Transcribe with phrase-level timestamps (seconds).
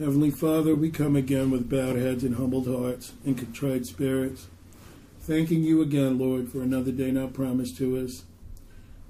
[0.00, 4.46] Heavenly Father, we come again with bowed heads and humbled hearts and contrite spirits,
[5.20, 8.24] thanking you again, Lord, for another day not promised to us.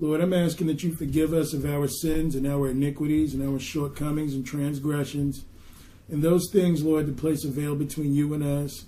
[0.00, 3.60] Lord, I'm asking that you forgive us of our sins and our iniquities and our
[3.60, 5.44] shortcomings and transgressions,
[6.08, 8.86] and those things, Lord, that place a veil between you and us.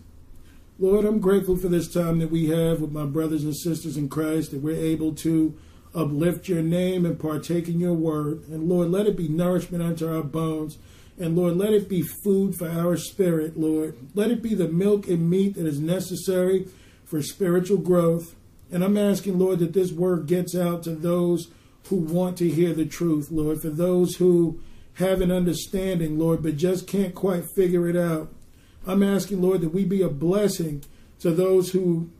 [0.81, 4.09] Lord, I'm grateful for this time that we have with my brothers and sisters in
[4.09, 5.57] Christ, that we're able to
[5.95, 8.49] uplift your name and partake in your word.
[8.49, 10.79] And Lord, let it be nourishment unto our bones.
[11.19, 13.97] And Lord, let it be food for our spirit, Lord.
[14.15, 16.67] Let it be the milk and meat that is necessary
[17.05, 18.35] for spiritual growth.
[18.71, 21.49] And I'm asking, Lord, that this word gets out to those
[21.89, 24.61] who want to hear the truth, Lord, for those who
[24.95, 28.33] have an understanding, Lord, but just can't quite figure it out.
[28.87, 30.85] I'm asking, Lord, that we be a blessing
[31.21, 32.11] to those who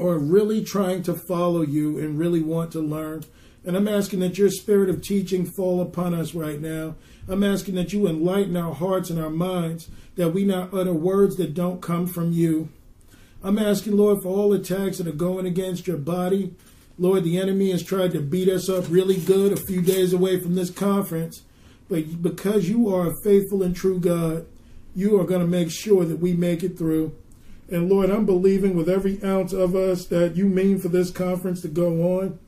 [0.00, 3.24] are really trying to follow you and really want to learn.
[3.64, 6.94] And I'm asking that your spirit of teaching fall upon us right now.
[7.28, 11.36] I'm asking that you enlighten our hearts and our minds, that we not utter words
[11.36, 12.68] that don't come from you.
[13.42, 16.54] I'm asking, Lord, for all attacks that are going against your body.
[16.98, 20.40] Lord, the enemy has tried to beat us up really good a few days away
[20.40, 21.42] from this conference.
[21.88, 24.46] But because you are a faithful and true God,
[24.94, 27.14] you are going to make sure that we make it through.
[27.68, 31.60] And Lord, I'm believing with every ounce of us that you mean for this conference
[31.62, 32.38] to go on.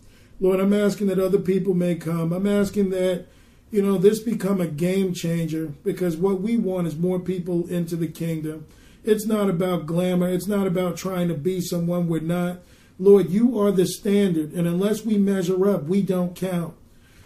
[0.40, 2.32] Lord, I'm asking that other people may come.
[2.32, 3.26] I'm asking that,
[3.70, 7.96] you know, this become a game changer because what we want is more people into
[7.96, 8.66] the kingdom.
[9.04, 10.28] It's not about glamour.
[10.28, 12.60] It's not about trying to be someone we're not.
[12.98, 14.52] Lord, you are the standard.
[14.52, 16.74] And unless we measure up, we don't count.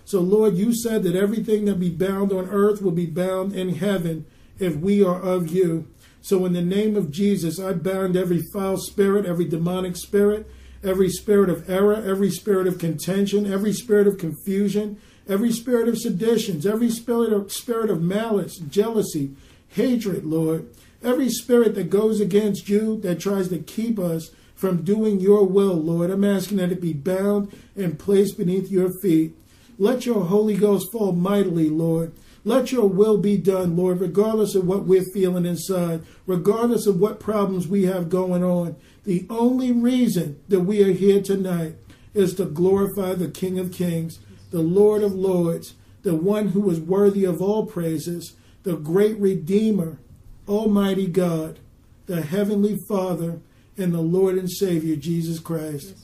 [0.04, 3.76] So, Lord, you said that everything that be bound on earth will be bound in
[3.76, 4.26] heaven
[4.58, 5.88] if we are of you.
[6.20, 10.48] So, in the name of Jesus, I bound every foul spirit, every demonic spirit,
[10.82, 15.99] every spirit of error, every spirit of contention, every spirit of confusion, every spirit of
[15.99, 19.33] seditions, every spirit of, spirit of malice, jealousy,
[19.69, 20.69] hatred, Lord.
[21.03, 25.75] Every spirit that goes against you, that tries to keep us from doing your will,
[25.75, 29.34] Lord, I'm asking that it be bound and placed beneath your feet.
[29.78, 32.12] Let your Holy Ghost fall mightily, Lord.
[32.44, 37.19] Let your will be done, Lord, regardless of what we're feeling inside, regardless of what
[37.19, 38.77] problems we have going on.
[39.05, 41.75] The only reason that we are here tonight
[42.15, 44.21] is to glorify the King of Kings,
[44.52, 49.98] the Lord of Lords, the one who is worthy of all praises, the great Redeemer,
[50.46, 51.58] Almighty God,
[52.06, 53.40] the Heavenly Father,
[53.78, 55.96] and the Lord and Savior, Jesus Christ.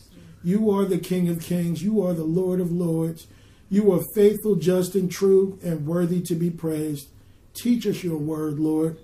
[0.42, 1.82] You are the King of Kings.
[1.82, 3.26] You are the Lord of Lords.
[3.68, 7.08] You are faithful, just, and true, and worthy to be praised.
[7.52, 8.98] Teach us your word, Lord.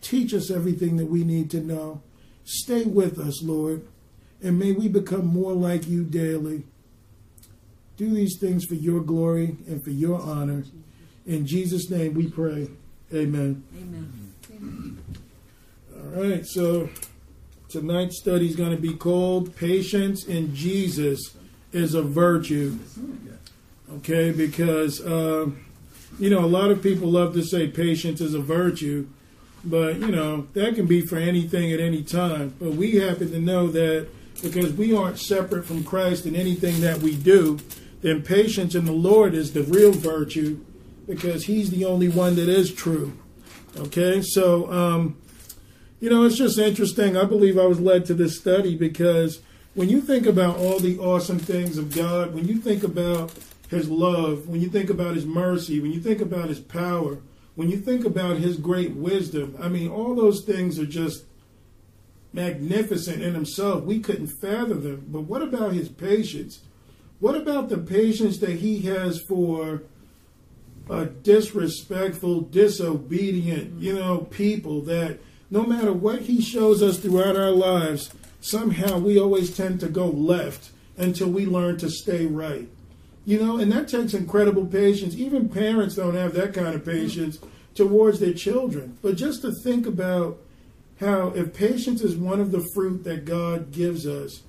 [0.00, 2.00] Teach us everything that we need to know.
[2.44, 3.86] Stay with us, Lord,
[4.42, 6.64] and may we become more like you daily.
[7.96, 10.64] Do these things for your glory and for your honor.
[11.26, 12.68] In Jesus' name we pray.
[13.12, 13.64] Amen.
[13.76, 15.04] Amen.
[15.94, 16.88] All right, so
[17.68, 21.36] tonight's study is going to be called Patience in Jesus
[21.72, 22.78] is a Virtue.
[23.94, 25.48] Okay, because, uh,
[26.18, 29.06] you know, a lot of people love to say patience is a virtue,
[29.64, 32.54] but, you know, that can be for anything at any time.
[32.58, 34.08] But we happen to know that
[34.42, 37.58] because we aren't separate from Christ in anything that we do,
[38.06, 40.64] then patience in the Lord is the real virtue
[41.08, 43.18] because He's the only one that is true.
[43.76, 45.18] Okay, so, um,
[45.98, 47.16] you know, it's just interesting.
[47.16, 49.40] I believe I was led to this study because
[49.74, 53.32] when you think about all the awesome things of God, when you think about
[53.68, 57.18] his love, when you think about his mercy, when you think about his power,
[57.56, 61.24] when you think about his great wisdom, I mean, all those things are just
[62.32, 63.82] magnificent in himself.
[63.82, 65.06] We couldn't fathom them.
[65.08, 66.60] But what about his patience?
[67.18, 69.82] What about the patience that he has for
[70.88, 75.18] a disrespectful, disobedient, you know, people that
[75.50, 80.06] no matter what he shows us throughout our lives, somehow we always tend to go
[80.06, 82.68] left until we learn to stay right.
[83.24, 85.16] You know, and that takes incredible patience.
[85.16, 87.38] Even parents don't have that kind of patience
[87.74, 88.96] towards their children.
[89.02, 90.38] But just to think about
[91.00, 94.42] how, if patience is one of the fruit that God gives us,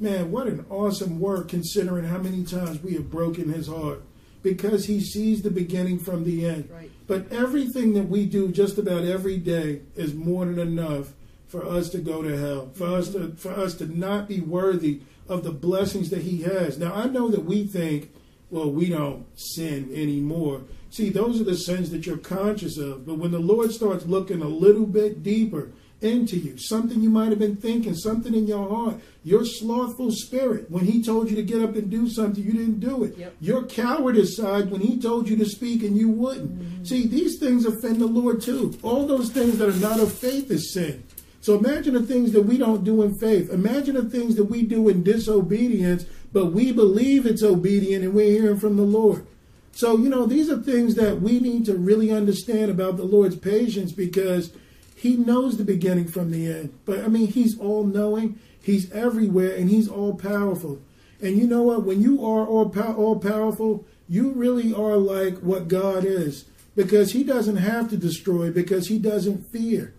[0.00, 4.02] man, what an awesome work considering how many times we have broken his heart
[4.42, 6.68] because he sees the beginning from the end.
[6.72, 6.90] Right.
[7.06, 11.12] But everything that we do just about every day is more than enough
[11.48, 15.00] for us to go to hell, for us to for us to not be worthy
[15.28, 16.78] of the blessings that he has.
[16.78, 18.12] Now I know that we think,
[18.50, 20.62] well, we don't sin anymore.
[20.90, 23.06] See, those are the sins that you're conscious of.
[23.06, 25.70] But when the Lord starts looking a little bit deeper
[26.00, 30.70] into you, something you might have been thinking, something in your heart, your slothful spirit,
[30.70, 33.16] when he told you to get up and do something, you didn't do it.
[33.18, 33.34] Yep.
[33.40, 36.50] Your cowardice side, when he told you to speak and you wouldn't.
[36.50, 36.84] Mm-hmm.
[36.84, 38.78] See, these things offend the Lord too.
[38.82, 41.04] All those things that are not of faith is sin.
[41.42, 43.50] So imagine the things that we don't do in faith.
[43.50, 48.30] Imagine the things that we do in disobedience, but we believe it's obedient and we're
[48.30, 49.26] hearing from the Lord.
[49.72, 53.36] So, you know, these are things that we need to really understand about the Lord's
[53.36, 54.52] patience because
[55.00, 56.78] he knows the beginning from the end.
[56.84, 60.78] But I mean, he's all knowing, he's everywhere, and he's all powerful.
[61.22, 61.84] And you know what?
[61.84, 66.44] When you are all, pow- all powerful, you really are like what God is
[66.76, 69.94] because he doesn't have to destroy because he doesn't fear.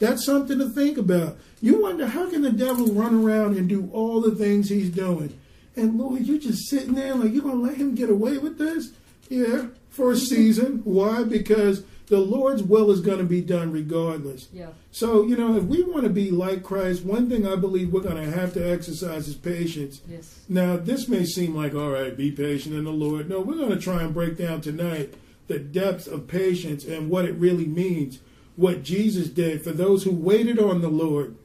[0.00, 1.38] That's something to think about.
[1.60, 5.38] You wonder how can the devil run around and do all the things he's doing?
[5.76, 8.90] And Lord, you're just sitting there like you're gonna let him get away with this?
[9.28, 10.80] Yeah, for a season.
[10.84, 11.22] Why?
[11.22, 14.48] Because the Lord's will is gonna be done regardless.
[14.52, 14.70] Yeah.
[14.90, 18.00] So, you know, if we want to be like Christ, one thing I believe we're
[18.00, 20.02] gonna have to exercise is patience.
[20.08, 20.40] Yes.
[20.48, 23.28] Now, this may seem like, all right, be patient in the Lord.
[23.28, 25.14] No, we're going to try and break down tonight
[25.46, 28.18] the depth of patience and what it really means,
[28.56, 31.36] what Jesus did for those who waited on the Lord,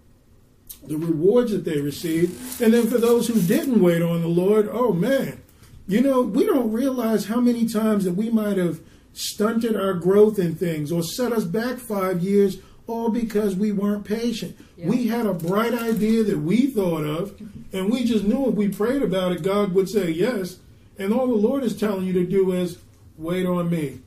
[0.84, 4.68] the rewards that they received, and then for those who didn't wait on the Lord,
[4.72, 5.42] oh man,
[5.88, 8.80] you know, we don't realize how many times that we might have
[9.16, 12.58] stunted our growth in things or set us back five years
[12.88, 14.56] all because we weren't patient.
[14.78, 14.88] Yeah.
[14.88, 17.40] We had a bright idea that we thought of,
[17.74, 20.60] and we just knew if we prayed about it, God would say yes.
[20.98, 22.78] And all the Lord is telling you to do is
[23.18, 24.00] wait on me.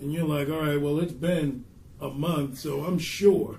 [0.00, 1.64] And you're like, all right, well, it's been
[2.00, 3.58] a month, so I'm sure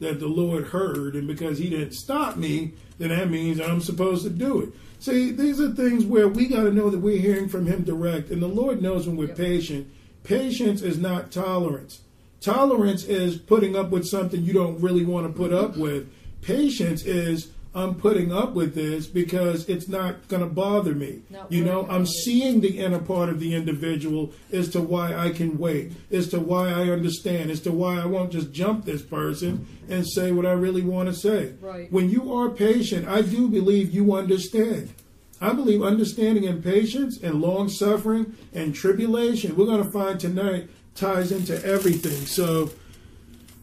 [0.00, 4.24] that the Lord heard, and because He didn't stop me, then that means I'm supposed
[4.24, 4.68] to do it.
[4.98, 8.30] See, these are things where we got to know that we're hearing from Him direct,
[8.30, 9.90] and the Lord knows when we're patient.
[10.24, 12.00] Patience is not tolerance.
[12.40, 16.12] Tolerance is putting up with something you don't really want to put up with.
[16.42, 21.22] Patience is I'm putting up with this because it's not going to bother me.
[21.28, 25.30] Not you know, I'm seeing the inner part of the individual as to why I
[25.30, 29.02] can wait, as to why I understand, as to why I won't just jump this
[29.02, 31.54] person and say what I really want to say.
[31.60, 31.90] Right.
[31.90, 34.93] When you are patient, I do believe you understand.
[35.40, 40.68] I believe understanding and patience and long suffering and tribulation, we're going to find tonight,
[40.94, 42.26] ties into everything.
[42.26, 42.70] So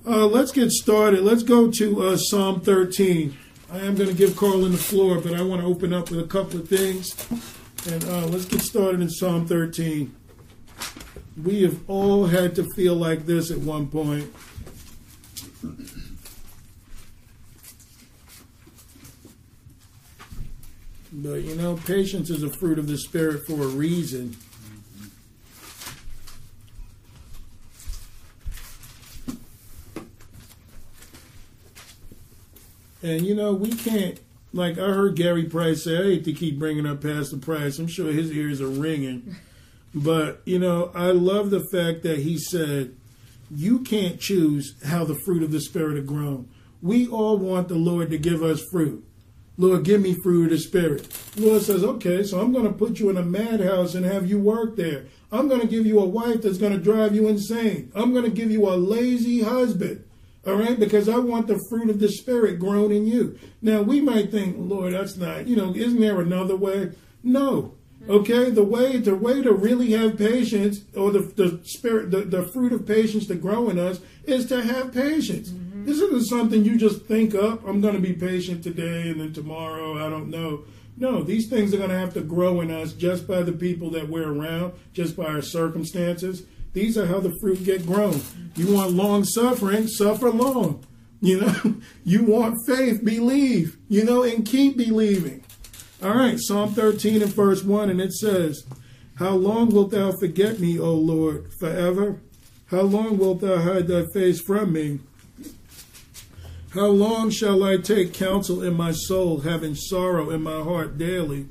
[0.05, 1.21] uh, let's get started.
[1.21, 3.37] Let's go to uh, Psalm 13.
[3.71, 6.19] I am going to give Carlin the floor, but I want to open up with
[6.19, 7.15] a couple of things.
[7.87, 10.13] And uh, let's get started in Psalm 13.
[11.41, 14.31] We have all had to feel like this at one point.
[21.11, 24.37] But you know, patience is a fruit of the Spirit for a reason.
[33.03, 34.19] And you know, we can't.
[34.53, 37.79] Like I heard Gary Price say, I hate to keep bringing up Pastor Price.
[37.79, 39.35] I'm sure his ears are ringing.
[39.93, 42.95] But you know, I love the fact that he said,
[43.49, 46.47] "You can't choose how the fruit of the Spirit are grown.
[46.81, 49.05] We all want the Lord to give us fruit.
[49.61, 51.07] Lord, give me fruit of the Spirit.
[51.37, 54.39] Lord says, okay, so I'm going to put you in a madhouse and have you
[54.39, 55.05] work there.
[55.31, 57.91] I'm going to give you a wife that's going to drive you insane.
[57.93, 60.03] I'm going to give you a lazy husband.
[60.47, 63.37] All right, because I want the fruit of the Spirit grown in you.
[63.61, 66.93] Now, we might think, Lord, that's not, you know, isn't there another way?
[67.23, 67.75] No.
[68.09, 72.47] Okay, the way the way to really have patience, or the the spirit, the, the
[72.47, 75.53] fruit of patience to grow in us, is to have patience.
[75.85, 77.65] This isn't something you just think up.
[77.67, 80.65] I'm going to be patient today, and then tomorrow I don't know.
[80.97, 83.89] No, these things are going to have to grow in us just by the people
[83.91, 86.43] that we're around, just by our circumstances.
[86.73, 88.21] These are how the fruit get grown.
[88.55, 90.83] You want long suffering, suffer long.
[91.19, 93.77] You know, you want faith, believe.
[93.87, 95.43] You know, and keep believing.
[96.03, 98.63] All right, Psalm 13 and verse 1, and it says,
[99.15, 102.21] How long wilt thou forget me, O Lord, forever?
[102.67, 104.99] How long wilt thou hide thy face from me?
[106.73, 111.47] How long shall I take counsel in my soul, having sorrow in my heart daily?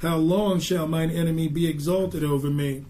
[0.00, 2.86] How long shall mine enemy be exalted over me?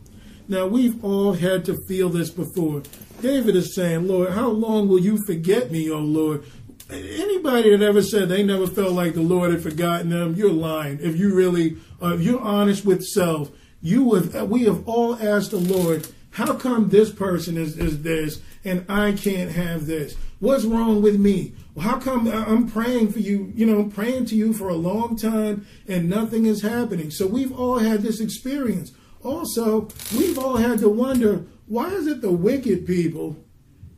[0.47, 2.83] Now, we've all had to feel this before.
[3.21, 6.45] David is saying, Lord, how long will you forget me, O Lord?
[6.91, 11.01] Anybody that ever said they never felt like the Lord had forgotten them, you're lying.
[11.01, 13.51] If you really, uh, if you're honest with self,
[13.83, 18.41] you have, we have all asked the Lord, How come this person is, is this
[18.65, 20.15] and I can't have this?
[20.39, 21.55] What's wrong with me?
[21.81, 25.67] How come I'm praying for you, you know, praying to you for a long time
[25.89, 27.11] and nothing is happening?
[27.11, 28.93] So we've all had this experience.
[29.25, 33.37] Also, we've all had to wonder why is it the wicked people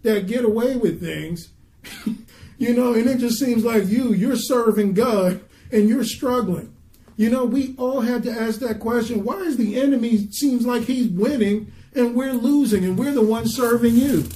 [0.02, 1.50] that get away with things?
[2.58, 5.40] you know, and it just seems like you, you're serving God
[5.70, 6.72] and you're struggling.
[7.16, 9.24] You know, we all had to ask that question.
[9.24, 13.54] Why is the enemy seems like he's winning and we're losing and we're the ones
[13.54, 14.28] serving you?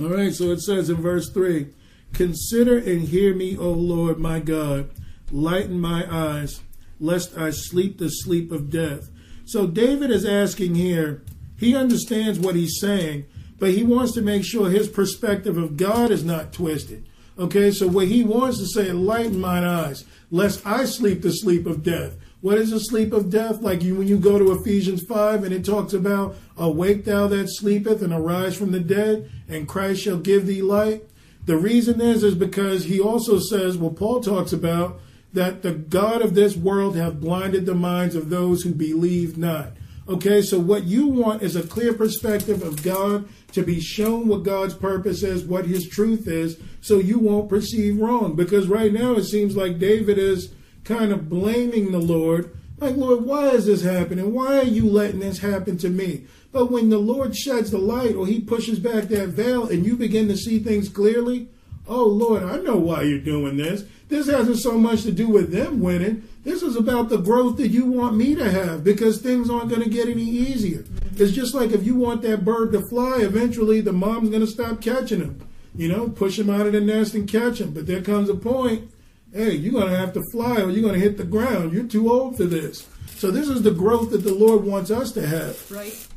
[0.00, 1.68] All right, so it says in verse 3
[2.16, 4.88] Consider and hear me, O Lord my God.
[5.30, 6.62] Lighten my eyes,
[6.98, 9.10] lest I sleep the sleep of death.
[9.44, 11.22] So David is asking here,
[11.58, 13.26] he understands what he's saying,
[13.58, 17.06] but he wants to make sure his perspective of God is not twisted.
[17.38, 21.66] Okay, so what he wants to say, lighten mine eyes, lest I sleep the sleep
[21.66, 22.16] of death.
[22.40, 23.60] What is a sleep of death?
[23.60, 27.50] Like you when you go to Ephesians 5 and it talks about awake thou that
[27.50, 31.04] sleepeth and arise from the dead, and Christ shall give thee light.
[31.46, 35.00] The reason is is because he also says, well, Paul talks about
[35.32, 39.72] that the God of this world have blinded the minds of those who believe not.
[40.08, 44.44] Okay, so what you want is a clear perspective of God to be shown what
[44.44, 48.36] God's purpose is, what his truth is, so you won't perceive wrong.
[48.36, 50.52] Because right now it seems like David is
[50.84, 52.56] kind of blaming the Lord.
[52.78, 54.32] Like, Lord, why is this happening?
[54.32, 56.26] Why are you letting this happen to me?
[56.56, 59.94] But when the Lord sheds the light or he pushes back that veil and you
[59.94, 61.48] begin to see things clearly,
[61.86, 63.84] oh Lord, I know why you're doing this.
[64.08, 66.26] This hasn't so much to do with them winning.
[66.44, 69.82] This is about the growth that you want me to have because things aren't going
[69.82, 70.86] to get any easier.
[71.18, 74.46] It's just like if you want that bird to fly, eventually the mom's going to
[74.46, 75.46] stop catching him.
[75.74, 77.74] You know, push him out of the nest and catch him.
[77.74, 78.90] But there comes a point,
[79.34, 81.74] hey, you're going to have to fly or you're going to hit the ground.
[81.74, 82.88] You're too old for this.
[83.16, 85.70] So this is the growth that the Lord wants us to have.
[85.70, 86.08] Right.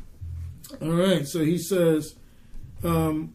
[0.80, 1.26] All right.
[1.26, 2.14] So he says,
[2.84, 3.34] um,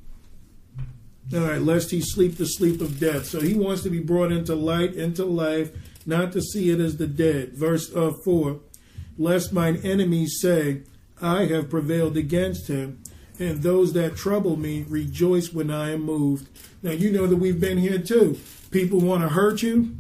[1.34, 3.26] all right, lest he sleep the sleep of death.
[3.26, 5.72] So he wants to be brought into light, into life,
[6.06, 7.54] not to see it as the dead.
[7.54, 8.60] Verse uh, 4
[9.18, 10.82] Lest mine enemies say,
[11.22, 13.02] I have prevailed against him,
[13.40, 16.50] and those that trouble me rejoice when I am moved.
[16.84, 18.38] Now, you know that we've been here too.
[18.72, 19.96] People want to hurt you.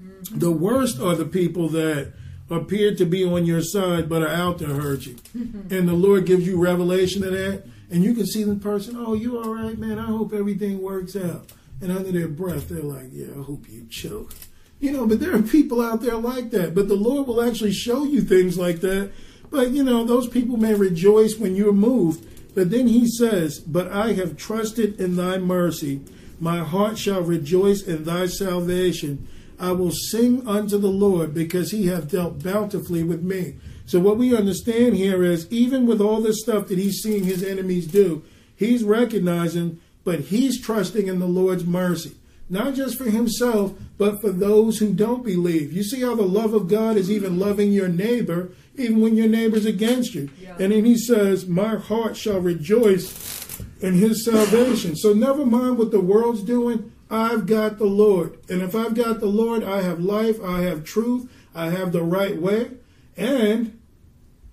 [0.00, 0.38] Mm-hmm.
[0.38, 2.12] The worst are the people that
[2.50, 5.16] appear to be on your side but are out to hurt you.
[5.34, 9.14] and the Lord gives you revelation of that and you can see the person, oh,
[9.14, 9.98] you all right, man?
[9.98, 11.50] I hope everything works out.
[11.80, 14.34] And under their breath, they're like, yeah, I hope you choke.
[14.80, 16.74] You know, but there are people out there like that.
[16.74, 19.10] But the Lord will actually show you things like that.
[19.50, 22.26] But, you know, those people may rejoice when you're moved.
[22.54, 26.02] But then he says, But I have trusted in thy mercy.
[26.38, 29.26] My heart shall rejoice in thy salvation.
[29.58, 33.56] I will sing unto the Lord because he hath dealt bountifully with me.
[33.86, 37.42] So what we understand here is even with all this stuff that he's seeing his
[37.42, 38.22] enemies do,
[38.54, 42.14] he's recognizing, but he's trusting in the Lord's mercy.
[42.50, 45.72] Not just for himself, but for those who don't believe.
[45.72, 49.28] You see how the love of God is even loving your neighbor, even when your
[49.28, 50.30] neighbor's against you.
[50.40, 50.56] Yeah.
[50.58, 54.96] And then he says, My heart shall rejoice in his salvation.
[54.96, 56.92] So never mind what the world's doing.
[57.10, 58.38] I've got the Lord.
[58.48, 62.02] And if I've got the Lord, I have life, I have truth, I have the
[62.02, 62.70] right way.
[63.16, 63.78] And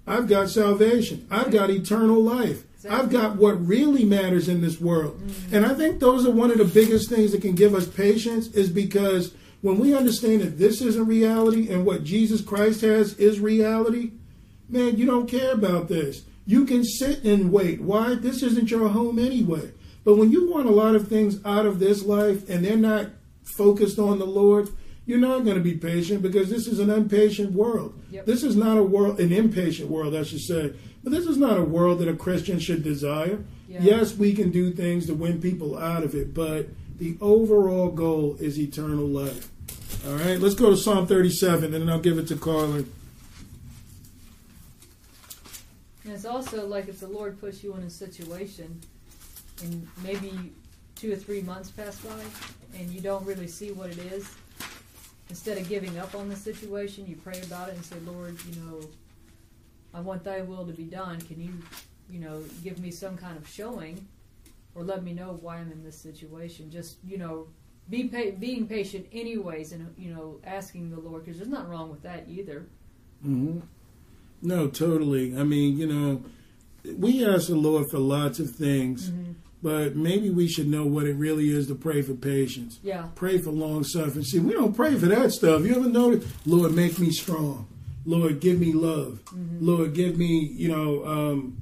[0.07, 1.27] I've got salvation.
[1.29, 2.63] I've got eternal life.
[2.89, 5.19] I've got what really matters in this world.
[5.19, 5.55] Mm-hmm.
[5.55, 8.47] And I think those are one of the biggest things that can give us patience
[8.49, 13.39] is because when we understand that this isn't reality and what Jesus Christ has is
[13.39, 14.11] reality,
[14.69, 16.23] man, you don't care about this.
[16.45, 17.81] You can sit and wait.
[17.81, 18.13] Why?
[18.13, 19.71] This isn't your home anyway.
[20.05, 23.09] But when you want a lot of things out of this life and they're not
[23.43, 24.69] focused on the Lord,
[25.05, 27.99] you're not going to be patient because this is an impatient world.
[28.11, 28.25] Yep.
[28.25, 30.73] This is not a world, an impatient world, I should say.
[31.03, 33.43] But this is not a world that a Christian should desire.
[33.67, 33.81] Yeah.
[33.81, 38.37] Yes, we can do things to win people out of it, but the overall goal
[38.39, 39.49] is eternal life.
[40.07, 42.91] All right, let's go to Psalm 37, and then I'll give it to Carlin.
[46.03, 48.81] And it's also like if the Lord puts you in a situation,
[49.63, 50.53] and maybe
[50.95, 52.21] two or three months pass by,
[52.77, 54.29] and you don't really see what it is,
[55.29, 58.61] instead of giving up on the situation, you pray about it and say, Lord, you
[58.61, 58.81] know,
[59.93, 61.19] I want thy will to be done.
[61.21, 61.53] Can you,
[62.09, 64.07] you know, give me some kind of showing
[64.73, 66.69] or let me know why I'm in this situation?
[66.69, 67.47] Just, you know,
[67.89, 71.89] be pa- being patient anyways and, you know, asking the Lord, because there's nothing wrong
[71.89, 72.65] with that either.
[73.25, 73.59] Mm-hmm.
[74.41, 75.37] No, totally.
[75.37, 76.23] I mean, you know,
[76.97, 79.09] we ask the Lord for lots of things.
[79.09, 79.31] Mm-hmm
[79.65, 82.79] but maybe we should know what it really is to pray for patience.
[82.83, 83.07] Yeah.
[83.15, 84.23] Pray for long suffering.
[84.23, 85.63] See, we don't pray for that stuff.
[85.63, 86.31] You ever notice?
[86.45, 87.67] Lord, make me strong.
[88.05, 89.21] Lord, give me love.
[89.25, 89.65] Mm-hmm.
[89.65, 91.57] Lord, give me, you know, um,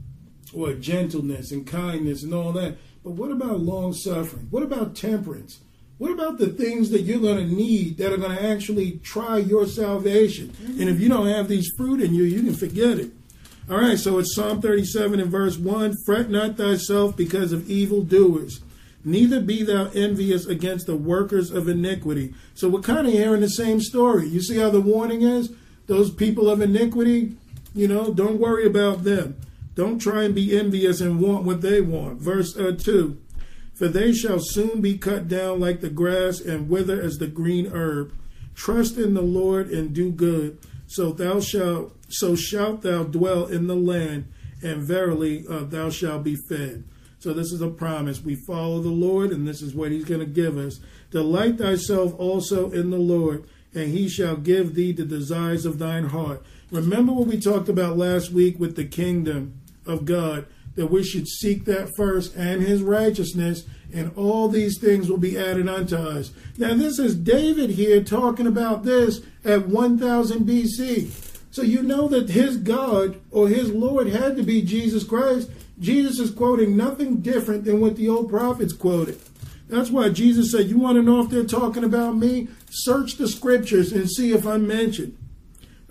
[0.54, 2.76] or gentleness and kindness and all that.
[3.06, 4.48] But what about long suffering?
[4.50, 5.62] What about temperance?
[5.98, 9.38] What about the things that you're going to need that are going to actually try
[9.38, 10.50] your salvation?
[10.50, 10.82] Mm-hmm.
[10.82, 13.12] And if you don't have these fruit in you, you can forget it.
[13.74, 18.62] All right, so it's Psalm 37 and verse 1 Fret not thyself because of evildoers,
[19.04, 22.36] neither be thou envious against the workers of iniquity.
[22.54, 24.28] So we're kind of hearing the same story.
[24.28, 25.52] You see how the warning is?
[25.88, 27.36] Those people of iniquity,
[27.74, 29.38] you know, don't worry about them.
[29.74, 32.22] Don't try and be envious and want what they want.
[32.22, 33.20] Verse uh, 2
[33.74, 37.72] For they shall soon be cut down like the grass and wither as the green
[37.74, 38.14] herb.
[38.54, 43.68] Trust in the Lord and do good, so thou shalt so shalt thou dwell in
[43.68, 44.26] the land,
[44.62, 46.84] and verily uh, thou shalt be fed.
[47.20, 48.22] So this is a promise.
[48.22, 50.80] We follow the Lord, and this is what He's going to give us.
[51.12, 56.06] Delight thyself also in the Lord, and He shall give thee the desires of thine
[56.06, 56.44] heart.
[56.72, 61.28] Remember what we talked about last week with the kingdom of God, that we should
[61.28, 66.32] seek that first and his righteousness, and all these things will be added unto us.
[66.58, 71.23] Now, this is David here talking about this at 1000 BC.
[71.54, 75.52] So you know that his God or his Lord had to be Jesus Christ.
[75.80, 79.20] Jesus is quoting nothing different than what the old prophets quoted.
[79.70, 82.48] That's why Jesus said, You want to know if they're talking about me?
[82.72, 85.16] Search the scriptures and see if I'm mentioned.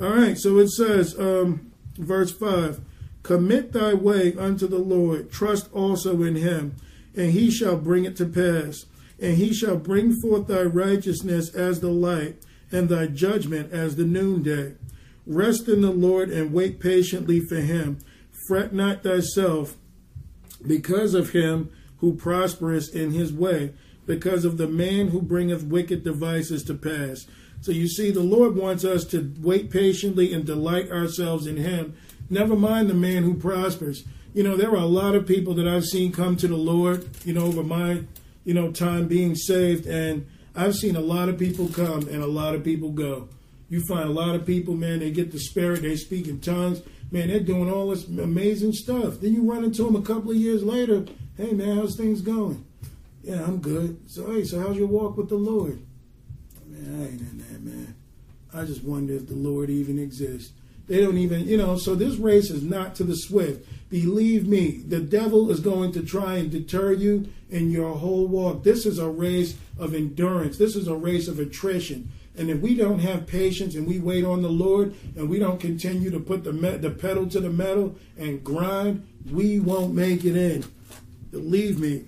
[0.01, 2.81] All right, so it says, um, verse 5
[3.23, 6.75] Commit thy way unto the Lord, trust also in him,
[7.15, 8.87] and he shall bring it to pass.
[9.21, 12.43] And he shall bring forth thy righteousness as the light,
[12.73, 14.75] and thy judgment as the noonday.
[15.27, 17.99] Rest in the Lord and wait patiently for him.
[18.49, 19.77] Fret not thyself
[20.67, 23.73] because of him who prospereth in his way,
[24.07, 27.27] because of the man who bringeth wicked devices to pass.
[27.61, 31.95] So you see, the Lord wants us to wait patiently and delight ourselves in him
[32.33, 34.05] Never mind the man who prospers.
[34.33, 37.07] You know, there are a lot of people that I've seen come to the Lord,
[37.27, 38.05] you know, over my,
[38.45, 39.87] you know, time being saved.
[39.87, 40.27] And
[40.57, 43.29] I've seen a lot of people come and a lot of people go.
[43.73, 46.83] You find a lot of people, man, they get the spirit, they speak in tongues.
[47.11, 49.21] Man, they're doing all this amazing stuff.
[49.21, 51.07] Then you run into them a couple of years later.
[51.39, 52.67] Hey, man, how's things going?
[53.23, 54.11] Yeah, I'm good.
[54.11, 55.81] So, hey, so how's your walk with the Lord?
[56.67, 57.95] Man, I ain't in that, man.
[58.53, 60.53] I just wonder if the Lord even exists.
[60.87, 63.67] They don't even, you know, so this race is not to the swift.
[63.89, 68.65] Believe me, the devil is going to try and deter you in your whole walk.
[68.65, 70.59] This is a race of endurance.
[70.59, 72.11] This is a race of attrition.
[72.37, 75.61] And if we don't have patience and we wait on the Lord and we don't
[75.61, 80.37] continue to put the, the pedal to the metal and grind, we won't make it
[80.37, 80.65] in.
[81.31, 82.05] Believe me.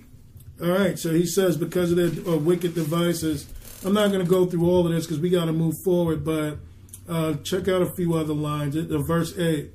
[0.61, 3.45] All right, so he says because of their uh, wicked devices,
[3.83, 6.23] I'm not going to go through all of this because we got to move forward,
[6.23, 6.57] but
[7.07, 8.73] uh, check out a few other lines.
[8.73, 9.71] The verse 8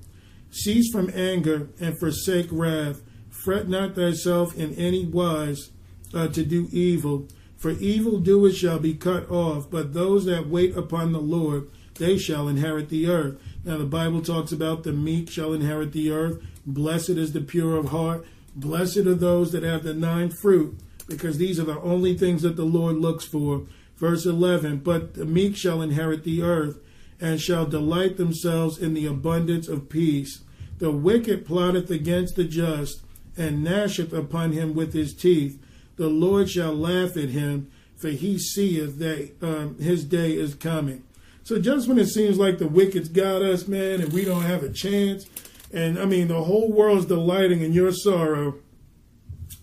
[0.51, 3.03] Cease from anger and forsake wrath.
[3.45, 5.71] Fret not thyself in any wise
[6.13, 7.29] uh, to do evil,
[7.61, 12.49] for evildoers shall be cut off, but those that wait upon the Lord, they shall
[12.49, 13.38] inherit the earth.
[13.66, 16.42] Now, the Bible talks about the meek shall inherit the earth.
[16.64, 18.25] Blessed is the pure of heart.
[18.57, 22.57] Blessed are those that have the nine fruit, because these are the only things that
[22.57, 23.66] the Lord looks for.
[23.99, 26.81] Verse 11 But the meek shall inherit the earth
[27.20, 30.40] and shall delight themselves in the abundance of peace.
[30.79, 33.03] The wicked plotteth against the just,
[33.37, 35.62] and gnasheth upon him with his teeth.
[36.01, 41.05] The Lord shall laugh at him, for he seeth that um, his day is coming.
[41.43, 44.63] So just when it seems like the wicked's got us, man, and we don't have
[44.63, 45.27] a chance,
[45.75, 48.55] and I mean the whole world's delighting in your sorrow,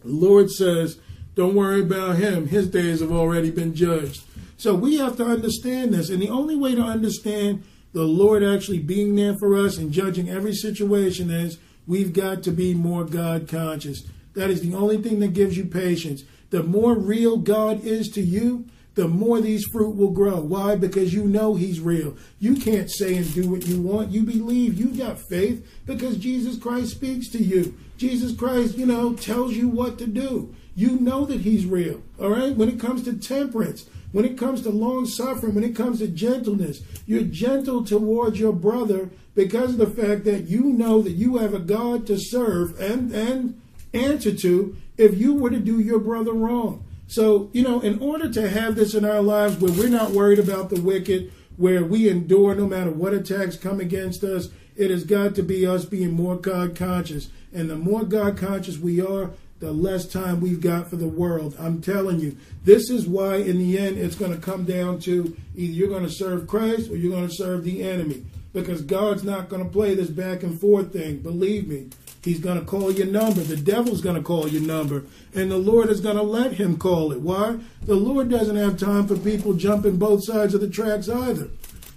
[0.04, 1.00] the Lord says,
[1.34, 2.50] don't worry about him.
[2.50, 4.22] His days have already been judged.
[4.58, 6.12] So we have to understand this.
[6.12, 10.30] And the only way to understand the Lord actually being there for us and judging
[10.30, 14.04] every situation is we've got to be more God conscious.
[14.38, 16.24] That is the only thing that gives you patience.
[16.52, 20.40] The more real God is to you, the more these fruit will grow.
[20.40, 20.76] Why?
[20.76, 22.16] Because you know He's real.
[22.40, 24.12] You can't say and do what you want.
[24.12, 24.80] You believe.
[24.80, 27.76] You got faith because Jesus Christ speaks to you.
[27.98, 30.54] Jesus Christ, you know, tells you what to do.
[30.76, 32.04] You know that He's real.
[32.20, 32.56] All right?
[32.56, 36.08] When it comes to temperance, when it comes to long suffering, when it comes to
[36.08, 41.38] gentleness, you're gentle towards your brother because of the fact that you know that you
[41.38, 43.60] have a God to serve and, and
[43.98, 46.84] answer to if you were to do your brother wrong.
[47.08, 50.40] So, you know, in order to have this in our lives where we're not worried
[50.40, 55.04] about the wicked, where we endure no matter what attacks come against us, it has
[55.04, 57.30] got to be us being more God conscious.
[57.54, 61.56] And the more God conscious we are, the less time we've got for the world.
[61.58, 65.36] I'm telling you, this is why in the end it's going to come down to
[65.56, 68.24] either you're going to serve Christ or you're going to serve the enemy.
[68.54, 71.20] Because God's not going to play this back and forth thing.
[71.20, 71.90] Believe me.
[72.28, 73.40] He's going to call your number.
[73.40, 75.06] The devil's going to call your number.
[75.34, 77.22] And the Lord is going to let him call it.
[77.22, 77.60] Why?
[77.84, 81.50] The Lord doesn't have time for people jumping both sides of the tracks either.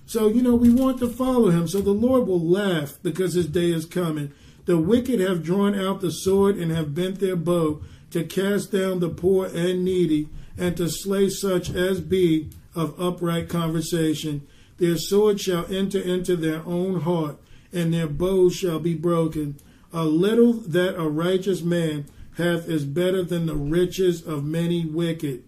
[0.06, 1.66] So, you know, we want to follow him.
[1.66, 4.32] So the Lord will laugh because his day is coming.
[4.66, 9.00] The wicked have drawn out the sword and have bent their bow to cast down
[9.00, 14.46] the poor and needy and to slay such as be of upright conversation.
[14.78, 17.38] Their sword shall enter into their own heart,
[17.72, 19.58] and their bow shall be broken.
[19.92, 25.44] A little that a righteous man hath is better than the riches of many wicked.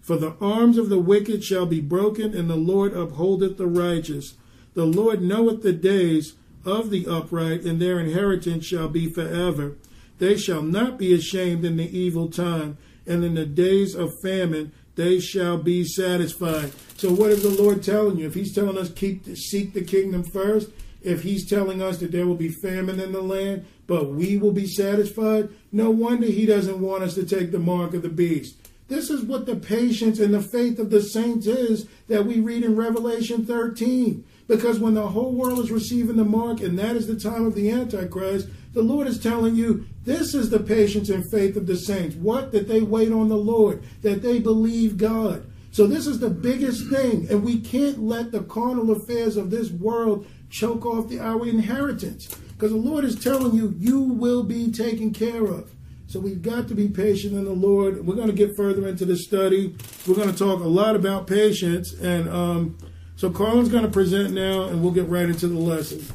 [0.00, 4.34] For the arms of the wicked shall be broken, and the Lord upholdeth the righteous.
[4.74, 9.76] The Lord knoweth the days of the upright, and their inheritance shall be forever.
[10.18, 14.72] They shall not be ashamed in the evil time, and in the days of famine
[14.94, 16.72] they shall be satisfied.
[16.96, 18.26] So, what is the Lord telling you?
[18.26, 20.70] If He's telling us keep seek the kingdom first,
[21.02, 24.52] if He's telling us that there will be famine in the land, but we will
[24.52, 28.56] be satisfied, no wonder He doesn't want us to take the mark of the beast.
[28.88, 32.64] This is what the patience and the faith of the saints is that we read
[32.64, 34.24] in Revelation 13.
[34.48, 37.54] Because when the whole world is receiving the mark, and that is the time of
[37.54, 41.76] the Antichrist, the Lord is telling you this is the patience and faith of the
[41.76, 42.16] saints.
[42.16, 42.50] What?
[42.52, 45.44] That they wait on the Lord, that they believe God.
[45.70, 49.70] So this is the biggest thing, and we can't let the carnal affairs of this
[49.70, 52.34] world choke off the, our inheritance.
[52.62, 55.72] Because the Lord is telling you, you will be taken care of.
[56.06, 58.06] So we've got to be patient in the Lord.
[58.06, 59.74] We're going to get further into the study.
[60.06, 61.92] We're going to talk a lot about patience.
[61.92, 62.78] And um,
[63.16, 66.06] so Carlin's going to present now, and we'll get right into the lesson.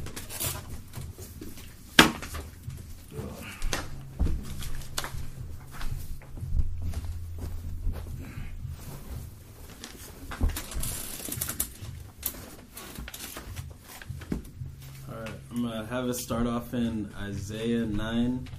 [15.10, 18.50] All right, I'm gonna have us start off in Isaiah 9.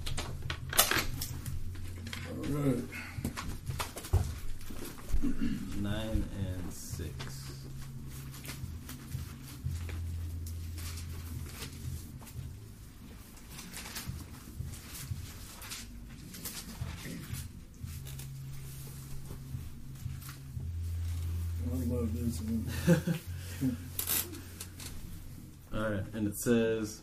[2.31, 2.85] All right.
[5.23, 7.15] 9 and 6.
[21.61, 22.65] I love this one.
[25.75, 27.03] All right, and it says,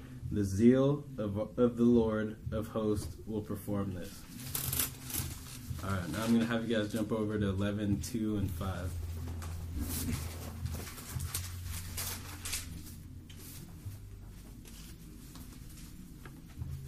[0.31, 4.21] The zeal of, of the Lord of hosts will perform this.
[5.83, 8.49] All right, now I'm going to have you guys jump over to 11, 2, and
[8.51, 8.91] 5.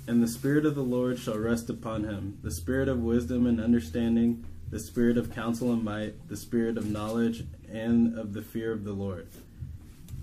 [0.08, 3.60] And the Spirit of the Lord shall rest upon him the Spirit of wisdom and
[3.60, 8.72] understanding, the Spirit of counsel and might, the Spirit of knowledge and of the fear
[8.72, 9.28] of the Lord.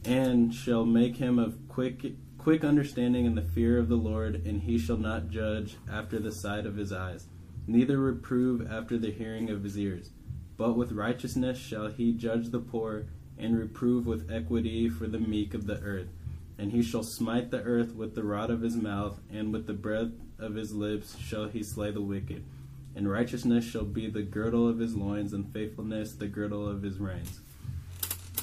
[0.05, 4.63] And shall make him of quick quick understanding in the fear of the Lord, and
[4.63, 7.27] he shall not judge after the sight of his eyes,
[7.67, 10.11] neither reprove after the hearing of his ears.
[10.57, 13.05] But with righteousness shall he judge the poor,
[13.37, 16.09] and reprove with equity for the meek of the earth.
[16.57, 19.75] And he shall smite the earth with the rod of his mouth, and with the
[19.75, 22.43] breath of his lips shall he slay the wicked.
[22.97, 26.99] And righteousness shall be the girdle of his loins, and faithfulness the girdle of his
[26.99, 27.41] reins.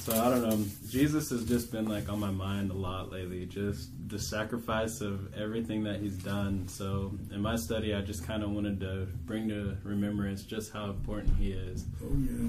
[0.08, 0.64] So I don't know.
[0.88, 3.44] Jesus has just been like on my mind a lot lately.
[3.44, 6.66] Just the sacrifice of everything that he's done.
[6.66, 10.86] So in my study, I just kind of wanted to bring to remembrance just how
[10.86, 11.84] important he is.
[12.02, 12.48] Oh, yeah.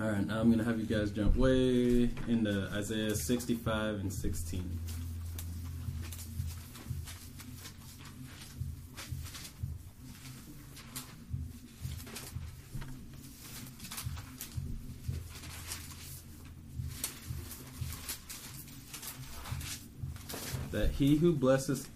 [0.00, 4.78] All right, now I'm gonna have you guys jump way into Isaiah 65 and 16.
[20.70, 21.88] That he who blesseth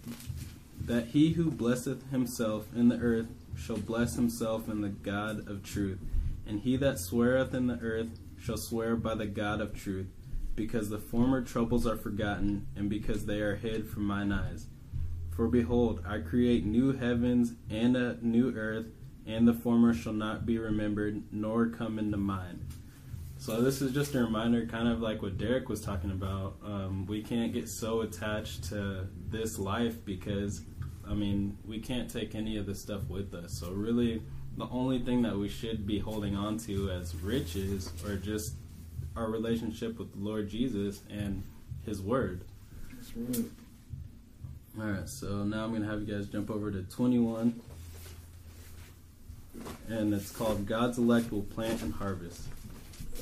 [0.83, 5.61] that he who blesseth himself in the earth shall bless himself in the God of
[5.61, 5.99] truth,
[6.47, 8.07] and he that sweareth in the earth
[8.41, 10.07] shall swear by the God of truth,
[10.55, 14.65] because the former troubles are forgotten, and because they are hid from mine eyes.
[15.35, 18.87] For behold, I create new heavens and a new earth,
[19.27, 22.65] and the former shall not be remembered, nor come into mind.
[23.45, 26.55] So this is just a reminder, kind of like what Derek was talking about.
[26.65, 30.63] Um, we can't get so attached to this life because
[31.07, 33.53] I mean, we can't take any of this stuff with us.
[33.53, 34.23] So really,
[34.57, 38.55] the only thing that we should be holding on to as riches or just
[39.15, 41.43] our relationship with the Lord Jesus and
[41.85, 42.45] His Word.
[42.95, 43.45] That's right.
[44.79, 47.61] All right, so now I'm gonna have you guys jump over to 21,
[49.87, 52.41] and it's called "God's elect will plant and harvest."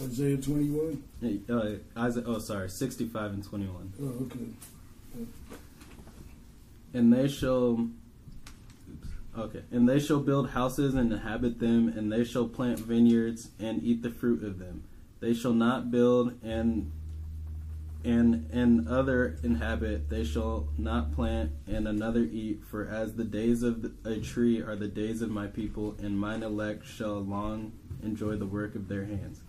[0.02, 1.04] Isaiah 21.
[1.50, 3.94] Uh, Isaiah, oh, sorry, 65 and 21.
[4.02, 5.28] Oh, okay.
[6.94, 7.90] And they shall,
[8.90, 13.50] oops, okay, and they shall build houses and inhabit them, and they shall plant vineyards
[13.60, 14.84] and eat the fruit of them.
[15.20, 16.92] They shall not build and
[18.04, 20.10] and and other inhabit.
[20.10, 22.64] They shall not plant and another eat.
[22.70, 26.44] For as the days of a tree are the days of my people, and mine
[26.44, 27.72] elect shall long
[28.04, 29.42] enjoy the work of their hands.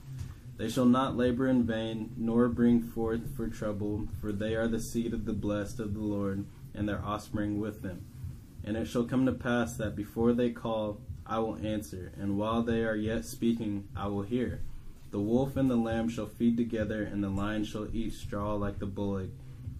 [0.57, 4.81] They shall not labor in vain, nor bring forth for trouble, for they are the
[4.81, 8.05] seed of the blessed of the Lord, and their offspring with them.
[8.63, 12.63] And it shall come to pass that before they call, I will answer, and while
[12.63, 14.61] they are yet speaking, I will hear.
[15.11, 18.79] The wolf and the lamb shall feed together, and the lion shall eat straw like
[18.79, 19.31] the bullock,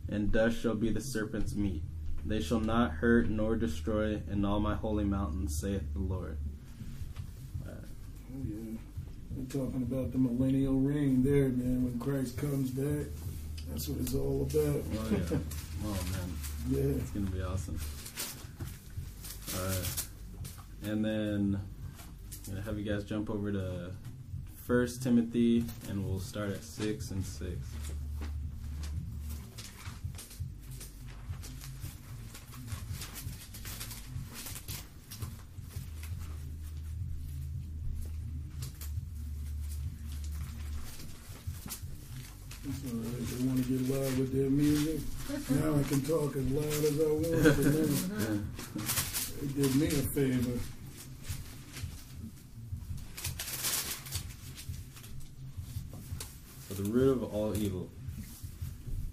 [0.09, 1.83] and dust shall be the serpent's meat.
[2.25, 6.39] They shall not hurt nor destroy in all my holy mountains, saith the Lord.
[7.67, 8.74] Uh, oh, yeah.
[9.37, 11.85] We're talking about the millennial reign there, man.
[11.85, 13.07] When Christ comes back,
[13.69, 14.83] that's what it's all about.
[14.95, 15.39] Oh, yeah.
[15.85, 16.33] oh, man.
[16.71, 17.01] Yeah.
[17.01, 17.79] It's going to be awesome.
[19.57, 20.07] All right.
[20.85, 21.61] And then
[22.47, 23.91] I'm going to have you guys jump over to
[24.67, 27.51] First Timothy, and we'll start at 6 and 6.
[43.03, 45.01] If they want to get loud with their music,
[45.51, 48.53] now I can talk as loud as I want to them.
[49.41, 50.59] They did me a favor.
[56.69, 57.89] For the root of all evil.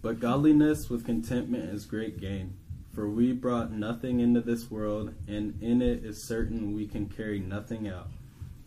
[0.01, 2.57] But godliness with contentment is great gain.
[2.93, 7.39] For we brought nothing into this world, and in it is certain we can carry
[7.39, 8.09] nothing out.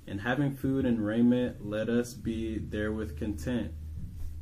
[0.07, 3.73] And having food and raiment, let us be therewith content.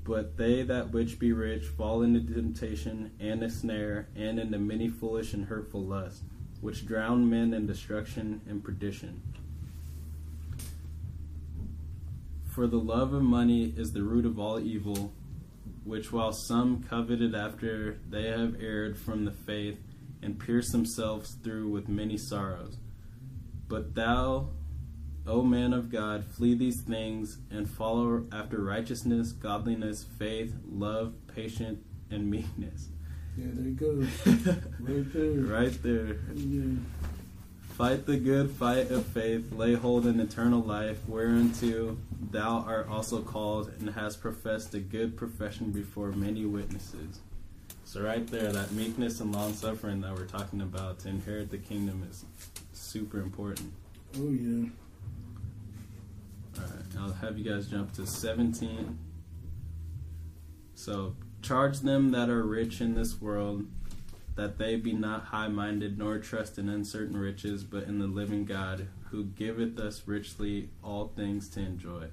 [0.04, 4.88] But they that which be rich fall into temptation and a snare, and into many
[4.88, 6.22] foolish and hurtful lusts,
[6.60, 9.22] which drown men in destruction and perdition.
[12.46, 15.12] For the love of money is the root of all evil,
[15.84, 19.78] which while some coveted after they have erred from the faith,
[20.20, 22.76] and pierced themselves through with many sorrows.
[23.68, 24.50] But thou,
[25.26, 31.80] O man of God, flee these things and follow after righteousness, godliness, faith, love, patience,
[32.10, 32.88] and meekness.
[33.36, 34.06] Yeah, there you go.
[34.80, 35.30] Right there.
[35.42, 36.16] right there.
[36.34, 36.76] Yeah.
[37.76, 41.96] Fight the good fight of faith, lay hold in eternal life, whereunto
[42.30, 47.20] thou art also called, and hast professed a good profession before many witnesses.
[47.84, 51.58] So, right there, that meekness and long suffering that we're talking about to inherit the
[51.58, 52.24] kingdom is
[52.72, 53.72] super important.
[54.18, 54.68] Oh, yeah.
[56.58, 58.98] Alright, I'll have you guys jump to 17.
[60.74, 63.66] So, charge them that are rich in this world
[64.34, 68.44] that they be not high minded, nor trust in uncertain riches, but in the living
[68.44, 72.08] God, who giveth us richly all things to enjoy.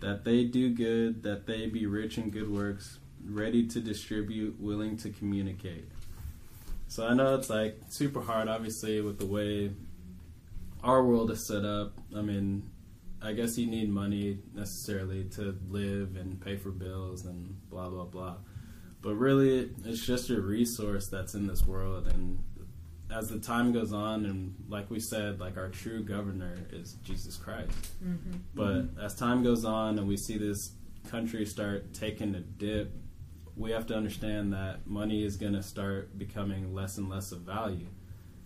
[0.00, 4.96] That they do good, that they be rich in good works, ready to distribute, willing
[4.98, 5.88] to communicate.
[6.88, 9.72] So I know it's like super hard, obviously, with the way
[10.82, 11.92] our world is set up.
[12.16, 12.70] I mean,
[13.24, 18.04] I guess you need money necessarily to live and pay for bills and blah blah
[18.04, 18.36] blah.
[19.00, 22.06] But really, it's just a resource that's in this world.
[22.06, 22.42] And
[23.10, 27.36] as the time goes on, and like we said, like our true governor is Jesus
[27.36, 27.70] Christ.
[28.02, 28.38] Mm-hmm.
[28.54, 30.72] But as time goes on, and we see this
[31.08, 32.92] country start taking a dip,
[33.56, 37.40] we have to understand that money is going to start becoming less and less of
[37.40, 37.86] value.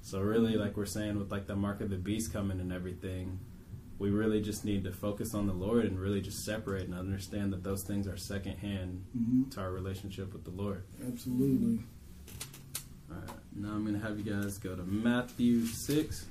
[0.02, 3.40] So really, like we're saying, with like the mark of the beast coming and everything,
[3.98, 7.52] we really just need to focus on the Lord and really just separate and understand
[7.52, 9.50] that those things are secondhand Mhm.
[9.52, 10.84] to our relationship with the Lord.
[11.06, 11.84] Absolutely.
[13.10, 16.26] All right, now I'm going to have you guys go to Matthew 6.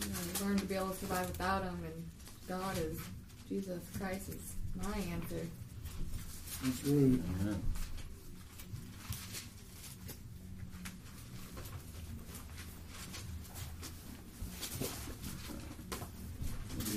[0.00, 2.04] You know, you learn to be able to survive without him, and
[2.48, 2.98] God is
[3.48, 5.46] Jesus Christ is my answer.
[6.62, 6.94] That's right.
[6.94, 7.62] Amen.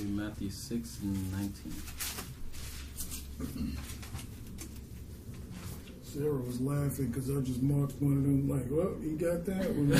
[0.04, 1.72] Matthew 6 and 19.
[6.02, 9.74] Sarah was laughing because I just marked one of them like, well, he got that
[9.74, 9.92] one.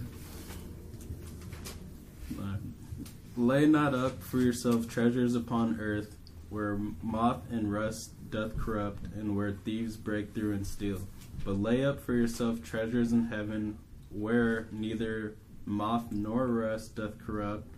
[3.36, 6.16] Lay not up for yourself treasures upon earth,
[6.48, 11.00] where moth and rust doth corrupt, and where thieves break through and steal.
[11.44, 13.78] But lay up for yourself treasures in heaven,
[14.10, 15.36] where neither
[15.70, 17.68] moth nor rust doth corrupt,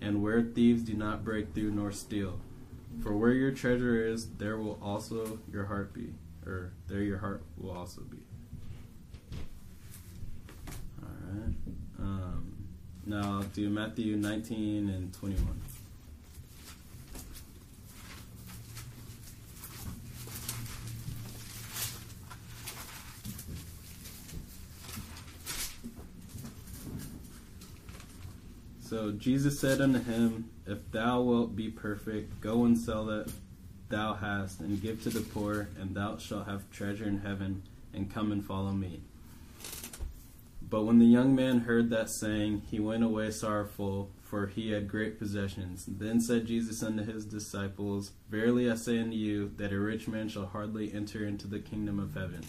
[0.00, 2.40] and where thieves do not break through nor steal.
[3.02, 6.14] For where your treasure is, there will also your heart be,
[6.46, 8.18] or there your heart will also be.
[11.02, 11.54] All right.
[11.98, 12.54] Um,
[13.06, 15.60] now do Matthew 19 and 21.
[28.88, 33.30] So Jesus said unto him, If thou wilt be perfect, go and sell that
[33.90, 38.10] thou hast, and give to the poor, and thou shalt have treasure in heaven, and
[38.10, 39.02] come and follow me.
[40.62, 44.88] But when the young man heard that saying, he went away sorrowful, for he had
[44.88, 45.84] great possessions.
[45.86, 50.30] Then said Jesus unto his disciples, Verily I say unto you, that a rich man
[50.30, 52.42] shall hardly enter into the kingdom of heaven.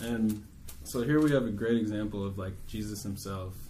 [0.00, 0.46] And
[0.84, 3.63] so here we have a great example of like Jesus himself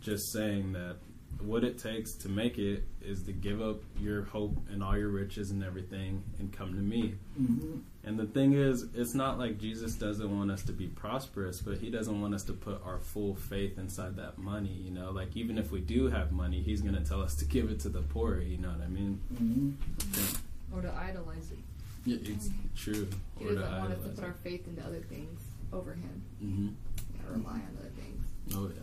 [0.00, 0.96] just saying that
[1.40, 5.08] what it takes to make it is to give up your hope and all your
[5.08, 7.14] riches and everything and come to me.
[7.40, 7.78] Mm-hmm.
[8.04, 11.78] And the thing is, it's not like Jesus doesn't want us to be prosperous, but
[11.78, 15.10] he doesn't want us to put our full faith inside that money, you know?
[15.10, 17.80] Like, even if we do have money, he's going to tell us to give it
[17.80, 19.20] to the poor, you know what I mean?
[19.34, 20.76] Mm-hmm.
[20.76, 21.58] Or to idolize it.
[22.04, 23.08] Yeah, it's true.
[23.38, 25.40] He Or doesn't want us to idolize put our faith into other things
[25.72, 26.22] over Him.
[26.42, 26.68] Mm-hmm.
[27.14, 28.24] Yeah, rely on other things.
[28.54, 28.82] Oh, yeah.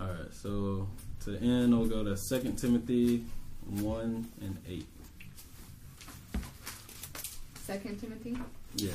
[0.00, 0.88] All right, so
[1.24, 3.24] to end, we'll go to Second Timothy
[3.80, 4.86] 1 and 8.
[7.64, 8.36] Second Timothy.
[8.76, 8.92] Yeah.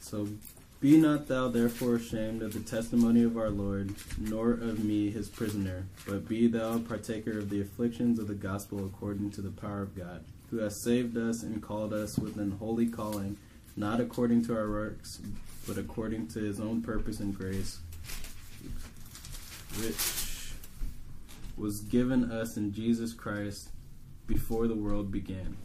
[0.00, 0.28] So
[0.80, 5.28] be not thou therefore ashamed of the testimony of our Lord, nor of me his
[5.28, 9.82] prisoner, but be thou partaker of the afflictions of the gospel according to the power
[9.82, 13.36] of God, who has saved us and called us with an holy calling,
[13.76, 15.20] not according to our works,
[15.68, 17.78] but according to his own purpose and grace,
[19.82, 20.54] which
[21.58, 23.68] was given us in Jesus Christ
[24.26, 25.56] before the world began,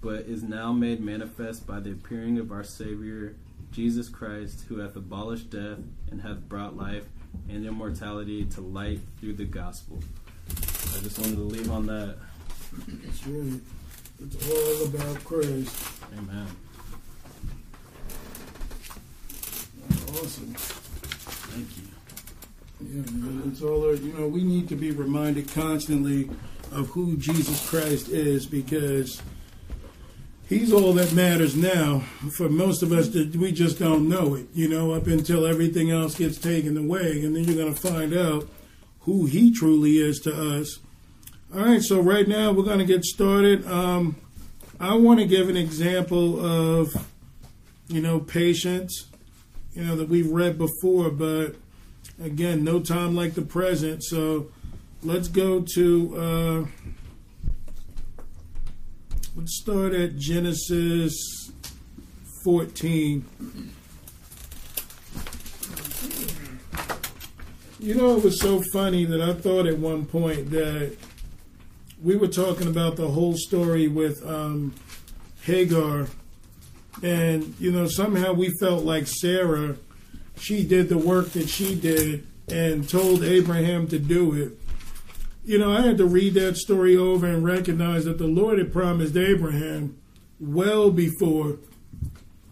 [0.00, 3.36] but is now made manifest by the appearing of our Savior
[3.70, 5.78] Jesus Christ, who hath abolished death
[6.10, 7.04] and hath brought life
[7.48, 10.00] and immortality to light through the gospel.
[10.50, 12.16] I just wanted to leave on that.
[13.04, 13.60] It's, really,
[14.20, 15.88] it's all about Christ.
[16.18, 16.46] Amen.
[20.08, 20.54] Awesome.
[20.54, 21.82] Thank you.
[22.80, 23.94] Yeah, it's all.
[23.96, 26.30] You know, we need to be reminded constantly
[26.72, 29.22] of who Jesus Christ is because
[30.48, 32.00] He's all that matters now.
[32.36, 34.46] For most of us, we just don't know it.
[34.54, 38.14] You know, up until everything else gets taken away, and then you're going to find
[38.14, 38.48] out
[39.00, 40.78] who He truly is to us.
[41.54, 43.66] All right, so right now we're going to get started.
[43.66, 44.16] Um,
[44.78, 46.94] I want to give an example of,
[47.88, 49.06] you know, patience.
[49.76, 51.54] You know that we've read before, but
[52.18, 54.02] again, no time like the present.
[54.02, 54.50] So
[55.02, 56.64] let's go to, uh,
[59.36, 61.12] let's start at Genesis
[62.42, 63.22] 14.
[67.78, 70.96] You know, it was so funny that I thought at one point that
[72.02, 74.74] we were talking about the whole story with um,
[75.42, 76.06] Hagar,
[77.02, 79.76] and you know, somehow we felt like Sarah
[80.38, 84.52] she did the work that she did and told Abraham to do it.
[85.44, 88.72] You know, I had to read that story over and recognize that the Lord had
[88.72, 89.96] promised Abraham
[90.38, 91.58] well before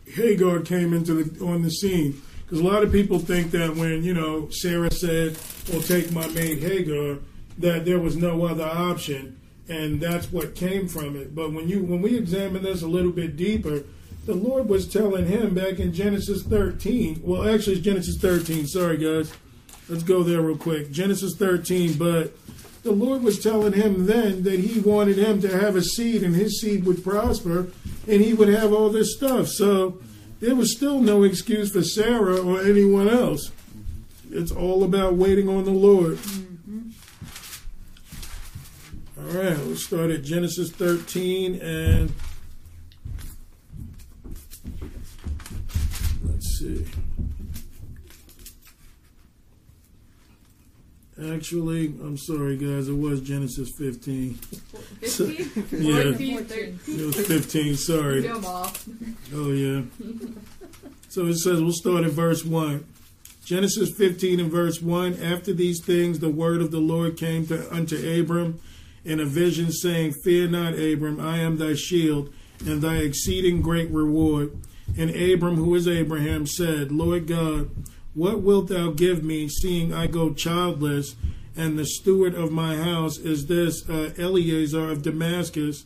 [0.06, 2.20] Hagar came into the on the scene.
[2.42, 5.36] Because a lot of people think that when you know Sarah said,
[5.72, 7.18] "Well, take my maid Hagar,"
[7.58, 11.34] that there was no other option, and that's what came from it.
[11.34, 13.82] But when you when we examine this a little bit deeper,
[14.26, 17.20] the Lord was telling him back in Genesis 13.
[17.22, 18.66] Well, actually, it's Genesis 13.
[18.66, 19.32] Sorry, guys.
[19.88, 20.90] Let's go there real quick.
[20.90, 21.94] Genesis 13.
[21.94, 22.34] But
[22.82, 26.34] the Lord was telling him then that he wanted him to have a seed and
[26.34, 27.68] his seed would prosper
[28.06, 29.48] and he would have all this stuff.
[29.48, 30.00] So
[30.40, 33.50] there was still no excuse for Sarah or anyone else.
[34.30, 36.16] It's all about waiting on the Lord.
[36.18, 36.90] Mm-hmm.
[39.18, 42.12] All right, let's start at Genesis 13 and
[46.24, 46.86] let's see.
[51.32, 52.88] Actually, I'm sorry, guys.
[52.88, 54.34] It was Genesis 15.
[54.34, 55.36] 15?
[55.70, 56.02] Yeah.
[56.02, 56.80] 14, 13.
[56.88, 57.76] It was 15.
[57.76, 58.28] Sorry.
[58.28, 59.82] Oh, yeah.
[61.08, 62.84] So it says, we'll start at verse 1.
[63.44, 65.22] Genesis 15 and verse 1.
[65.22, 68.60] After these things, the word of the Lord came to, unto Abram
[69.04, 72.32] in a vision, saying, Fear not, Abram, I am thy shield
[72.66, 74.50] and thy exceeding great reward.
[74.96, 77.70] And Abram, who is Abraham, said, Lord God,
[78.14, 81.16] what wilt thou give me, seeing I go childless,
[81.56, 85.84] and the steward of my house is this uh, Eliezer of Damascus?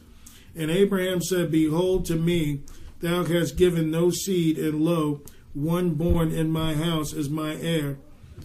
[0.55, 2.61] And Abraham said, Behold, to me
[3.01, 5.23] thou hast given no seed, and lo,
[5.55, 7.99] one born in my house is my heir.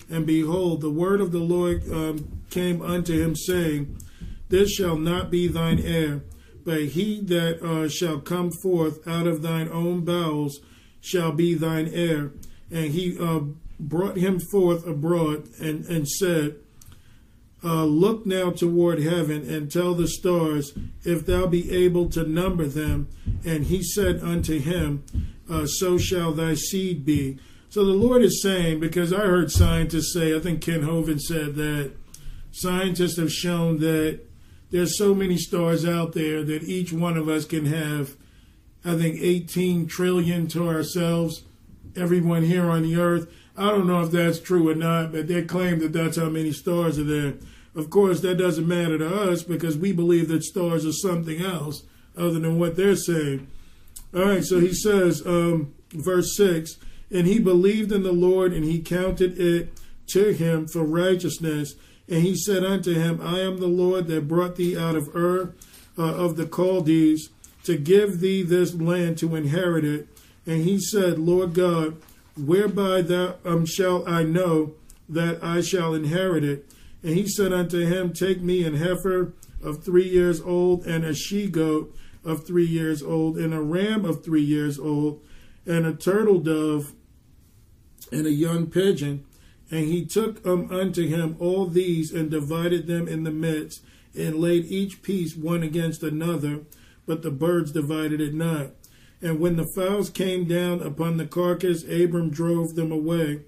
[0.10, 3.98] And behold, the word of the Lord um, came unto him, saying,
[4.50, 6.22] This shall not be thine heir,
[6.66, 10.60] but he that uh, shall come forth out of thine own bowels
[11.02, 12.32] shall be thine heir.
[12.72, 13.42] And he uh,
[13.80, 16.56] brought him forth abroad and, and said,
[17.64, 22.66] uh, Look now toward heaven and tell the stars if thou be able to number
[22.66, 23.08] them.
[23.46, 25.04] And he said unto him,
[25.50, 27.38] uh, So shall thy seed be.
[27.70, 31.56] So the Lord is saying, because I heard scientists say, I think Kent Hovind said
[31.56, 31.92] that
[32.52, 34.20] scientists have shown that
[34.74, 38.16] there's so many stars out there that each one of us can have,
[38.84, 41.44] I think, 18 trillion to ourselves,
[41.96, 43.32] everyone here on the earth.
[43.56, 46.52] I don't know if that's true or not, but they claim that that's how many
[46.52, 47.36] stars are there.
[47.76, 51.84] Of course, that doesn't matter to us because we believe that stars are something else
[52.18, 53.46] other than what they're saying.
[54.12, 56.78] All right, so he says, um, verse 6
[57.12, 59.72] And he believed in the Lord, and he counted it
[60.08, 61.76] to him for righteousness.
[62.10, 65.54] And he said unto him, I am the Lord that brought thee out of Ur
[65.98, 67.30] uh, of the Chaldees
[67.64, 70.08] to give thee this land to inherit it.
[70.46, 71.96] And he said, Lord God,
[72.38, 74.74] whereby thou um, shall I know
[75.08, 76.66] that I shall inherit it?
[77.04, 81.14] And he said unto him, Take me an heifer of three years old, and a
[81.14, 81.96] she goat
[82.26, 85.22] of three years old, and a ram of three years old,
[85.66, 86.94] and a turtle dove,
[88.12, 89.26] and a young pigeon.
[89.74, 93.82] And he took um, unto him all these, and divided them in the midst,
[94.16, 96.60] and laid each piece one against another,
[97.08, 98.74] but the birds divided it not.
[99.20, 103.46] And when the fowls came down upon the carcass, Abram drove them away.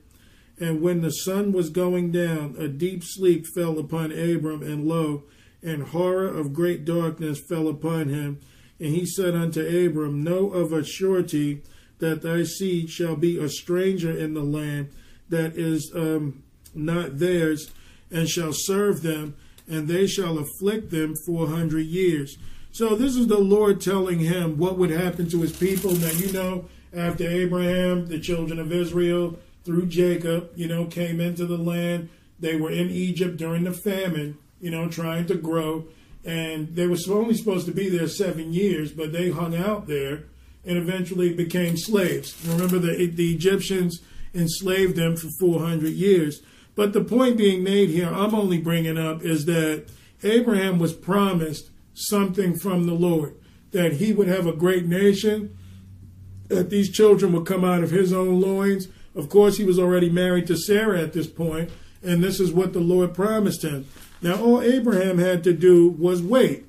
[0.60, 5.26] And when the sun was going down, a deep sleep fell upon Abram, and lo,
[5.62, 8.40] and horror of great darkness fell upon him.
[8.80, 11.62] And he said unto Abram, Know of a surety
[12.00, 14.90] that thy seed shall be a stranger in the land
[15.30, 17.72] that is um, not theirs,
[18.12, 19.36] and shall serve them,
[19.68, 22.38] and they shall afflict them four hundred years.
[22.72, 25.92] So this is the Lord telling him what would happen to his people.
[25.92, 31.46] Now you know, after Abraham, the children of Israel through Jacob, you know, came into
[31.46, 32.10] the land.
[32.40, 35.86] They were in Egypt during the famine, you know, trying to grow.
[36.24, 40.24] And they were only supposed to be there seven years, but they hung out there
[40.66, 42.36] and eventually became slaves.
[42.46, 44.02] Remember, the, the Egyptians
[44.36, 46.42] enslaved them for 400 years.
[46.76, 49.86] But the point being made here, I'm only bringing up, is that
[50.24, 53.36] Abraham was promised something from the Lord,
[53.72, 55.58] that he would have a great nation,
[56.50, 58.90] that these children would come out of his own loins.
[59.16, 61.72] Of course, he was already married to Sarah at this point,
[62.04, 63.88] and this is what the Lord promised him.
[64.22, 66.66] Now, all Abraham had to do was wait.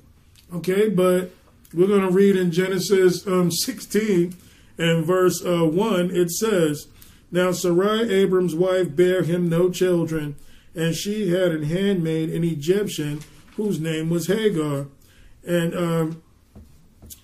[0.53, 1.31] Okay, but
[1.73, 4.35] we're going to read in Genesis um, 16
[4.77, 6.87] and verse uh, 1, it says,
[7.31, 10.35] Now Sarai, Abram's wife, bare him no children,
[10.73, 13.21] and she had an handmaid, an Egyptian,
[13.55, 14.87] whose name was Hagar.
[15.45, 16.21] And um,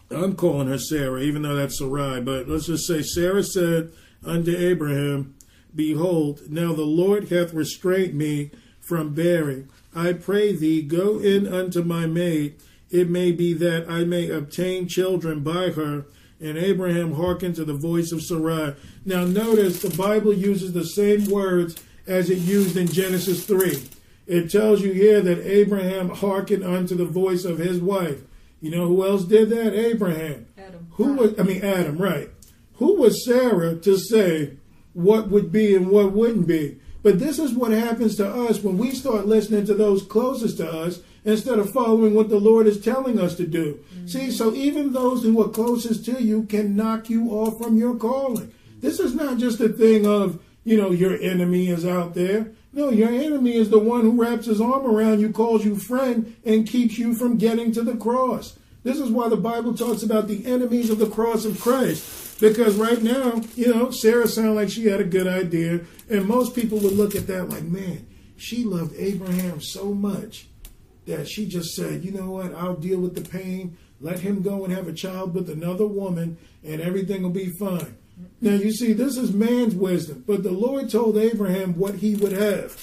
[0.09, 3.91] I'm calling her Sarah, even though that's Sarai, but let's just say Sarah said
[4.25, 5.35] unto Abraham,
[5.75, 9.69] Behold, now the Lord hath restrained me from bearing.
[9.95, 12.55] I pray thee, go in unto my maid.
[12.89, 16.05] It may be that I may obtain children by her.
[16.43, 18.75] And Abraham hearkened to the voice of Sarai.
[19.05, 23.81] Now notice the Bible uses the same words as it used in Genesis 3.
[24.27, 28.23] It tells you here that Abraham hearkened unto the voice of his wife.
[28.59, 29.73] You know who else did that?
[29.73, 30.47] Abraham.
[30.57, 30.87] Adam.
[30.91, 32.29] Who was, I mean, Adam, right.
[32.73, 34.57] Who was Sarah to say
[34.91, 36.77] what would be and what wouldn't be?
[37.03, 40.69] But this is what happens to us when we start listening to those closest to
[40.69, 43.79] us instead of following what the Lord is telling us to do.
[43.95, 44.07] Mm-hmm.
[44.07, 47.95] See, so even those who are closest to you can knock you off from your
[47.95, 48.51] calling.
[48.81, 52.51] This is not just a thing of, you know, your enemy is out there.
[52.73, 56.35] No, your enemy is the one who wraps his arm around you, calls you friend,
[56.43, 58.57] and keeps you from getting to the cross.
[58.83, 62.41] This is why the Bible talks about the enemies of the cross of Christ.
[62.41, 66.55] Because right now, you know, Sarah sounded like she had a good idea, and most
[66.55, 68.05] people would look at that like, man,
[68.35, 70.47] she loved Abraham so much
[71.05, 73.77] that she just said, you know what, I'll deal with the pain.
[73.99, 77.97] Let him go and have a child with another woman, and everything will be fine.
[78.41, 82.33] Now, you see, this is man's wisdom, but the Lord told Abraham what he would
[82.33, 82.77] have.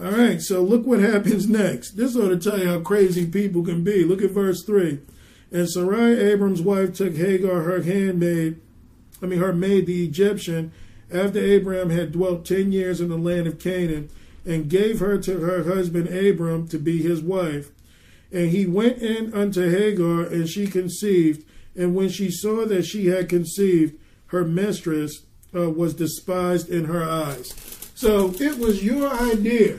[0.00, 1.92] All right, so look what happens next.
[1.92, 4.04] This ought to tell you how crazy people can be.
[4.04, 5.00] Look at verse 3.
[5.52, 8.60] And Sarai, Abram's wife, took Hagar, her handmaid,
[9.22, 10.72] I mean, her maid, the Egyptian,
[11.12, 14.10] after Abraham had dwelt ten years in the land of Canaan,
[14.44, 17.70] and gave her to her husband Abram to be his wife.
[18.32, 21.46] And he went in unto Hagar, and she conceived.
[21.76, 25.24] And when she saw that she had conceived, her mistress
[25.54, 27.52] uh, was despised in her eyes.
[27.94, 29.78] So it was your idea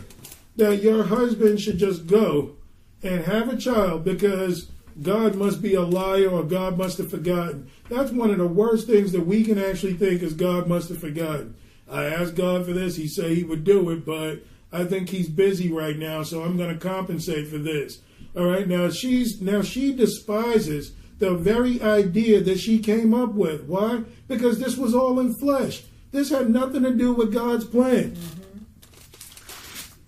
[0.55, 2.55] that your husband should just go
[3.03, 7.69] and have a child because God must be a liar or God must have forgotten.
[7.89, 10.99] That's one of the worst things that we can actually think is God must have
[10.99, 11.55] forgotten.
[11.89, 12.95] I asked God for this.
[12.95, 14.39] He said he would do it, but
[14.75, 18.01] I think he's busy right now, so I'm going to compensate for this.
[18.35, 18.67] All right.
[18.67, 23.63] Now she's now she despises the very idea that she came up with.
[23.63, 24.03] Why?
[24.27, 25.83] Because this was all in flesh.
[26.11, 28.11] This had nothing to do with God's plan.
[28.11, 28.45] Mm-hmm.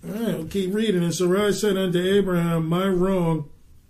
[0.07, 1.03] All right, we'll keep reading.
[1.03, 3.49] And Sarai said unto Abraham, My wrong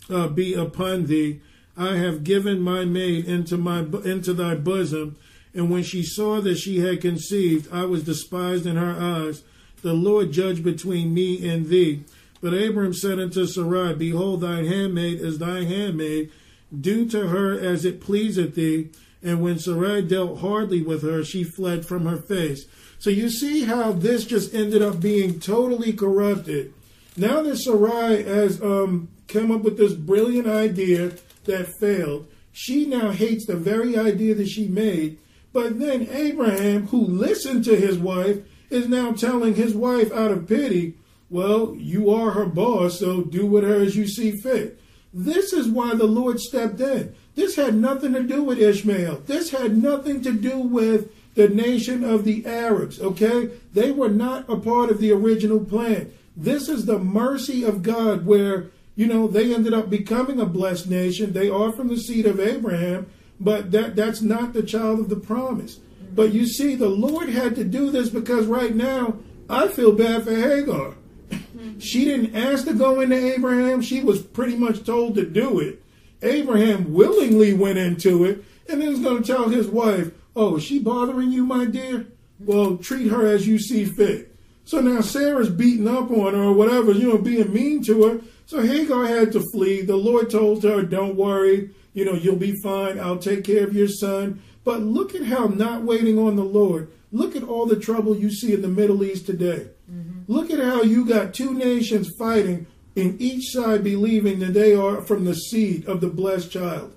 [0.09, 1.41] uh, be upon thee.
[1.75, 5.17] I have given my maid into my into thy bosom.
[5.53, 9.43] And when she saw that she had conceived, I was despised in her eyes.
[9.82, 12.03] The Lord judge between me and thee.
[12.41, 16.32] But Abram said unto Sarai, Behold, thine handmaid is thy handmaid.
[16.80, 18.89] Do to her as it pleaseth thee.
[19.23, 22.65] And when Sarai dealt hardly with her, she fled from her face.
[22.99, 26.73] So you see how this just ended up being totally corrupted.
[27.15, 31.13] Now that Sarai has um, come up with this brilliant idea
[31.45, 35.17] that failed, she now hates the very idea that she made.
[35.53, 38.39] But then Abraham, who listened to his wife,
[38.70, 40.95] is now telling his wife out of pity,
[41.30, 44.80] Well, you are her boss, so do with her as you see fit.
[45.13, 47.15] This is why the Lord stepped in.
[47.36, 49.22] This had nothing to do with Ishmael.
[49.26, 53.51] This had nothing to do with the nation of the Arabs, okay?
[53.74, 56.11] They were not a part of the original plan.
[56.36, 60.89] This is the mercy of God where, you know, they ended up becoming a blessed
[60.89, 61.34] nation.
[61.34, 63.07] They are from the seed of Abraham,
[63.39, 65.80] but that, that's not the child of the promise.
[66.18, 70.24] But you see, the Lord had to do this because right now I feel bad
[70.24, 70.95] for Hagar.
[71.30, 71.78] Mm-hmm.
[71.78, 73.82] she didn't ask to go into Abraham.
[73.82, 75.84] She was pretty much told to do it.
[76.24, 80.63] Abraham willingly went into it and then he's going to tell his wife, Oh, is
[80.63, 82.07] she bothering you, my dear?
[82.39, 84.36] Well, treat her as you see fit.
[84.65, 88.22] So now Sarah's beating up on her or whatever, you know, being mean to her.
[88.47, 89.82] So Hagar had to flee.
[89.84, 92.99] The Lord told her, Don't worry, you know, you'll be fine.
[92.99, 94.41] I'll take care of your son.
[94.68, 96.91] But look at how not waiting on the Lord.
[97.13, 99.70] Look at all the trouble you see in the Middle East today.
[99.89, 100.24] Mm-hmm.
[100.30, 104.99] Look at how you got two nations fighting in each side believing that they are
[104.99, 106.93] from the seed of the blessed child.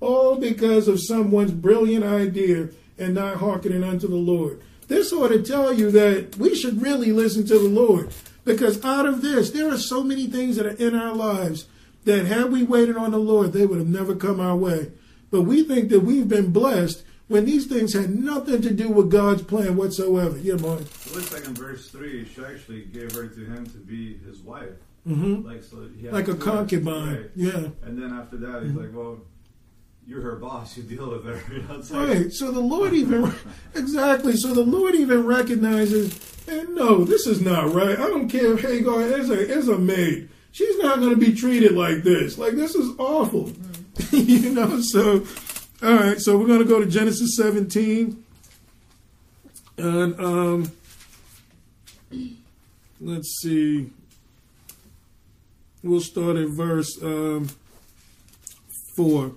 [0.00, 4.62] All because of someone's brilliant idea and not hearkening unto the Lord.
[4.88, 8.14] This ought to tell you that we should really listen to the Lord.
[8.46, 11.66] Because out of this, there are so many things that are in our lives
[12.06, 14.92] that had we waited on the Lord, they would have never come our way.
[15.30, 19.08] But we think that we've been blessed when these things had nothing to do with
[19.08, 20.36] God's plan whatsoever.
[20.36, 20.80] Yeah, Mark.
[20.80, 24.40] It looks like in verse 3, she actually gave her to him to be his
[24.40, 24.72] wife.
[25.06, 25.46] Mm-hmm.
[25.46, 27.14] Like, so like a concubine.
[27.14, 27.30] Right.
[27.36, 27.68] Yeah.
[27.84, 28.80] And then after that, he's mm-hmm.
[28.80, 29.20] like, well,
[30.08, 30.76] you're her boss.
[30.76, 31.40] You deal with her.
[31.54, 32.32] You know, right.
[32.32, 33.32] So the Lord even
[33.76, 34.36] exactly.
[34.36, 36.18] So the Lord even recognizes,
[36.48, 37.96] and no, this is not right.
[37.96, 40.28] I don't care if Hagar is a is a maid.
[40.50, 42.38] She's not going to be treated like this.
[42.38, 43.44] Like this is awful.
[43.44, 44.16] Mm-hmm.
[44.16, 44.80] you know.
[44.80, 45.24] So
[45.82, 46.20] all right.
[46.20, 48.24] So we're going to go to Genesis 17,
[49.78, 50.72] and um,
[53.00, 53.90] let's see.
[55.82, 57.48] We'll start at verse um,
[58.96, 59.32] 4.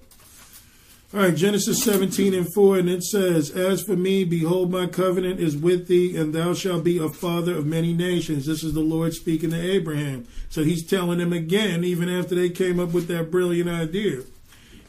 [1.14, 5.40] All right, Genesis 17 and 4, and it says, As for me, behold, my covenant
[5.40, 8.48] is with thee, and thou shalt be a father of many nations.
[8.48, 10.28] This is the Lord speaking to Abraham.
[10.50, 14.24] So he's telling him again, even after they came up with that brilliant idea.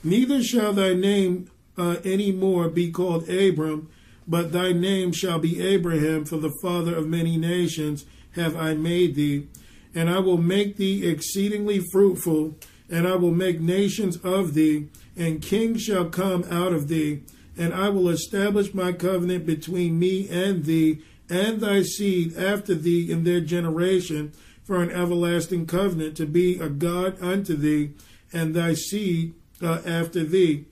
[0.05, 3.89] Neither shall thy name uh, any more be called Abram,
[4.29, 9.15] but thy name shall be Abraham, for the father of many nations have I made
[9.15, 9.49] thee.
[9.95, 12.55] And I will make thee exceedingly fruitful,
[12.91, 17.23] and I will make nations of thee and kings shall come out of thee,
[17.57, 23.11] and I will establish my covenant between me and thee and thy seed after thee
[23.11, 24.33] in their generation
[24.65, 27.93] for an everlasting covenant to be a God unto thee
[28.33, 30.65] and thy seed uh, after thee.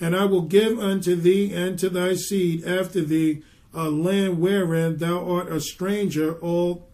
[0.00, 4.96] And I will give unto thee and to thy seed after thee a land wherein
[4.96, 6.88] thou art a stranger all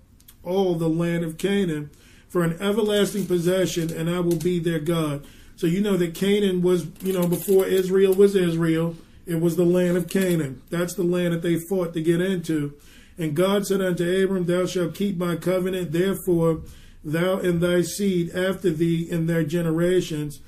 [0.44, 1.90] all the land of Canaan
[2.28, 5.24] for an everlasting possession, and I will be their God.
[5.56, 9.64] So you know that Canaan was, you know, before Israel was Israel, it was the
[9.64, 10.62] land of Canaan.
[10.70, 12.74] That's the land that they fought to get into.
[13.18, 16.62] And God said unto Abram, Thou shalt keep my covenant, therefore
[17.04, 20.40] thou and thy seed after thee in their generations.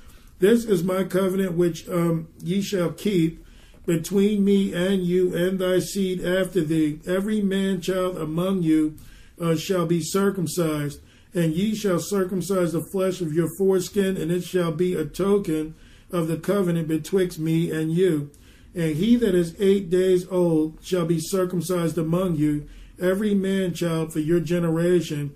[0.44, 3.42] This is my covenant which um, ye shall keep
[3.86, 7.00] between me and you and thy seed after thee.
[7.06, 8.98] Every man child among you
[9.40, 11.00] uh, shall be circumcised,
[11.32, 15.76] and ye shall circumcise the flesh of your foreskin, and it shall be a token
[16.10, 18.30] of the covenant betwixt me and you.
[18.74, 22.68] And he that is eight days old shall be circumcised among you,
[23.00, 25.34] every man child for your generation.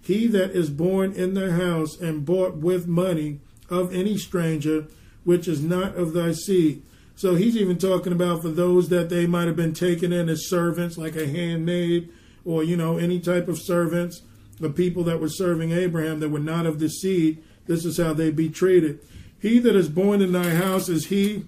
[0.00, 3.38] He that is born in the house and bought with money
[3.70, 4.86] of any stranger,
[5.24, 6.82] which is not of thy seed.
[7.16, 10.48] So he's even talking about for those that they might have been taken in as
[10.48, 12.10] servants, like a handmaid,
[12.44, 14.22] or you know any type of servants,
[14.60, 17.42] the people that were serving Abraham that were not of the seed.
[17.66, 19.00] This is how they be treated.
[19.40, 21.44] He that is born in thy house is he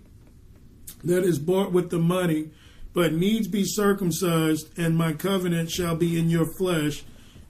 [1.02, 2.50] that is bought with the money,
[2.92, 7.04] but needs be circumcised, and my covenant shall be in your flesh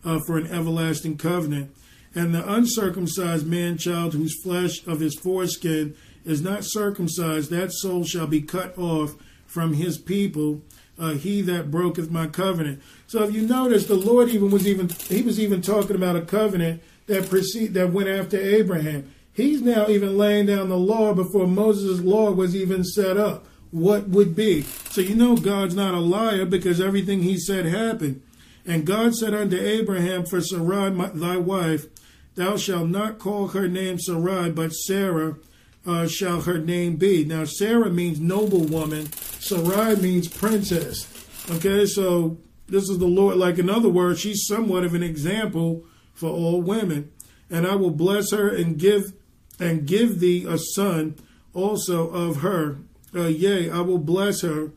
[0.05, 1.75] uh, for an everlasting covenant.
[2.15, 8.05] And the uncircumcised man child whose flesh of his foreskin is not circumcised, that soul
[8.05, 9.15] shall be cut off
[9.47, 10.63] from his people,
[10.99, 12.83] uh, he that broketh my covenant.
[13.07, 16.23] So if you notice, the Lord even was even he was even talking about a
[16.23, 19.13] covenant that precede that went after Abraham.
[19.33, 23.47] He's now even laying down the law before Moses' law was even set up.
[23.71, 24.63] What would be?
[24.63, 28.23] So you know God's not a liar because everything he said happened.
[28.67, 31.87] And God said unto Abraham, For Sarai my, thy wife,
[32.35, 35.37] thou shalt not call her name Sarai, but Sarah
[35.87, 37.25] uh, shall her name be.
[37.25, 39.07] Now Sarah means noble woman.
[39.13, 41.07] Sarai means princess.
[41.51, 43.37] Okay, so this is the Lord.
[43.37, 47.11] Like in other words, she's somewhat of an example for all women.
[47.51, 49.13] And I will bless her and give
[49.59, 51.17] and give thee a son
[51.53, 52.79] also of her.
[53.15, 54.71] Uh, yea, I will bless her,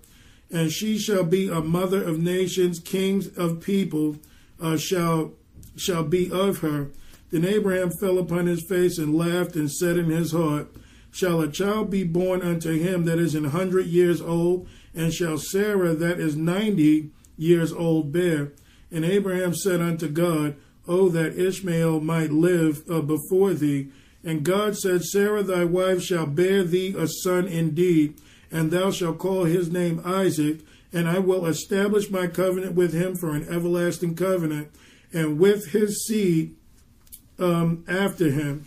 [0.52, 4.18] and she shall be a mother of nations, kings of people
[4.60, 5.34] uh, shall
[5.76, 6.90] shall be of her.
[7.34, 10.68] Then Abraham fell upon his face and laughed and said in his heart,
[11.10, 15.40] Shall a child be born unto him that is an hundred years old, and shall
[15.40, 18.52] Sarah that is ninety years old bear?
[18.92, 20.56] And Abraham said unto God,
[20.88, 23.88] Oh, that Ishmael might live uh, before thee.
[24.24, 28.14] And God said, Sarah thy wife shall bear thee a son indeed,
[28.52, 30.60] and thou shalt call his name Isaac,
[30.94, 34.70] and I will establish my covenant with him for an everlasting covenant,
[35.12, 36.56] and with his seed
[37.40, 38.66] um, after him.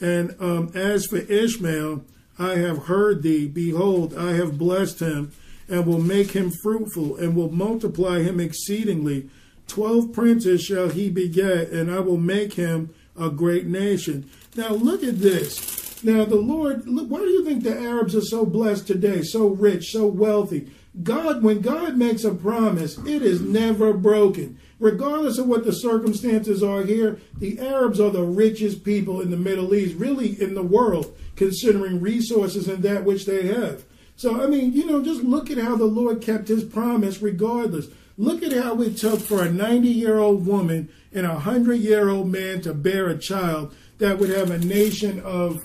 [0.00, 2.04] And um, as for Ishmael,
[2.38, 3.48] I have heard thee.
[3.48, 5.32] Behold, I have blessed him,
[5.68, 9.28] and will make him fruitful, and will multiply him exceedingly.
[9.66, 14.30] Twelve princes shall he beget, and I will make him a great nation.
[14.54, 16.02] Now look at this.
[16.04, 19.48] Now the Lord, look, why do you think the Arabs are so blessed today, so
[19.48, 20.70] rich, so wealthy?
[21.02, 24.58] God, when God makes a promise, it is never broken.
[24.80, 29.36] Regardless of what the circumstances are here, the Arabs are the richest people in the
[29.36, 33.84] Middle East, really in the world, considering resources and that which they have.
[34.16, 37.86] So, I mean, you know, just look at how the Lord kept his promise regardless.
[38.16, 42.08] Look at how it took for a 90 year old woman and a 100 year
[42.08, 45.64] old man to bear a child that would have a nation of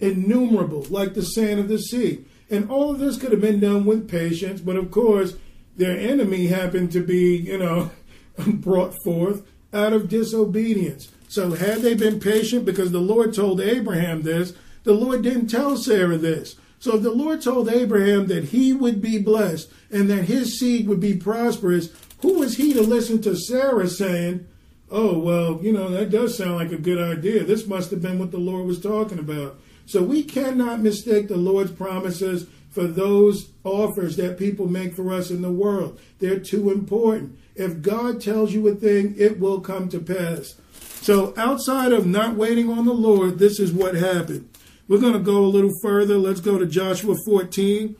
[0.00, 2.26] innumerable, like the sand of the sea.
[2.54, 5.34] And all of this could have been done with patience, but of course,
[5.76, 7.90] their enemy happened to be, you know,
[8.46, 11.10] brought forth out of disobedience.
[11.26, 14.52] So, had they been patient, because the Lord told Abraham this,
[14.84, 16.54] the Lord didn't tell Sarah this.
[16.78, 21.00] So, the Lord told Abraham that he would be blessed and that his seed would
[21.00, 21.88] be prosperous,
[22.20, 24.46] who was he to listen to Sarah saying,
[24.92, 27.42] Oh, well, you know, that does sound like a good idea.
[27.42, 29.58] This must have been what the Lord was talking about.
[29.86, 35.30] So we cannot mistake the Lord's promises for those offers that people make for us
[35.30, 36.00] in the world.
[36.18, 37.38] They're too important.
[37.54, 40.56] If God tells you a thing, it will come to pass.
[41.00, 44.48] So outside of not waiting on the Lord, this is what happened.
[44.88, 46.18] We're going to go a little further.
[46.18, 47.96] Let's go to Joshua 14.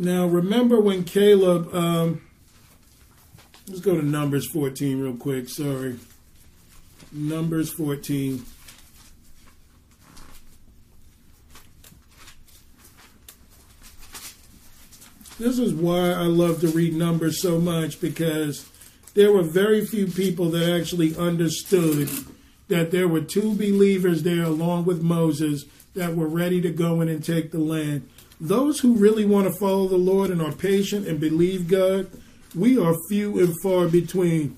[0.00, 2.22] Now, remember when Caleb, um,
[3.66, 5.48] let's go to Numbers 14 real quick.
[5.48, 5.98] Sorry.
[7.12, 8.44] Numbers 14.
[15.38, 18.68] This is why I love to read Numbers so much because
[19.14, 22.10] there were very few people that actually understood
[22.66, 27.08] that there were two believers there along with Moses that were ready to go in
[27.08, 28.08] and take the land.
[28.40, 32.08] those who really want to follow the Lord and are patient and believe God,
[32.54, 34.56] we are few and far between.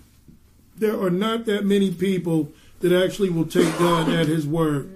[0.80, 4.90] There are not that many people that actually will take God at His word.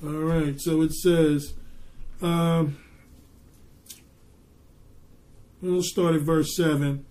[0.00, 1.54] All right, so it says,
[2.22, 2.76] um,
[5.60, 7.04] we'll start at verse 7.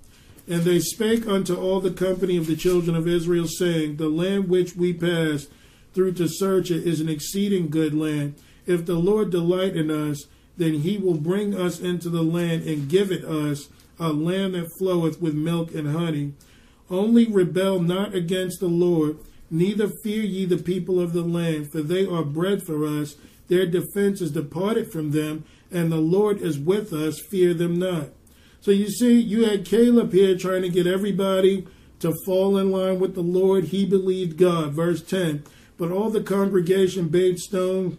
[0.48, 4.48] And they spake unto all the company of the children of Israel, saying, The land
[4.48, 5.50] which we passed
[5.94, 8.36] through to search it is an exceeding good land.
[8.66, 12.88] If the Lord delight in us, then he will bring us into the land and
[12.88, 13.68] give it us,
[14.00, 16.34] a land that floweth with milk and honey.
[16.94, 19.18] Only rebel not against the Lord,
[19.50, 23.16] neither fear ye the people of the land, for they are bread for us.
[23.48, 27.20] Their defense is departed from them, and the Lord is with us.
[27.32, 28.10] Fear them not.
[28.62, 31.66] So you see, you had Caleb here trying to get everybody
[32.00, 33.66] to fall in line with the Lord.
[33.66, 34.74] He believed God.
[34.74, 35.44] Verse 10.
[35.80, 37.98] But all the congregation bade stone,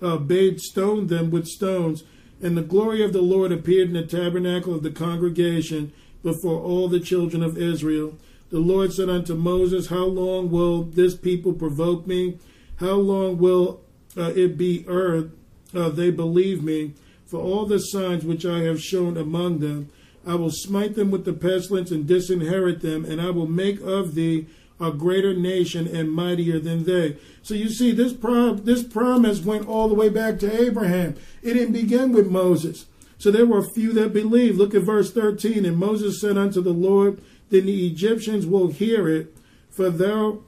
[0.00, 2.04] uh, bade stone them with stones,
[2.40, 5.92] and the glory of the Lord appeared in the tabernacle of the congregation
[6.22, 8.14] before all the children of Israel.
[8.50, 12.38] The Lord said unto Moses, How long will this people provoke me?
[12.76, 13.80] How long will
[14.16, 15.30] uh, it be earth
[15.74, 16.94] uh, they believe me?
[17.26, 19.90] For all the signs which I have shown among them,
[20.26, 24.14] I will smite them with the pestilence and disinherit them, and I will make of
[24.14, 24.46] thee
[24.80, 27.16] a greater nation and mightier than they.
[27.42, 31.16] So you see, this prom- this promise went all the way back to Abraham.
[31.42, 32.86] It didn't begin with Moses.
[33.20, 34.56] So there were few that believed.
[34.56, 35.66] Look at verse 13.
[35.66, 39.36] And Moses said unto the Lord, Then the Egyptians will hear it,
[39.70, 40.40] for thou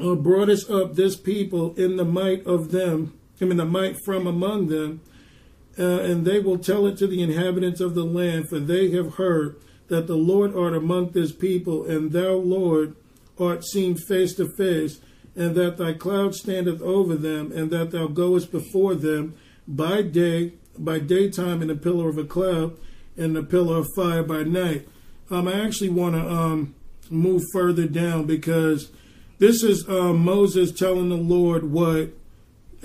[0.00, 4.26] uh, broughtest up this people in the might of them, I mean the might from
[4.26, 5.02] among them,
[5.78, 9.14] uh, and they will tell it to the inhabitants of the land, for they have
[9.14, 9.56] heard
[9.88, 12.96] that the Lord art among this people, and thou, Lord,
[13.38, 15.00] art seen face to face,
[15.36, 19.34] and that thy cloud standeth over them, and that thou goest before them
[19.68, 22.76] by day, by daytime in a pillar of a cloud,
[23.16, 24.86] and a pillar of fire by night.
[25.30, 26.74] Um, I actually want to um,
[27.10, 28.90] move further down because
[29.38, 32.10] this is um, Moses telling the Lord what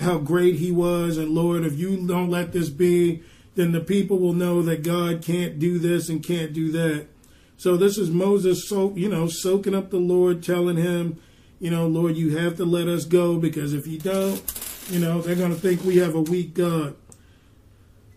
[0.00, 3.22] how great he was, and Lord, if you don't let this be,
[3.54, 7.06] then the people will know that God can't do this and can't do that.
[7.56, 11.20] So this is Moses, so you know, soaking up the Lord, telling him,
[11.60, 14.42] you know, Lord, you have to let us go because if you don't,
[14.90, 16.96] you know, they're going to think we have a weak God.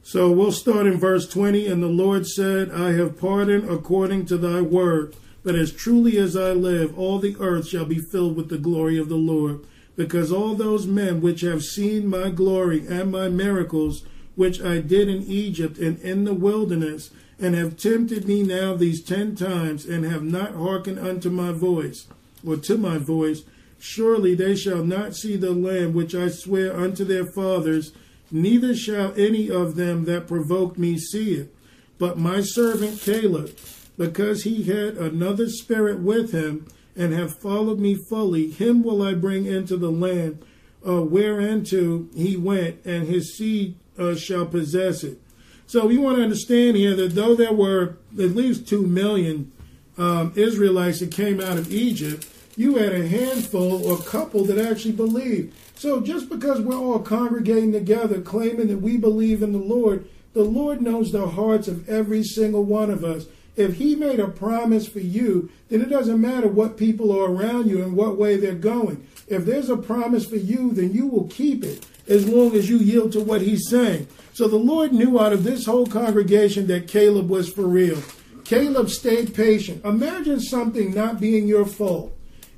[0.08, 1.66] So we'll start in verse 20.
[1.66, 5.16] And the Lord said, I have pardoned according to thy word.
[5.43, 8.99] But as truly as I live, all the earth shall be filled with the glory
[8.99, 14.03] of the Lord because all those men which have seen my glory and my miracles,
[14.36, 19.01] which I did in Egypt and in the wilderness, and have tempted me now these
[19.01, 22.06] ten times, and have not hearkened unto my voice,
[22.45, 23.41] or to my voice,
[23.80, 27.91] surely they shall not see the land which I swear unto their fathers,
[28.36, 31.55] neither shall any of them that provoked me see it.
[31.97, 33.57] But my servant Caleb,
[33.97, 36.67] because he had another spirit with him,
[36.97, 40.43] and have followed me fully, him will I bring into the land
[40.86, 45.19] uh, whereinto he went, and his seed uh, shall possess it.
[45.67, 49.51] So we want to understand here that though there were at least two million
[49.97, 54.91] um, Israelites that came out of Egypt, you had a handful or couple that actually
[54.91, 55.53] believed.
[55.76, 60.43] So just because we're all congregating together, claiming that we believe in the Lord, the
[60.43, 63.26] Lord knows the hearts of every single one of us.
[63.55, 67.69] If he made a promise for you, then it doesn't matter what people are around
[67.69, 69.07] you and what way they're going.
[69.28, 72.78] If there's a promise for you, then you will keep it as long as you
[72.78, 74.07] yield to what he's saying.
[74.34, 78.01] So the Lord knew out of this whole congregation that Caleb was for real.
[78.43, 79.84] Caleb stayed patient.
[79.86, 82.14] Imagine something not being your fault.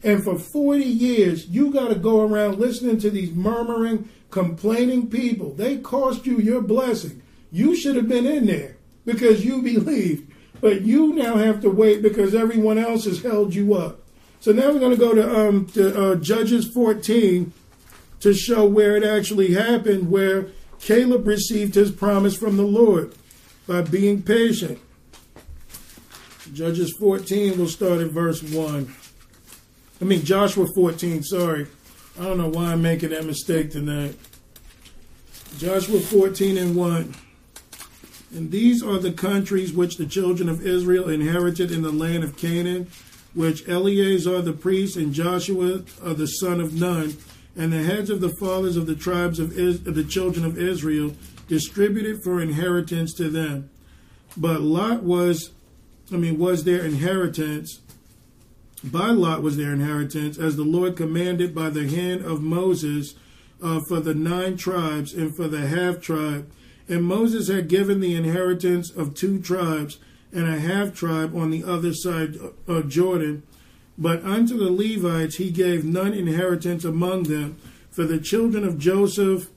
[0.08, 5.54] And for 40 years, you got to go around listening to these murmuring, complaining people.
[5.54, 7.22] They cost you your blessing.
[7.52, 10.32] You should have been in there because you believed.
[10.62, 14.00] But you now have to wait because everyone else has held you up.
[14.40, 17.52] So now we're going to go to, um, to uh, Judges 14
[18.22, 20.48] to show where it actually happened, where
[20.80, 23.14] Caleb received his promise from the Lord
[23.68, 24.80] by being patient.
[26.54, 28.96] Judges 14, we'll start at verse 1.
[30.00, 31.68] I mean, Joshua 14, sorry.
[32.20, 34.16] I don't know why I'm making that mistake tonight.
[35.58, 37.16] Joshua 14 and 1.
[38.36, 42.38] And these are the countries which the children of Israel inherited in the land of
[42.38, 42.88] Canaan,
[43.34, 47.18] which Eleazar the priest and Joshua the son of Nun,
[47.56, 50.58] and the heads of the fathers of the tribes of, Is- of the children of
[50.58, 51.14] Israel
[51.48, 53.70] distributed for inheritance to them.
[54.36, 55.52] But Lot was,
[56.12, 57.80] I mean, was their inheritance.
[58.84, 63.16] By Lot was their inheritance, as the Lord commanded by the hand of Moses,
[63.62, 66.50] uh, for the nine tribes and for the half tribe.
[66.88, 69.98] And Moses had given the inheritance of two tribes
[70.32, 73.44] and a half tribe on the other side of Jordan.
[73.98, 77.58] But unto the Levites he gave none inheritance among them.
[77.90, 79.50] For the children of Joseph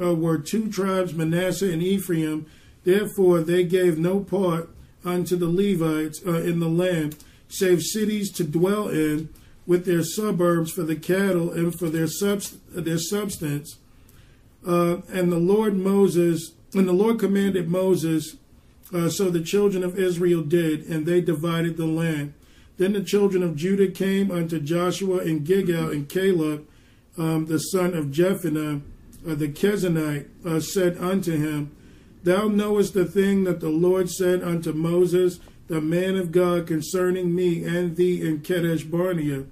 [0.00, 2.46] uh, were two tribes, Manasseh and Ephraim.
[2.84, 4.70] Therefore they gave no part
[5.04, 7.16] unto the Levites uh, in the land,
[7.52, 9.28] save cities to dwell in,
[9.66, 13.78] with their suburbs for the cattle and for their subst- their substance.
[14.66, 18.36] Uh, and the Lord Moses, and the Lord commanded Moses,
[18.92, 22.32] uh, so the children of Israel did, and they divided the land.
[22.78, 26.66] Then the children of Judah came unto Joshua and Gilgal and Caleb,
[27.18, 28.80] um, the son of Jephunneh,
[29.28, 31.70] uh, the Kenizzite, uh, said unto him,
[32.24, 35.38] Thou knowest the thing that the Lord said unto Moses,
[35.72, 39.44] the man of God, concerning me and thee in Kadesh Barnea.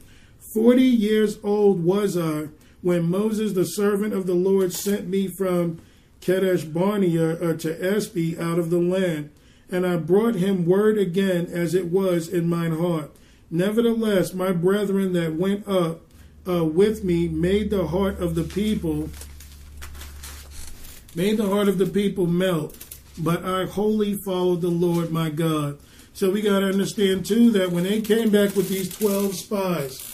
[0.52, 2.48] Forty years old was I
[2.82, 5.80] when Moses, the servant of the Lord, sent me from
[6.20, 9.30] Kadesh Barnea uh, to Espy out of the land.
[9.70, 13.10] And I brought him word again as it was in mine heart.
[13.50, 16.02] Nevertheless, my brethren that went up
[16.46, 19.08] uh, with me made the heart of the people
[21.14, 22.76] made the heart of the people melt.
[23.16, 25.78] But I wholly followed the Lord my God.
[26.12, 30.10] So we got to understand too that when they came back with these 12 spies,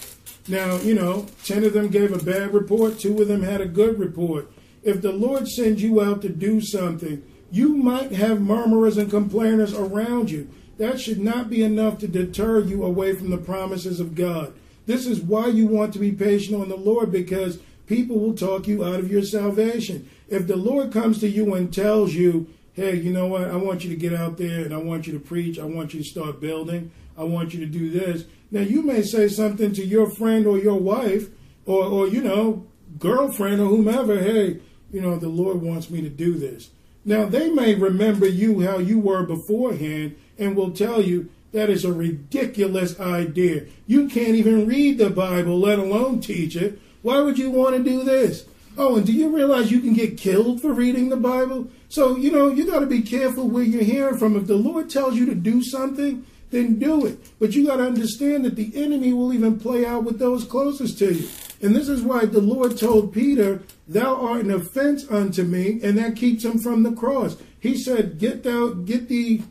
[0.49, 3.66] now, you know, 10 of them gave a bad report, two of them had a
[3.66, 4.51] good report.
[4.84, 9.74] If the Lord sends you out to do something, you might have murmurers and complainers
[9.74, 10.49] around you.
[10.78, 14.53] That should not be enough to deter you away from the promises of God.
[14.84, 18.68] This is why you want to be patient on the Lord because people will talk
[18.68, 20.09] you out of your salvation.
[20.28, 23.51] If the Lord comes to you and tells you, hey, you know what?
[23.51, 25.59] I want you to get out there and I want you to preach.
[25.59, 26.91] I want you to start building.
[27.16, 28.24] I want you to do this.
[28.51, 31.29] Now, you may say something to your friend or your wife
[31.64, 32.66] or, or you know,
[32.99, 34.18] girlfriend or whomever.
[34.18, 34.61] Hey,
[34.93, 36.70] you know, the Lord wants me to do this.
[37.05, 41.85] Now, they may remember you how you were beforehand and will tell you that is
[41.85, 43.64] a ridiculous idea.
[43.87, 46.79] You can't even read the Bible, let alone teach it.
[47.01, 48.45] Why would you want to do this?
[48.79, 51.68] Oh, and do you realize you can get killed for reading the Bible?
[51.89, 54.37] So, you know, you got to be careful where you're hearing from.
[54.37, 57.18] If the Lord tells you to do something, then do it.
[57.39, 60.99] But you got to understand that the enemy will even play out with those closest
[60.99, 61.29] to you.
[61.62, 65.97] And this is why the Lord told Peter, Thou art an offense unto me, and
[65.97, 67.37] that keeps him from the cross.
[67.59, 69.43] He said, Get thou, get thee,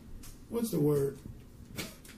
[0.48, 1.18] what's the word?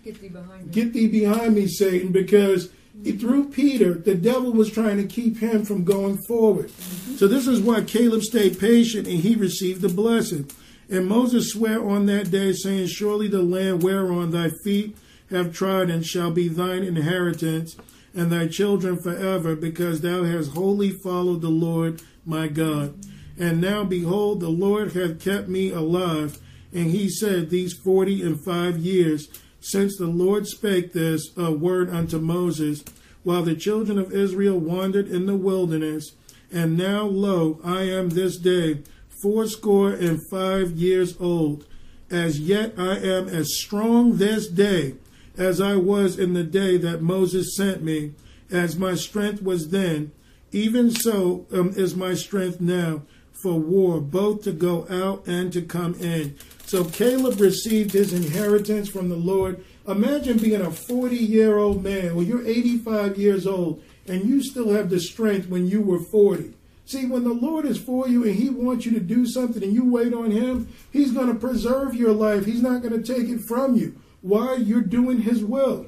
[0.05, 0.73] Get thee behind me.
[0.73, 2.71] Get thee behind me, Satan, because
[3.05, 6.69] through Peter, the devil was trying to keep him from going forward.
[6.69, 7.17] Mm-hmm.
[7.17, 10.51] So this is why Caleb stayed patient and he received the blessing.
[10.91, 14.97] And Moses sware on that day, saying, Surely the land whereon thy feet
[15.31, 17.77] have trodden shall be thine inheritance,
[18.15, 22.99] and thy children forever, because thou hast wholly followed the Lord my God.
[23.39, 26.39] And now behold, the Lord hath kept me alive,
[26.73, 29.29] and he said, These forty and five years
[29.71, 32.85] since the Lord spake this uh, word unto Moses,
[33.23, 36.13] while the children of Israel wandered in the wilderness.
[36.51, 38.83] And now, lo, I am this day
[39.23, 41.67] fourscore and five years old.
[42.11, 44.95] As yet I am as strong this day
[45.39, 48.13] as I was in the day that Moses sent me,
[48.51, 50.11] as my strength was then.
[50.51, 53.03] Even so um, is my strength now
[53.43, 56.37] for war, both to go out and to come in.
[56.69, 59.65] So Caleb received his inheritance from the Lord.
[59.87, 64.69] Imagine being a 40 year old man, well, you're 85 years old, and you still
[64.73, 66.53] have the strength when you were 40.
[66.85, 69.73] See, when the Lord is for you and He wants you to do something and
[69.73, 72.45] you wait on Him, He's going to preserve your life.
[72.45, 73.99] He's not going to take it from you.
[74.21, 74.57] Why?
[74.57, 75.87] You're doing His will.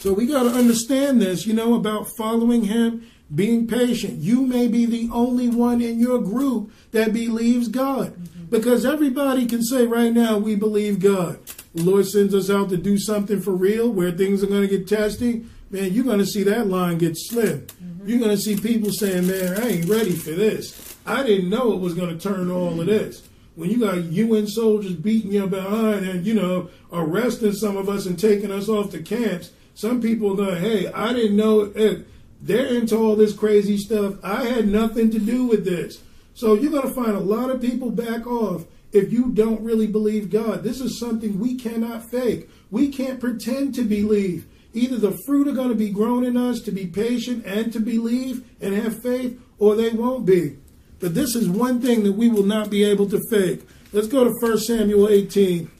[0.00, 4.18] So we got to understand this, you know, about following Him, being patient.
[4.18, 8.14] You may be the only one in your group that believes God.
[8.50, 11.38] Because everybody can say right now, we believe God.
[11.72, 14.78] The Lord sends us out to do something for real where things are going to
[14.78, 15.46] get testy.
[15.70, 17.60] Man, you're going to see that line get slim.
[17.60, 18.08] Mm-hmm.
[18.08, 20.96] You're going to see people saying, man, I ain't ready for this.
[21.06, 23.22] I didn't know it was going to turn all of this.
[23.54, 28.06] When you got UN soldiers beating you behind and, you know, arresting some of us
[28.06, 32.06] and taking us off to camps, some people are going, hey, I didn't know it.
[32.40, 34.14] They're into all this crazy stuff.
[34.24, 36.02] I had nothing to do with this.
[36.40, 39.86] So you're going to find a lot of people back off if you don't really
[39.86, 40.62] believe God.
[40.62, 42.48] This is something we cannot fake.
[42.70, 44.46] We can't pretend to believe.
[44.72, 47.78] Either the fruit are going to be grown in us to be patient and to
[47.78, 50.56] believe and have faith, or they won't be.
[50.98, 53.68] But this is one thing that we will not be able to fake.
[53.92, 55.70] Let's go to 1 Samuel 18.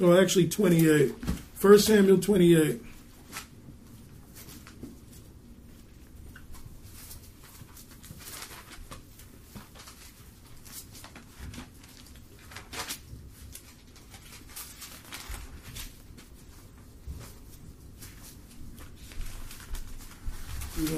[0.00, 1.12] Or actually 28.
[1.60, 2.80] 1 Samuel 28.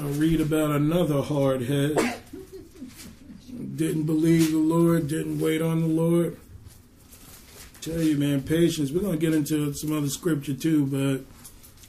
[0.03, 1.97] To read about another hard head.
[3.77, 6.39] Didn't believe the Lord, didn't wait on the Lord.
[7.81, 8.91] Tell you, man, patience.
[8.91, 11.25] We're going to get into some other scripture too, but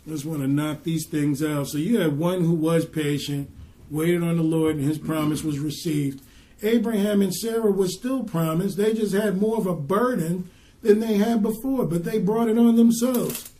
[0.05, 1.69] I just want to knock these things out.
[1.69, 3.49] So you had one who was patient,
[3.89, 6.23] waited on the Lord, and his promise was received.
[6.61, 8.77] Abraham and Sarah were still promised.
[8.77, 10.51] They just had more of a burden
[10.83, 13.52] than they had before, but they brought it on themselves.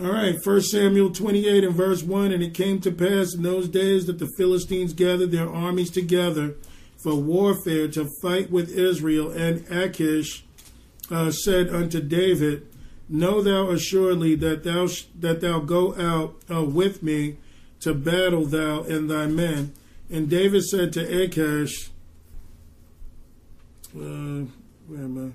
[0.00, 3.68] All right, 1 Samuel 28 and verse 1 And it came to pass in those
[3.68, 6.54] days that the Philistines gathered their armies together
[7.02, 9.32] for warfare to fight with Israel.
[9.32, 10.44] And Achish
[11.10, 12.68] uh, said unto David,
[13.08, 17.38] Know thou assuredly that thou sh- that thou go out uh, with me
[17.80, 19.72] to battle, thou and thy men.
[20.08, 21.90] And David said to Achish,
[23.96, 24.46] uh,
[24.86, 25.34] where am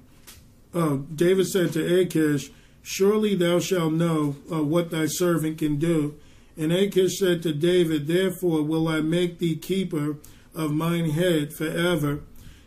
[0.73, 0.77] I?
[0.77, 2.49] Oh, David said to Achish,
[2.83, 6.15] Surely thou shalt know uh, what thy servant can do.
[6.57, 10.17] And Achish said to David, Therefore will I make thee keeper
[10.53, 12.19] of mine head forever.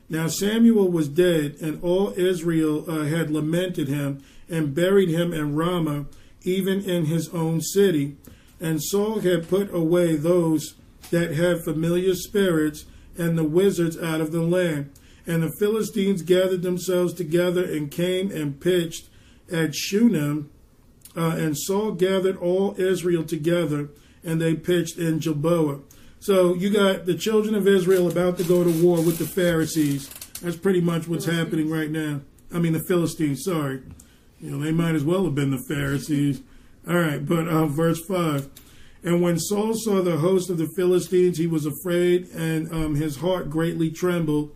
[0.08, 5.54] Now Samuel was dead, and all Israel uh, had lamented him, and buried him in
[5.54, 6.06] Ramah,
[6.42, 8.16] even in his own city.
[8.60, 10.74] And Saul had put away those
[11.10, 12.86] that had familiar spirits
[13.18, 14.90] and the wizards out of the land.
[15.26, 19.08] And the Philistines gathered themselves together and came and pitched
[19.50, 20.50] at Shunem.
[21.16, 23.88] Uh, and Saul gathered all Israel together,
[24.22, 25.80] and they pitched in Gilboa.
[26.20, 30.08] So you got the children of Israel about to go to war with the Pharisees.
[30.42, 32.20] That's pretty much what's happening right now.
[32.52, 33.82] I mean, the Philistines, sorry.
[34.40, 36.42] You know, they might as well have been the Pharisees.
[36.88, 38.48] All right, but uh, verse 5.
[39.02, 43.16] And when Saul saw the host of the Philistines, he was afraid, and um, his
[43.16, 44.50] heart greatly trembled.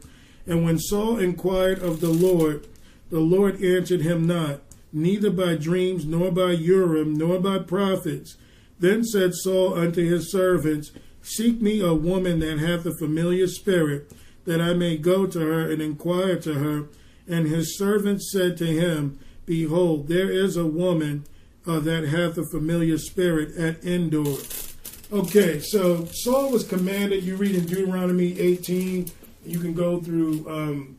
[0.47, 2.67] And when Saul inquired of the Lord,
[3.11, 4.61] the Lord answered him not,
[4.93, 8.37] neither by dreams, nor by Urim, nor by prophets.
[8.79, 14.11] Then said Saul unto his servants, Seek me a woman that hath a familiar spirit,
[14.47, 16.89] that I may go to her and inquire to her.
[17.29, 21.25] And his servants said to him, Behold, there is a woman
[21.67, 24.37] uh, that hath a familiar spirit at Endor.
[25.13, 29.11] Okay, so Saul was commanded, you read in Deuteronomy 18,
[29.45, 30.97] you can go through um,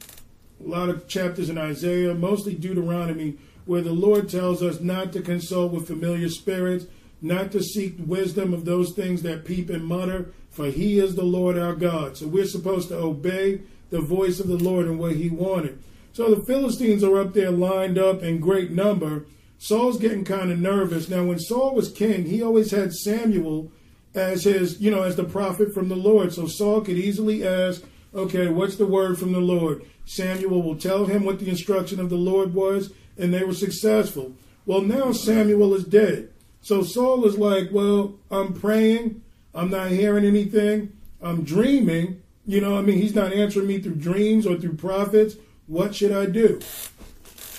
[0.63, 5.22] a lot of chapters in Isaiah, mostly Deuteronomy, where the Lord tells us not to
[5.22, 6.86] consult with familiar spirits,
[7.22, 11.24] not to seek wisdom of those things that peep and mutter, for he is the
[11.24, 12.18] Lord our God.
[12.18, 15.82] So we're supposed to obey the voice of the Lord and what he wanted.
[16.14, 19.26] So the Philistines are up there lined up in great number.
[19.59, 21.07] Saul's getting kind of nervous.
[21.07, 23.72] Now, when Saul was king, he always had Samuel
[24.14, 26.34] as his, you know, as the prophet from the Lord.
[26.34, 27.84] So Saul could easily ask,
[28.14, 29.86] okay, what's the word from the Lord?
[30.05, 34.34] Samuel will tell him what the instruction of the Lord was, and they were successful.
[34.66, 36.30] Well, now Samuel is dead.
[36.62, 39.22] So Saul is like, well, I'm praying.
[39.53, 40.93] I'm not hearing anything.
[41.22, 42.22] I'm dreaming.
[42.45, 45.36] You know, I mean, he's not answering me through dreams or through prophets.
[45.68, 46.59] What should I do?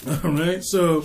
[0.25, 0.63] All right.
[0.63, 1.03] So,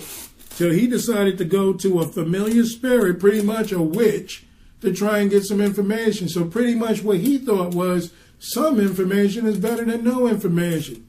[0.50, 4.44] so he decided to go to a familiar spirit, pretty much a witch,
[4.80, 6.28] to try and get some information.
[6.28, 11.07] So pretty much what he thought was some information is better than no information.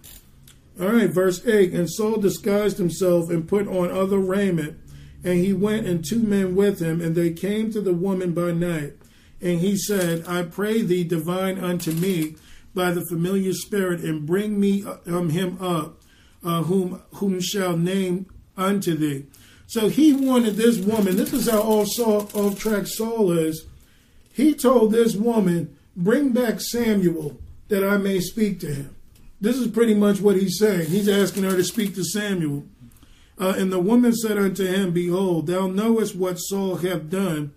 [0.80, 4.80] All right, verse 8 And Saul disguised himself and put on other raiment,
[5.24, 8.52] and he went and two men with him, and they came to the woman by
[8.52, 8.94] night.
[9.42, 12.36] And he said, I pray thee, divine unto me
[12.74, 16.02] by the familiar spirit, and bring me um, him up,
[16.44, 19.26] uh, whom whom shall name unto thee.
[19.68, 21.16] So he wanted this woman.
[21.18, 23.66] This is how all Saul, off track Saul is.
[24.32, 28.96] He told this woman, "Bring back Samuel, that I may speak to him."
[29.42, 30.88] This is pretty much what he's saying.
[30.88, 32.66] He's asking her to speak to Samuel.
[33.40, 37.54] Uh, and the woman said unto him, Behold, thou knowest what Saul hath done,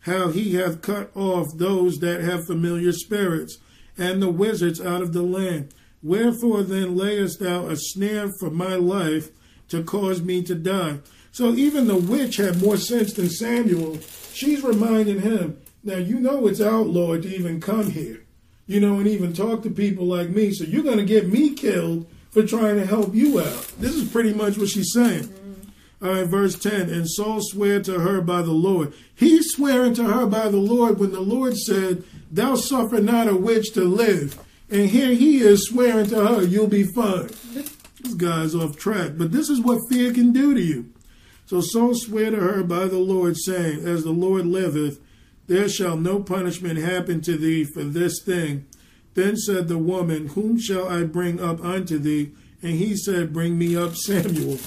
[0.00, 3.58] how he hath cut off those that have familiar spirits,
[3.98, 5.74] and the wizards out of the land.
[6.00, 9.30] Wherefore then layest thou a snare for my life
[9.68, 11.00] to cause me to die?
[11.32, 13.98] So even the witch had more sense than Samuel.
[14.32, 18.25] She's reminding him, now you know it's outlawed to even come here
[18.66, 20.52] you know, and even talk to people like me.
[20.52, 23.72] So you're going to get me killed for trying to help you out.
[23.78, 25.24] This is pretty much what she's saying.
[25.24, 26.06] Mm-hmm.
[26.06, 28.92] All right, verse 10 And Saul sware to her by the Lord.
[29.14, 33.36] He's swearing to her by the Lord when the Lord said, Thou suffer not a
[33.36, 34.38] witch to live.
[34.68, 37.30] And here he is swearing to her, You'll be fine.
[37.54, 39.12] This guy's off track.
[39.16, 40.92] But this is what fear can do to you.
[41.46, 45.00] So Saul sware to her by the Lord, saying, As the Lord liveth,
[45.46, 48.66] there shall no punishment happen to thee for this thing.
[49.14, 52.32] Then said the woman, Whom shall I bring up unto thee?
[52.62, 54.58] And he said, Bring me up Samuel.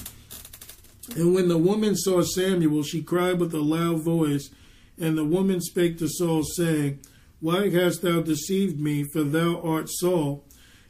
[1.16, 4.50] And when the woman saw Samuel, she cried with a loud voice,
[4.98, 7.00] And the woman spake to Saul, saying,
[7.40, 9.04] Why hast thou deceived me?
[9.12, 10.44] For thou art Saul.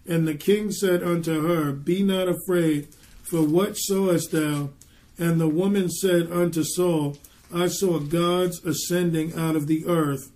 [0.07, 2.88] And the king said unto her, Be not afraid,
[3.22, 4.70] for what sawest thou?
[5.18, 7.16] And the woman said unto Saul,
[7.53, 10.30] I saw gods ascending out of the earth.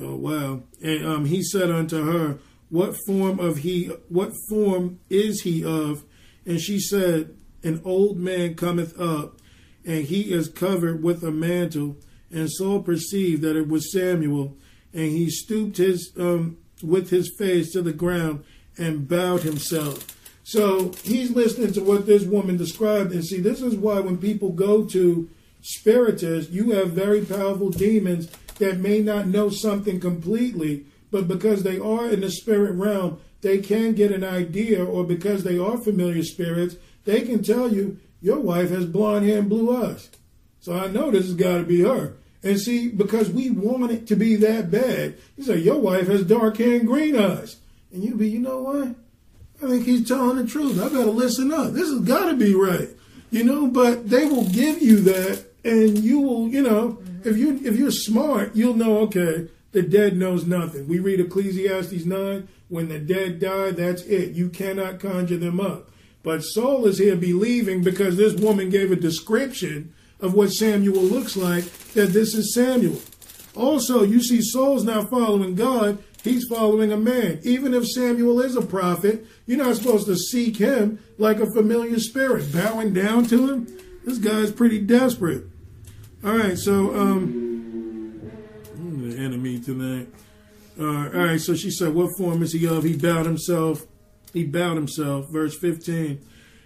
[0.00, 0.62] Oh wow!
[0.82, 2.38] And um, he said unto her,
[2.70, 3.86] What form of he?
[4.08, 6.04] What form is he of?
[6.46, 9.38] And she said, An old man cometh up,
[9.84, 11.96] and he is covered with a mantle.
[12.30, 14.56] And Saul perceived that it was Samuel,
[14.92, 18.44] and he stooped his um, with his face to the ground
[18.76, 20.14] and bowed himself.
[20.44, 24.50] So he's listening to what this woman described, and see, this is why when people
[24.50, 25.28] go to
[25.68, 31.78] spiritists, you have very powerful demons that may not know something completely, but because they
[31.78, 36.22] are in the spirit realm, they can get an idea, or because they are familiar
[36.22, 40.08] spirits, they can tell you, your wife has blonde hair and blue eyes.
[40.60, 42.14] So I know this has got to be her.
[42.42, 46.24] And see, because we want it to be that bad, you say, your wife has
[46.24, 47.56] dark hair and green eyes.
[47.92, 48.88] And you be, you know what?
[49.62, 50.80] I think he's telling the truth.
[50.80, 51.72] I better listen up.
[51.72, 52.88] This has got to be right.
[53.30, 57.60] You know, but they will give you that and you will, you know, if you
[57.64, 60.88] if you're smart, you'll know, okay, the dead knows nothing.
[60.88, 64.32] We read Ecclesiastes 9, when the dead die, that's it.
[64.32, 65.90] You cannot conjure them up.
[66.22, 71.36] But Saul is here believing because this woman gave a description of what Samuel looks
[71.36, 73.00] like, that this is Samuel.
[73.54, 77.40] Also, you see Saul's not following God, he's following a man.
[77.42, 81.98] Even if Samuel is a prophet, you're not supposed to seek him like a familiar
[81.98, 83.78] spirit, bowing down to him.
[84.08, 85.44] This guy's pretty desperate.
[86.24, 88.32] All right, so um,
[88.74, 90.08] the enemy tonight.
[90.80, 93.86] Uh, all right, so she said, "What form is he of?" He bowed himself.
[94.32, 95.30] He bowed himself.
[95.30, 96.20] Verse fifteen.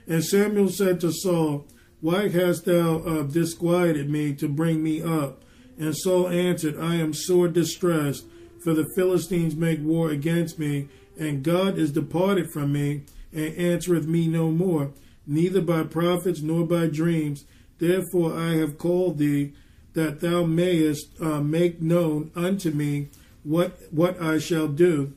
[0.07, 1.67] And Samuel said to Saul,
[2.01, 5.43] Why hast thou uh, disquieted me to bring me up?
[5.79, 8.25] And Saul answered, I am sore distressed,
[8.63, 10.89] for the Philistines make war against me,
[11.19, 14.93] and God is departed from me, and answereth me no more,
[15.27, 17.45] neither by prophets nor by dreams.
[17.79, 19.53] Therefore I have called thee,
[19.95, 23.09] that thou mayest uh, make known unto me
[23.43, 25.13] what what I shall do.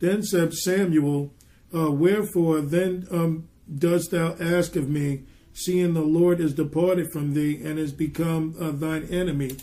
[0.00, 1.32] Then said Samuel,
[1.74, 7.34] uh, Wherefore then um, dost thou ask of me, seeing the Lord is departed from
[7.34, 9.56] thee and is become uh, thine enemy?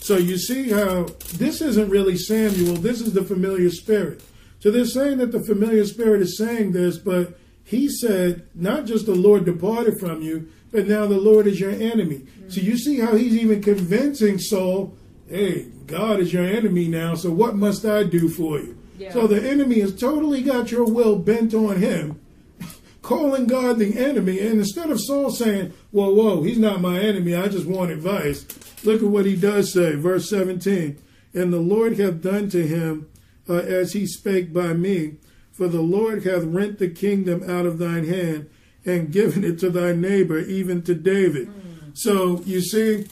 [0.00, 4.22] So you see how this isn't really Samuel, this is the familiar spirit.
[4.60, 7.38] So they're saying that the familiar spirit is saying this, but
[7.70, 11.70] he said, not just the Lord departed from you, but now the Lord is your
[11.70, 12.16] enemy.
[12.16, 12.48] Mm-hmm.
[12.48, 14.92] So you see how he's even convincing Saul,
[15.28, 18.76] hey, God is your enemy now, so what must I do for you?
[18.98, 19.12] Yeah.
[19.12, 22.20] So the enemy has totally got your will bent on him,
[23.02, 24.40] calling God the enemy.
[24.40, 28.46] And instead of Saul saying, whoa, whoa, he's not my enemy, I just want advice,
[28.82, 31.00] look at what he does say, verse 17.
[31.34, 33.08] And the Lord hath done to him
[33.48, 35.18] uh, as he spake by me.
[35.60, 38.48] For the Lord hath rent the kingdom out of thine hand
[38.86, 41.48] and given it to thy neighbor, even to David.
[41.48, 41.90] Mm.
[41.92, 43.06] So you see,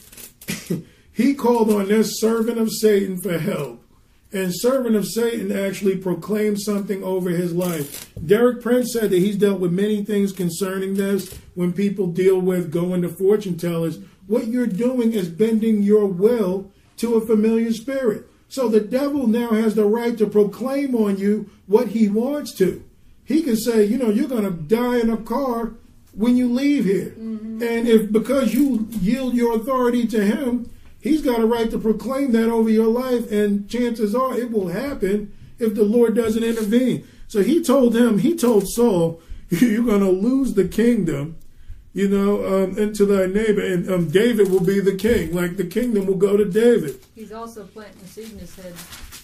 [1.13, 3.85] he called on this servant of Satan for help.
[4.33, 8.11] And servant of Satan actually proclaimed something over his life.
[8.25, 12.71] Derek Prince said that he's dealt with many things concerning this when people deal with
[12.71, 13.99] going to fortune tellers.
[14.25, 18.25] What you're doing is bending your will to a familiar spirit.
[18.49, 22.83] So the devil now has the right to proclaim on you what he wants to.
[23.23, 25.73] He can say, you know, you're going to die in a car
[26.13, 27.11] when you leave here.
[27.11, 27.61] Mm-hmm.
[27.61, 32.31] And if because you yield your authority to him, he's got a right to proclaim
[32.31, 33.31] that over your life.
[33.31, 37.07] And chances are it will happen if the Lord doesn't intervene.
[37.27, 41.37] So he told him, he told Saul, you're going to lose the kingdom
[41.93, 45.33] you know, um, into thy neighbor, and um, David will be the king.
[45.33, 46.99] Like the kingdom will go to David.
[47.15, 48.73] He's also planting a seed in his head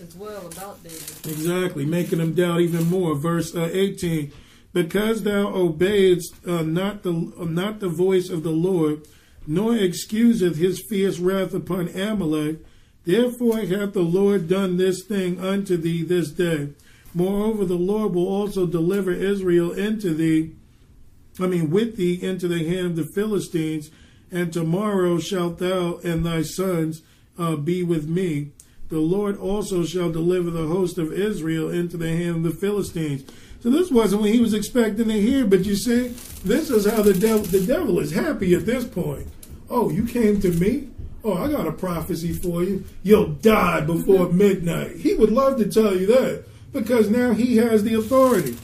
[0.02, 1.02] as well about David.
[1.26, 3.16] Exactly, making him doubt even more.
[3.16, 4.32] Verse uh, 18:
[4.74, 9.08] Because thou obeyedst uh, not the uh, not the voice of the Lord,
[9.46, 12.58] nor excuseth his fierce wrath upon Amalek,
[13.06, 16.70] therefore hath the Lord done this thing unto thee this day.
[17.14, 20.56] Moreover, the Lord will also deliver Israel into thee
[21.40, 23.92] I mean, with thee into the hand of the Philistines,
[24.32, 27.02] and tomorrow shalt thou and thy sons
[27.38, 28.52] uh, be with me.
[28.90, 33.24] The Lord also shall deliver the host of Israel into the hand of the Philistines.
[33.62, 36.10] So this wasn't what he was expecting to hear, but you see,
[36.44, 39.28] this is how the devil the devil is happy at this point.
[39.70, 40.90] Oh, you came to me?
[41.24, 42.84] Oh, I got a prophecy for you.
[43.02, 44.98] You'll die before midnight.
[44.98, 48.56] He would love to tell you that because now he has the authority.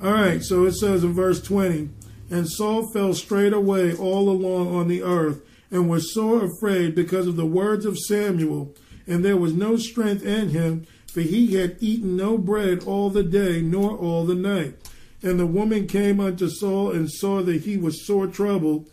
[0.00, 1.88] All right, so it says in verse 20,
[2.30, 5.40] and Saul fell straight away all along on the earth,
[5.72, 8.74] and was sore afraid because of the words of Samuel.
[9.08, 13.24] And there was no strength in him, for he had eaten no bread all the
[13.24, 14.76] day, nor all the night.
[15.20, 18.88] And the woman came unto Saul and saw that he was sore troubled,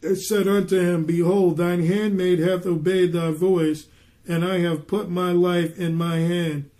[0.00, 3.86] and said unto him, Behold, thine handmaid hath obeyed thy voice,
[4.28, 6.70] and I have put my life in my hand,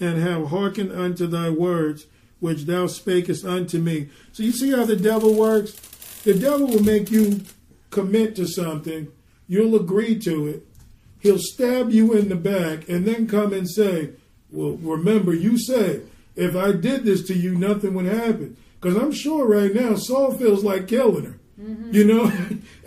[0.00, 2.06] and have hearkened unto thy words,
[2.40, 4.08] which thou spakest unto me.
[4.32, 5.72] So you see how the devil works?
[6.24, 7.42] The devil will make you
[7.90, 9.08] commit to something,
[9.46, 10.66] you'll agree to it,
[11.20, 14.10] he'll stab you in the back, and then come and say,
[14.50, 18.56] Well, remember, you said, if I did this to you, nothing would happen.
[18.80, 21.40] Because I'm sure right now Saul feels like killing her.
[21.60, 21.92] Mm-hmm.
[21.92, 22.32] You know,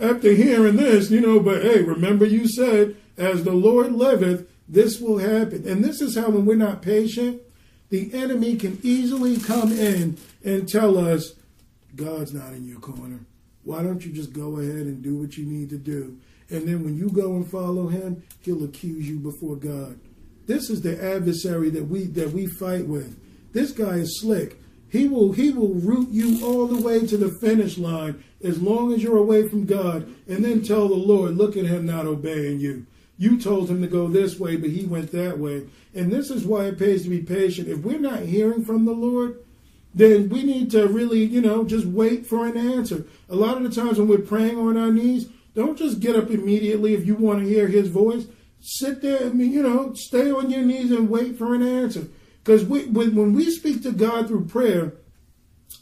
[0.00, 5.00] after hearing this, you know, but hey, remember you said, as the Lord liveth, this
[5.00, 5.68] will happen.
[5.68, 7.42] And this is how, when we're not patient,
[7.92, 11.34] the enemy can easily come in and tell us,
[11.94, 13.20] God's not in your corner.
[13.64, 16.16] Why don't you just go ahead and do what you need to do?
[16.48, 20.00] And then when you go and follow him, he'll accuse you before God.
[20.46, 23.14] This is the adversary that we that we fight with.
[23.52, 24.56] This guy is slick.
[24.88, 28.94] He will he will root you all the way to the finish line as long
[28.94, 32.58] as you're away from God, and then tell the Lord, look at him not obeying
[32.58, 32.86] you.
[33.22, 35.68] You told him to go this way, but he went that way.
[35.94, 37.68] And this is why it pays to be patient.
[37.68, 39.38] If we're not hearing from the Lord,
[39.94, 43.04] then we need to really, you know, just wait for an answer.
[43.28, 46.30] A lot of the times when we're praying on our knees, don't just get up
[46.30, 48.26] immediately if you want to hear his voice.
[48.60, 52.08] Sit there, I mean, you know, stay on your knees and wait for an answer.
[52.42, 54.94] Because we, when we speak to God through prayer,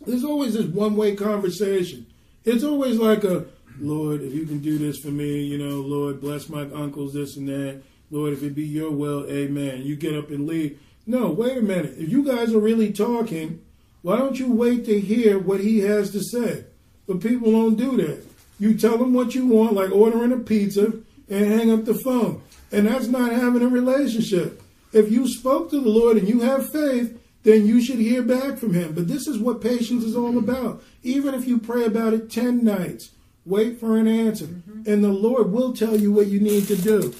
[0.04, 2.04] there's always this one way conversation.
[2.44, 3.46] It's always like a,
[3.80, 7.36] Lord, if you can do this for me, you know, Lord, bless my uncles, this
[7.36, 7.82] and that.
[8.10, 9.82] Lord, if it be your will, amen.
[9.82, 10.78] You get up and leave.
[11.06, 11.94] No, wait a minute.
[11.96, 13.62] If you guys are really talking,
[14.02, 16.64] why don't you wait to hear what he has to say?
[17.06, 18.24] But people don't do that.
[18.58, 20.92] You tell them what you want, like ordering a pizza,
[21.28, 22.42] and hang up the phone.
[22.72, 24.62] And that's not having a relationship.
[24.92, 28.58] If you spoke to the Lord and you have faith, then you should hear back
[28.58, 28.92] from him.
[28.92, 30.82] But this is what patience is all about.
[31.02, 33.10] Even if you pray about it 10 nights,
[33.44, 34.46] wait for an answer.
[34.46, 34.90] Mm-hmm.
[34.90, 37.14] And the Lord will tell you what you need to do.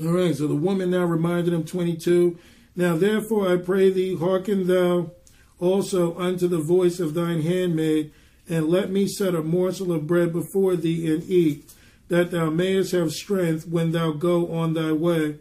[0.00, 2.38] All right, so the woman now reminded him 22.
[2.76, 5.10] Now therefore I pray thee, hearken thou
[5.58, 8.12] also unto the voice of thine handmaid,
[8.48, 11.68] and let me set a morsel of bread before thee and eat,
[12.08, 15.36] that thou mayest have strength when thou go on thy way.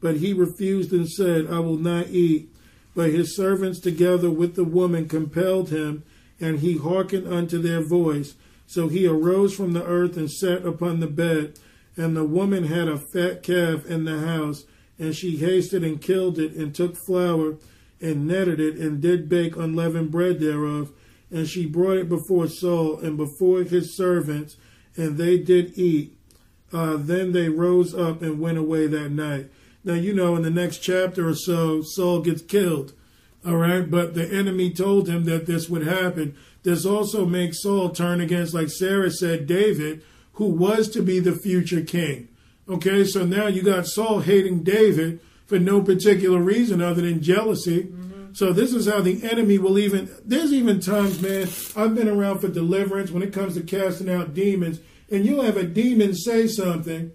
[0.00, 2.48] But he refused and said, I will not eat.
[2.94, 6.02] But his servants together with the woman compelled him,
[6.40, 8.34] and he hearkened unto their voice.
[8.72, 11.58] So he arose from the earth and sat upon the bed.
[11.94, 14.64] And the woman had a fat calf in the house,
[14.98, 17.56] and she hasted and killed it, and took flour,
[18.00, 20.90] and netted it, and did bake unleavened bread thereof.
[21.30, 24.56] And she brought it before Saul and before his servants,
[24.96, 26.16] and they did eat.
[26.72, 29.50] Uh, then they rose up and went away that night.
[29.84, 32.94] Now, you know, in the next chapter or so, Saul gets killed.
[33.44, 33.90] All right.
[33.90, 36.36] But the enemy told him that this would happen.
[36.62, 40.02] This also makes Saul turn against, like Sarah said, David,
[40.34, 42.28] who was to be the future king.
[42.68, 43.04] Okay.
[43.04, 47.82] So now you got Saul hating David for no particular reason other than jealousy.
[47.82, 48.32] Mm-hmm.
[48.32, 52.38] So this is how the enemy will even, there's even times, man, I've been around
[52.38, 54.80] for deliverance when it comes to casting out demons,
[55.10, 57.12] and you'll have a demon say something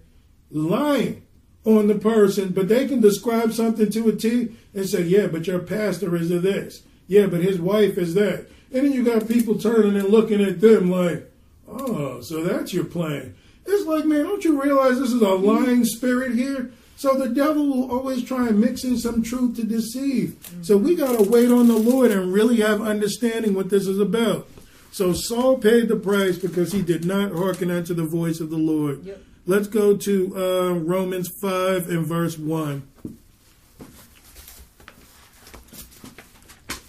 [0.50, 1.26] lying
[1.64, 5.48] on the person, but they can describe something to a T and say, yeah, but
[5.48, 6.82] your pastor is this.
[7.08, 8.46] Yeah, but his wife is that.
[8.72, 11.30] And then you got people turning and looking at them like,
[11.66, 13.34] oh, so that's your plan.
[13.66, 16.70] It's like, man, don't you realize this is a lying spirit here?
[16.96, 20.36] So the devil will always try and mix in some truth to deceive.
[20.62, 24.00] So we got to wait on the Lord and really have understanding what this is
[24.00, 24.48] about.
[24.90, 28.56] So Saul paid the price because he did not hearken unto the voice of the
[28.56, 29.04] Lord.
[29.04, 29.22] Yep.
[29.46, 32.82] Let's go to uh, Romans 5 and verse 1.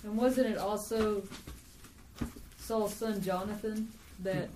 [0.03, 1.21] And wasn't it also
[2.69, 3.87] Saul's son Jonathan
[4.19, 4.47] that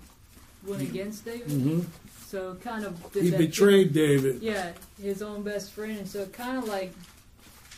[0.64, 1.48] went against David?
[1.48, 1.80] Mm-hmm.
[2.28, 4.06] So kind of he betrayed thing.
[4.06, 4.40] David.
[4.40, 4.70] Yeah,
[5.02, 6.92] his own best friend, and so kind of like,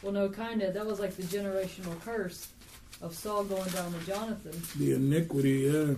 [0.02, 2.48] well, no, kind of that was like the generational curse
[3.00, 4.52] of Saul going down to Jonathan.
[4.78, 5.94] The iniquity, yeah.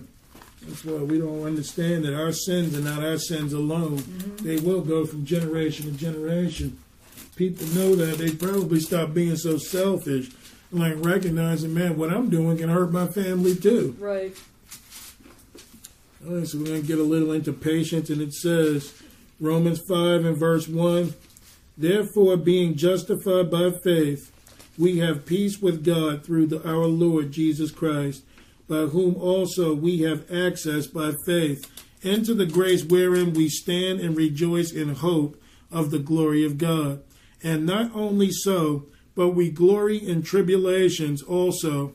[0.65, 3.97] That's why we don't understand that our sins are not our sins alone.
[3.97, 4.45] Mm-hmm.
[4.47, 6.79] They will go from generation to generation.
[7.35, 8.17] People know that.
[8.17, 10.31] They probably stop being so selfish,
[10.71, 13.95] like recognizing, man, what I'm doing can hurt my family too.
[13.99, 14.35] Right.
[16.27, 18.93] All right, so we're going to get a little into patience, and it says,
[19.39, 21.13] Romans 5 and verse 1
[21.77, 24.33] Therefore, being justified by faith,
[24.77, 28.23] we have peace with God through the, our Lord Jesus Christ
[28.67, 31.65] by whom also we have access by faith
[32.01, 35.41] into the grace wherein we stand and rejoice in hope
[35.71, 37.01] of the glory of God.
[37.43, 38.85] And not only so,
[39.19, 41.93] but we glory in tribulations also,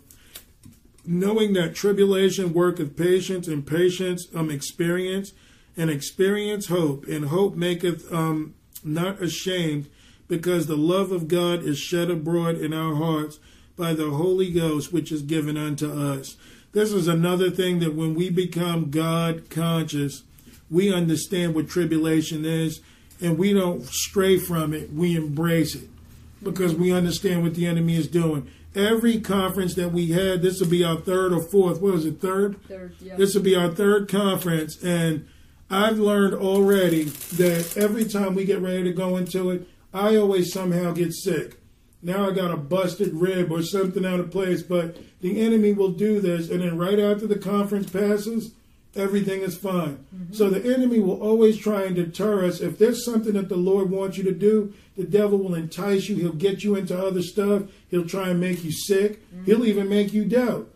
[1.06, 5.32] knowing that tribulation worketh patience, and patience um experience,
[5.74, 8.52] and experience hope, and hope maketh um
[8.84, 9.88] not ashamed,
[10.28, 13.38] because the love of God is shed abroad in our hearts
[13.74, 16.36] by the Holy Ghost, which is given unto us.
[16.72, 20.24] This is another thing that when we become God conscious,
[20.68, 22.82] we understand what tribulation is,
[23.18, 24.92] and we don't stray from it.
[24.92, 25.88] We embrace it
[26.44, 28.48] because we understand what the enemy is doing.
[28.74, 31.80] Every conference that we had, this will be our third or fourth.
[31.80, 32.62] What was it, third?
[32.64, 33.16] Third, yeah.
[33.16, 35.26] This will be our third conference, and
[35.70, 40.52] I've learned already that every time we get ready to go into it, I always
[40.52, 41.56] somehow get sick.
[42.02, 45.92] Now I got a busted rib or something out of place, but the enemy will
[45.92, 48.52] do this, and then right after the conference passes,
[48.96, 50.04] everything is fine.
[50.14, 50.32] Mm-hmm.
[50.32, 52.60] So the enemy will always try and deter us.
[52.60, 56.16] If there's something that the Lord wants you to do, the devil will entice you.
[56.16, 57.64] He'll get you into other stuff.
[57.88, 59.22] He'll try and make you sick.
[59.28, 59.44] Mm-hmm.
[59.44, 60.70] He'll even make you doubt.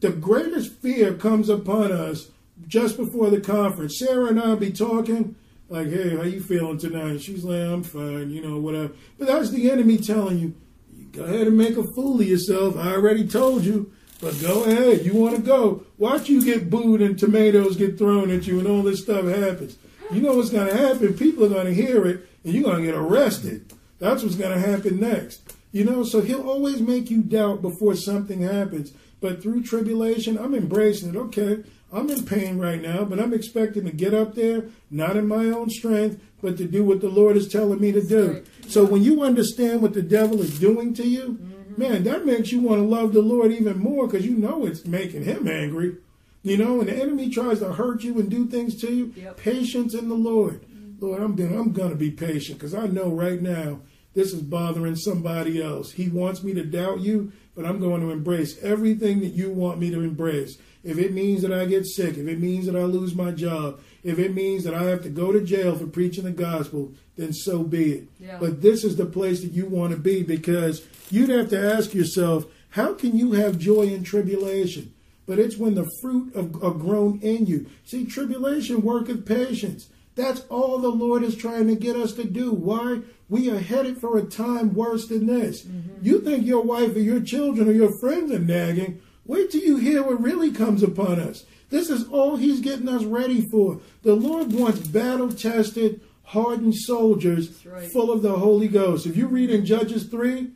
[0.00, 2.30] The greatest fear comes upon us
[2.66, 3.98] just before the conference.
[3.98, 5.36] Sarah and I'll be talking,
[5.68, 7.22] like, hey, how you feeling tonight?
[7.22, 8.92] She's like, I'm fine, you know, whatever.
[9.18, 10.54] But that's the enemy telling you,
[10.92, 12.76] you go ahead and make a fool of yourself.
[12.76, 13.92] I already told you.
[14.22, 15.04] But go ahead.
[15.04, 15.84] You want to go.
[15.98, 19.76] Watch you get booed and tomatoes get thrown at you and all this stuff happens.
[20.12, 21.14] You know what's going to happen?
[21.14, 23.72] People are going to hear it and you're going to get arrested.
[23.98, 25.52] That's what's going to happen next.
[25.72, 28.92] You know, so he'll always make you doubt before something happens.
[29.20, 31.16] But through tribulation, I'm embracing it.
[31.16, 35.26] Okay, I'm in pain right now, but I'm expecting to get up there, not in
[35.26, 38.44] my own strength, but to do what the Lord is telling me to do.
[38.68, 41.51] So when you understand what the devil is doing to you, mm-hmm.
[41.76, 44.84] Man, that makes you want to love the Lord even more because you know it's
[44.86, 45.96] making him angry.
[46.42, 49.12] You know, and the enemy tries to hurt you and do things to you.
[49.16, 49.36] Yep.
[49.36, 50.64] Patience in the Lord.
[50.98, 53.80] Lord, I'm doing, I'm gonna be patient because I know right now
[54.14, 55.92] this is bothering somebody else.
[55.92, 59.78] He wants me to doubt you, but I'm going to embrace everything that you want
[59.78, 60.58] me to embrace.
[60.84, 63.80] If it means that I get sick, if it means that I lose my job,
[64.04, 67.32] if it means that I have to go to jail for preaching the gospel, then
[67.32, 68.08] so be it.
[68.18, 68.38] Yeah.
[68.40, 71.94] But this is the place that you want to be because you'd have to ask
[71.94, 74.92] yourself, how can you have joy in tribulation?
[75.26, 77.66] But it's when the fruit of, are grown in you.
[77.84, 79.88] See, tribulation worketh patience.
[80.14, 82.50] That's all the Lord is trying to get us to do.
[82.50, 83.00] Why?
[83.28, 85.62] We are headed for a time worse than this.
[85.62, 86.04] Mm-hmm.
[86.04, 89.00] You think your wife or your children or your friends are nagging.
[89.24, 91.44] Wait till you hear what really comes upon us.
[91.72, 93.80] This is all He's getting us ready for.
[94.02, 97.90] The Lord wants battle tested, hardened soldiers right.
[97.90, 99.06] full of the Holy Ghost.
[99.06, 100.50] If you read in Judges 3,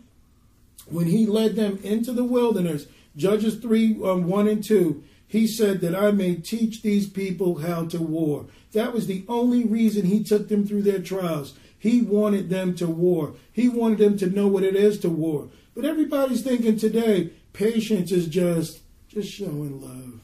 [0.90, 2.86] when he led them into the wilderness,
[3.16, 7.86] Judges 3 um, 1 and 2, he said that I may teach these people how
[7.86, 8.44] to war.
[8.72, 11.54] That was the only reason he took them through their trials.
[11.78, 13.32] He wanted them to war.
[13.54, 15.48] He wanted them to know what it is to war.
[15.74, 20.15] But everybody's thinking today, patience is just just showing love.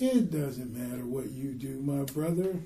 [0.00, 2.56] It doesn't matter what you do, my brother.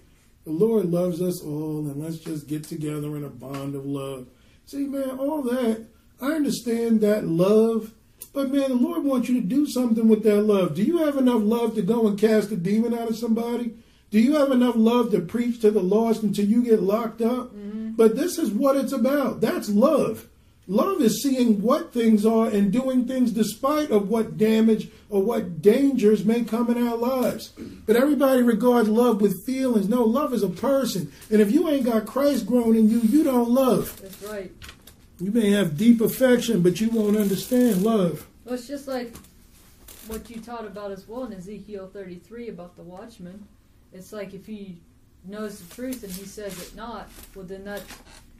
[0.44, 4.28] The Lord loves us all, and let's just get together in a bond of love.
[4.64, 5.86] See, man, all that,
[6.20, 7.92] I understand that love,
[8.32, 10.74] but man, the Lord wants you to do something with that love.
[10.74, 13.74] Do you have enough love to go and cast a demon out of somebody?
[14.10, 17.54] Do you have enough love to preach to the lost until you get locked up?
[17.54, 17.92] Mm-hmm.
[17.96, 19.40] But this is what it's about.
[19.40, 20.28] That's love.
[20.68, 25.62] Love is seeing what things are and doing things despite of what damage or what
[25.62, 27.52] dangers may come in our lives.
[27.86, 29.88] But everybody regards love with feelings.
[29.88, 31.12] No, love is a person.
[31.30, 34.00] And if you ain't got Christ growing in you, you don't love.
[34.02, 34.50] That's right.
[35.20, 38.26] You may have deep affection, but you won't understand love.
[38.44, 39.14] Well, it's just like
[40.08, 43.46] what you taught about as well in Ezekiel 33 about the watchman.
[43.92, 44.78] It's like if he
[45.24, 47.82] knows the truth and he says it not, well, then that,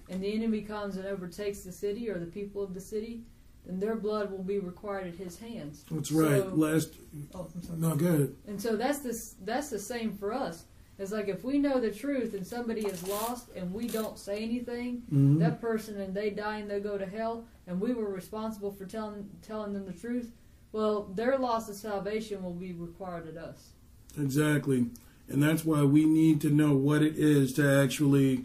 [0.09, 3.23] and the enemy comes and overtakes the city or the people of the city,
[3.65, 5.85] then their blood will be required at his hands.
[5.91, 6.43] That's right.
[6.43, 6.95] So- Last,
[7.35, 8.35] Oh, no, go ahead.
[8.47, 10.65] And so that's this that's the same for us.
[10.99, 14.43] It's like if we know the truth and somebody is lost and we don't say
[14.43, 15.39] anything, Mhm.
[15.41, 18.87] that person and they die and they go to hell, and we were responsible for
[18.87, 20.33] telling telling them the truth.
[20.73, 23.73] Well, their loss of salvation will be required at us.
[24.19, 24.87] Exactly.
[25.29, 28.45] And that's why we need to know what it is to actually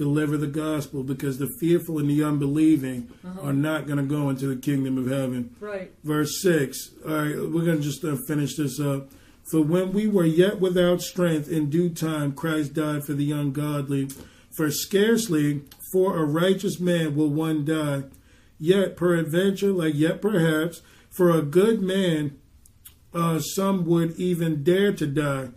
[0.00, 3.48] deliver the gospel because the fearful and the unbelieving Uh-huh.
[3.48, 5.54] are not going to go into the kingdom of heaven.
[5.60, 5.92] Right.
[6.02, 6.76] Verse 6.
[7.06, 9.10] All right, we're going to just uh, finish this up.
[9.50, 14.08] For when we were yet without strength, in due time Christ died for the ungodly.
[14.56, 15.62] For scarcely
[15.92, 18.04] for a righteous man will one die.
[18.58, 22.38] Yet peradventure, like yet perhaps, for a good man
[23.12, 25.48] uh, some would even dare to die.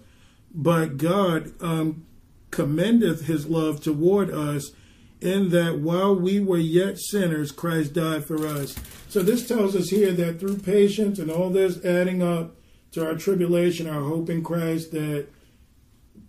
[0.54, 2.06] but God um,
[2.54, 4.72] commendeth his love toward us
[5.20, 8.76] in that while we were yet sinners, Christ died for us.
[9.10, 12.56] So this tells us here that through patience and all this adding up
[12.92, 15.26] to our tribulation, our hope in Christ, that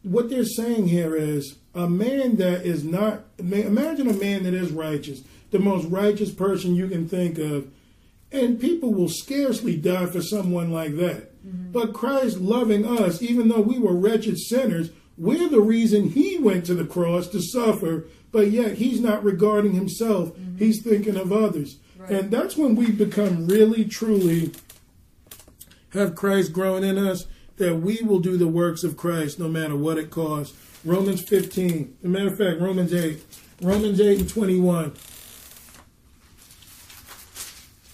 [0.03, 4.71] what they're saying here is a man that is not, imagine a man that is
[4.71, 7.71] righteous, the most righteous person you can think of,
[8.33, 11.31] and people will scarcely die for someone like that.
[11.47, 11.73] Mm-hmm.
[11.73, 16.67] But Christ loving us, even though we were wretched sinners, we're the reason he went
[16.67, 20.31] to the cross to suffer, but yet he's not regarding himself.
[20.31, 20.59] Mm-hmm.
[20.59, 21.79] He's thinking of others.
[21.97, 22.11] Right.
[22.11, 24.53] And that's when we become really, truly
[25.93, 27.27] have Christ growing in us,
[27.57, 30.57] that we will do the works of Christ no matter what it costs.
[30.85, 31.97] Romans 15.
[32.01, 33.25] As a matter of fact, Romans 8.
[33.63, 34.93] Romans 8 and 21.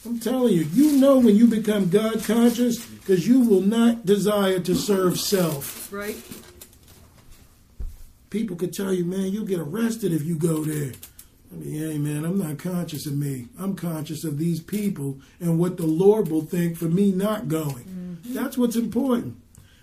[0.07, 4.59] I'm telling you, you know when you become God conscious because you will not desire
[4.61, 5.93] to serve self.
[5.93, 6.17] Right.
[8.31, 10.93] People could tell you, man, you'll get arrested if you go there.
[11.52, 13.48] I mean, hey, man, I'm not conscious of me.
[13.59, 17.85] I'm conscious of these people and what the Lord will think for me not going.
[17.85, 18.35] Mm-hmm.
[18.35, 19.36] That's what's important.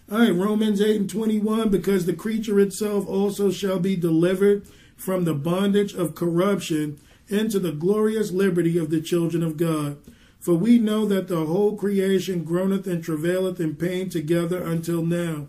[0.10, 4.66] All right, Romans 8 and 21, because the creature itself also shall be delivered
[4.96, 6.98] from the bondage of corruption
[7.28, 9.98] into the glorious liberty of the children of God.
[10.40, 15.48] For we know that the whole creation groaneth and travaileth in pain together until now.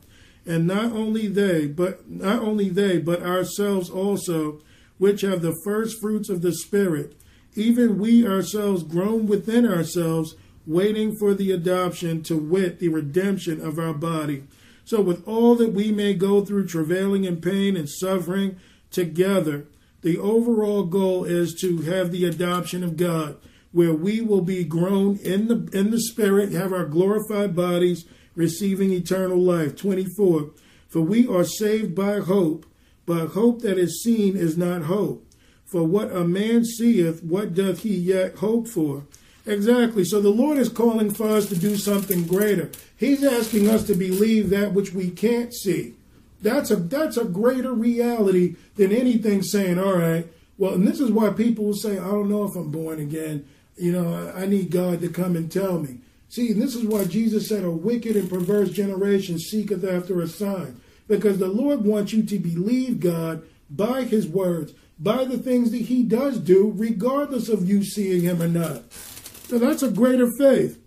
[0.48, 4.62] And not only they, but not only they, but ourselves also,
[4.96, 7.14] which have the first fruits of the Spirit,
[7.54, 13.78] even we ourselves groan within ourselves, waiting for the adoption, to wit, the redemption of
[13.78, 14.44] our body.
[14.86, 18.56] So, with all that we may go through travailing and pain and suffering
[18.90, 19.66] together,
[20.00, 23.36] the overall goal is to have the adoption of God,
[23.72, 28.06] where we will be grown in the in the spirit, have our glorified bodies
[28.38, 29.76] receiving eternal life.
[29.76, 30.50] 24.
[30.88, 32.64] For we are saved by hope,
[33.04, 35.26] but hope that is seen is not hope.
[35.66, 39.02] For what a man seeth, what doth he yet hope for?
[39.44, 40.04] Exactly.
[40.04, 42.70] So the Lord is calling for us to do something greater.
[42.96, 45.94] He's asking us to believe that which we can't see.
[46.40, 51.10] That's a that's a greater reality than anything saying, all right, well, and this is
[51.10, 53.46] why people will say, I don't know if I'm born again.
[53.76, 55.98] You know, I, I need God to come and tell me.
[56.28, 60.80] See, this is why Jesus said, A wicked and perverse generation seeketh after a sign.
[61.06, 65.82] Because the Lord wants you to believe God by his words, by the things that
[65.82, 68.92] he does do, regardless of you seeing him or not.
[68.92, 70.78] So that's a greater faith.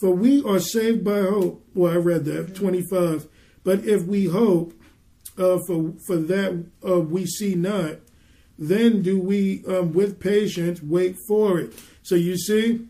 [0.00, 1.64] For we are saved by hope.
[1.74, 3.28] Well, I read that, 25.
[3.64, 4.72] But if we hope
[5.36, 7.96] uh, for for that uh, we see not,
[8.58, 11.72] then do we um, with patience wait for it.
[12.02, 12.88] So you see,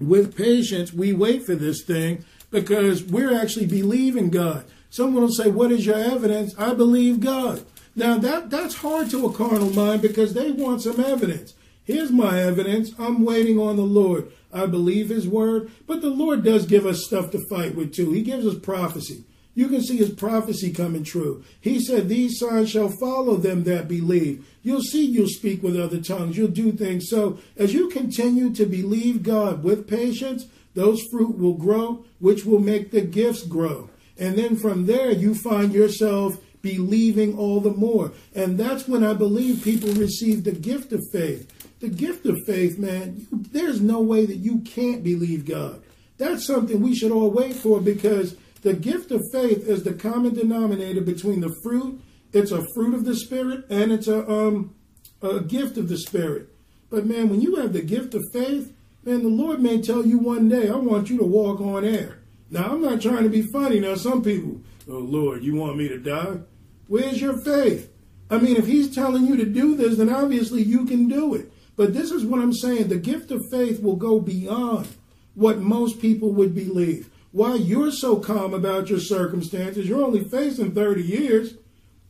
[0.00, 4.64] with patience we wait for this thing because we're actually believing God.
[4.90, 7.62] Someone will say, "What is your evidence?" I believe God.
[7.94, 11.54] Now that that's hard to a carnal mind because they want some evidence.
[11.84, 12.92] Here's my evidence.
[12.98, 14.30] I'm waiting on the Lord.
[14.52, 18.12] I believe His word, but the Lord does give us stuff to fight with too.
[18.12, 19.24] He gives us prophecy
[19.58, 21.42] you can see his prophecy coming true.
[21.60, 24.46] He said, These signs shall follow them that believe.
[24.62, 26.36] You'll see you'll speak with other tongues.
[26.36, 27.08] You'll do things.
[27.10, 32.60] So as you continue to believe God with patience, those fruit will grow, which will
[32.60, 33.90] make the gifts grow.
[34.16, 38.12] And then from there, you find yourself believing all the more.
[38.36, 41.52] And that's when I believe people receive the gift of faith.
[41.80, 45.82] The gift of faith, man, there's no way that you can't believe God.
[46.16, 50.34] That's something we should all wait for because the gift of faith is the common
[50.34, 52.00] denominator between the fruit.
[52.32, 54.74] It's a fruit of the Spirit and it's a um
[55.22, 56.48] a gift of the Spirit.
[56.90, 58.72] But man, when you have the gift of faith,
[59.04, 62.18] man, the Lord may tell you one day, I want you to walk on air.
[62.50, 63.78] Now, I'm not trying to be funny.
[63.78, 66.38] Now, some people, oh Lord, you want me to die?
[66.86, 67.92] Where's your faith?
[68.30, 71.52] I mean, if He's telling you to do this, then obviously you can do it.
[71.76, 74.88] But this is what I'm saying the gift of faith will go beyond
[75.34, 79.88] what most people would believe why you're so calm about your circumstances.
[79.88, 81.54] You're only facing 30 years,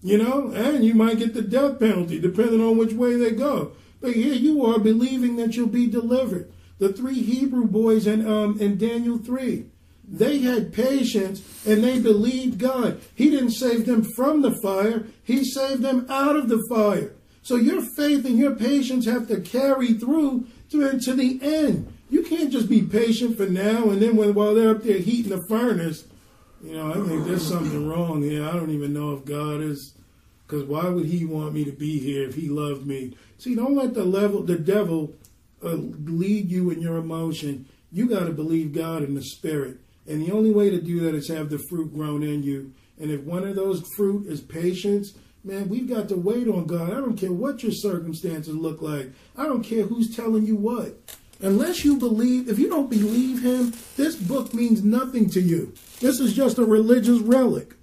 [0.00, 3.72] you know, and you might get the death penalty depending on which way they go.
[4.00, 6.52] But here you are believing that you'll be delivered.
[6.78, 9.66] The three Hebrew boys in um in Daniel 3.
[10.10, 13.00] They had patience and they believed God.
[13.14, 17.12] He didn't save them from the fire, He saved them out of the fire.
[17.42, 21.92] So your faith and your patience have to carry through to, to the end.
[22.18, 25.30] You can't just be patient for now and then when, while they're up there heating
[25.30, 26.04] the furnace.
[26.60, 28.44] You know, I think there's something wrong here.
[28.44, 29.94] I don't even know if God is,
[30.44, 33.16] because why would He want me to be here if He loved me?
[33.38, 35.14] See, don't let the level, the devil,
[35.62, 37.66] uh, lead you in your emotion.
[37.92, 41.14] You got to believe God in the Spirit, and the only way to do that
[41.14, 42.72] is have the fruit grown in you.
[42.98, 45.14] And if one of those fruit is patience,
[45.44, 46.90] man, we've got to wait on God.
[46.90, 49.12] I don't care what your circumstances look like.
[49.36, 50.98] I don't care who's telling you what.
[51.40, 55.72] Unless you believe, if you don't believe him, this book means nothing to you.
[56.00, 57.74] This is just a religious relic.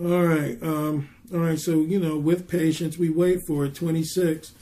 [0.00, 0.62] All right.
[0.62, 1.58] Um, all right.
[1.58, 3.74] So, you know, with patience, we wait for it.
[3.74, 4.52] 26.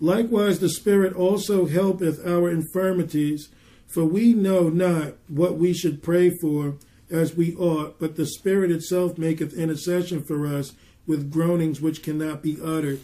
[0.00, 3.48] Likewise, the Spirit also helpeth our infirmities,
[3.86, 6.76] for we know not what we should pray for
[7.10, 10.72] as we ought, but the Spirit itself maketh intercession for us
[11.06, 13.00] with groanings which cannot be uttered.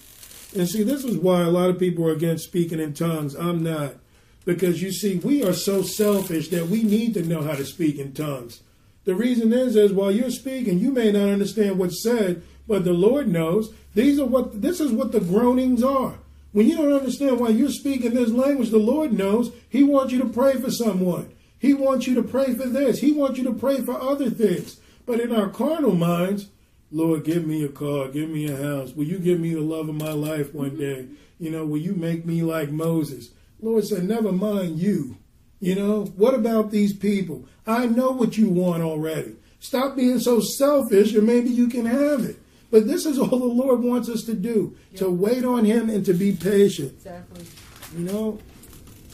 [0.57, 3.35] And see, this is why a lot of people are against speaking in tongues.
[3.35, 3.97] I'm not.
[4.47, 7.99] Because you see, we are so selfish that we need to know how to speak
[7.99, 8.63] in tongues.
[9.05, 12.93] The reason is, is while you're speaking, you may not understand what's said, but the
[12.93, 13.73] Lord knows.
[13.95, 16.19] These are what this is what the groanings are.
[16.53, 19.53] When you don't understand why you're speaking this language, the Lord knows.
[19.69, 21.31] He wants you to pray for someone.
[21.59, 23.01] He wants you to pray for this.
[23.01, 24.81] He wants you to pray for other things.
[25.05, 26.49] But in our carnal minds,
[26.91, 28.93] Lord, give me a car, give me a house.
[28.93, 31.09] Will you give me the love of my life one day?
[31.39, 33.31] You know, will you make me like Moses?
[33.61, 35.17] Lord said, never mind you.
[35.61, 37.47] You know, what about these people?
[37.67, 39.37] I know what you want already.
[39.59, 42.37] Stop being so selfish and maybe you can have it.
[42.71, 45.01] But this is all the Lord wants us to do yep.
[45.01, 46.93] to wait on Him and to be patient.
[46.93, 47.47] Exactly.
[47.97, 48.39] You know,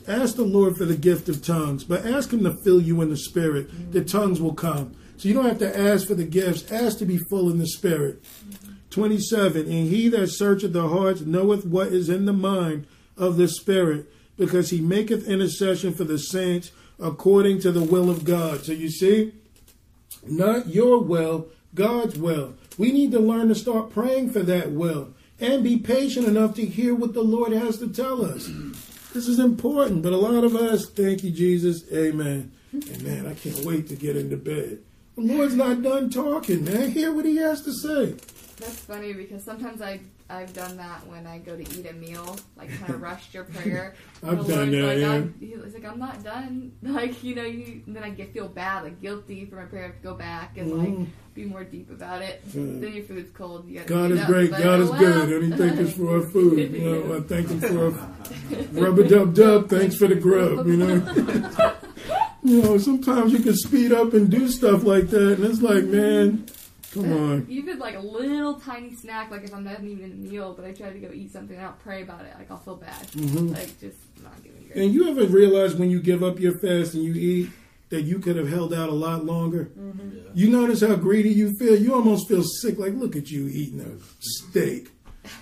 [0.09, 3.11] ask the Lord for the gift of tongues, but ask Him to fill you in
[3.11, 3.71] the Spirit.
[3.71, 3.93] Mm-hmm.
[3.93, 4.97] The tongues will come.
[5.23, 7.69] So you don't have to ask for the gifts, ask to be full in the
[7.69, 8.25] Spirit.
[8.25, 8.73] Mm-hmm.
[8.91, 9.61] 27.
[9.61, 14.13] And He that searcheth the hearts knoweth what is in the mind of the Spirit
[14.37, 18.65] because he maketh intercession for the saints according to the will of God.
[18.65, 19.33] So you see,
[20.27, 22.55] not your will, God's will.
[22.77, 26.67] We need to learn to start praying for that will and be patient enough to
[26.67, 28.51] hear what the Lord has to tell us.
[29.15, 32.51] This is important, but a lot of us, thank you, Jesus, amen.
[32.73, 34.81] And man, I can't wait to get into bed.
[35.17, 36.91] The Lord's not done talking, man.
[36.91, 38.15] Hear what he has to say.
[38.57, 42.39] That's funny because sometimes I I've done that when I go to eat a meal,
[42.57, 43.95] like kind of rushed your prayer.
[44.23, 44.99] I've done that.
[44.99, 44.99] Like,
[45.41, 45.59] yeah.
[45.65, 46.73] he's like, I'm not done.
[46.83, 49.85] Like you know, you then I get feel bad, like guilty for my prayer.
[49.85, 51.07] I have to go back and like Mm.
[51.35, 52.43] be more deep about it.
[52.47, 52.63] Yeah.
[52.63, 53.69] Then your food's cold.
[53.69, 54.51] You God is up, great.
[54.51, 54.99] God oh, is well.
[54.99, 55.43] good.
[55.43, 56.73] And he thank us for our food.
[56.73, 59.69] You know, I thank him for our rubber dub dub.
[59.69, 60.67] Thanks for the grub.
[60.67, 61.77] You know.
[62.43, 65.85] You know, sometimes you can speed up and do stuff like that, and it's like,
[65.85, 66.47] man,
[66.93, 67.47] come on.
[67.49, 70.65] Even like a little tiny snack, like if I'm not even in a meal, but
[70.65, 72.35] I try to go eat something, I don't pray about it.
[72.39, 73.07] Like I'll feel bad.
[73.13, 73.53] Mhm.
[73.55, 74.77] Like just not giving great.
[74.85, 77.51] And you ever realize when you give up your fast and you eat
[77.91, 79.71] that you could have held out a lot longer?
[80.35, 81.77] You notice how greedy you feel?
[81.77, 82.79] You almost feel sick.
[82.79, 84.89] Like, look at you eating a steak.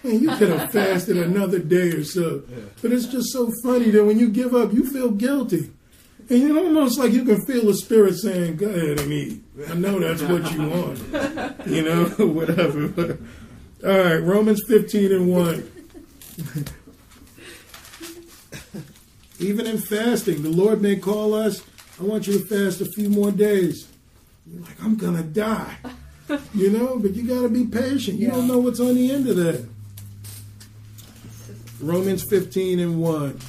[0.03, 2.43] Man, you could have fasted another day or so.
[2.83, 5.71] But it's just so funny that when you give up, you feel guilty.
[6.31, 9.43] And you know, almost like you can feel the spirit saying, go ahead and eat.
[9.69, 11.67] I know that's what you want.
[11.67, 13.19] You know, whatever.
[13.85, 15.73] All right, Romans 15 and 1.
[19.41, 21.63] Even in fasting, the Lord may call us,
[22.01, 23.89] I want you to fast a few more days.
[24.47, 25.77] You're like, I'm going to die.
[26.55, 28.19] You know, but you got to be patient.
[28.19, 29.67] You don't know what's on the end of that.
[31.81, 33.41] Romans 15 and 1.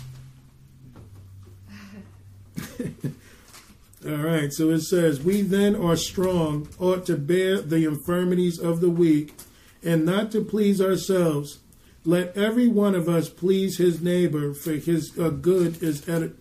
[4.06, 8.82] All right, so it says, We then are strong, ought to bear the infirmities of
[8.82, 9.36] the weak,
[9.84, 11.60] and not to please ourselves.
[12.04, 16.34] Let every one of us please his neighbor, for his uh, good is edi-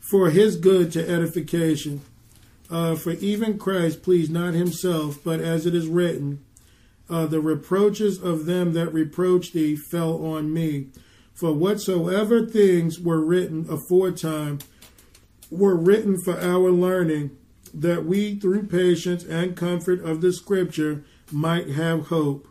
[0.00, 2.02] for his good to edification.
[2.70, 6.44] Uh, for even Christ pleased not himself, but as it is written,
[7.08, 10.88] uh, the reproaches of them that reproach thee fell on me.
[11.32, 14.58] For whatsoever things were written aforetime
[15.50, 17.30] were written for our learning,
[17.74, 22.48] that we through patience and comfort of the Scripture might have hope.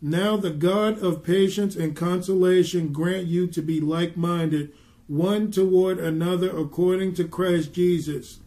[0.00, 4.72] Now the God of patience and consolation grant you to be like minded,
[5.06, 8.40] one toward another according to Christ Jesus,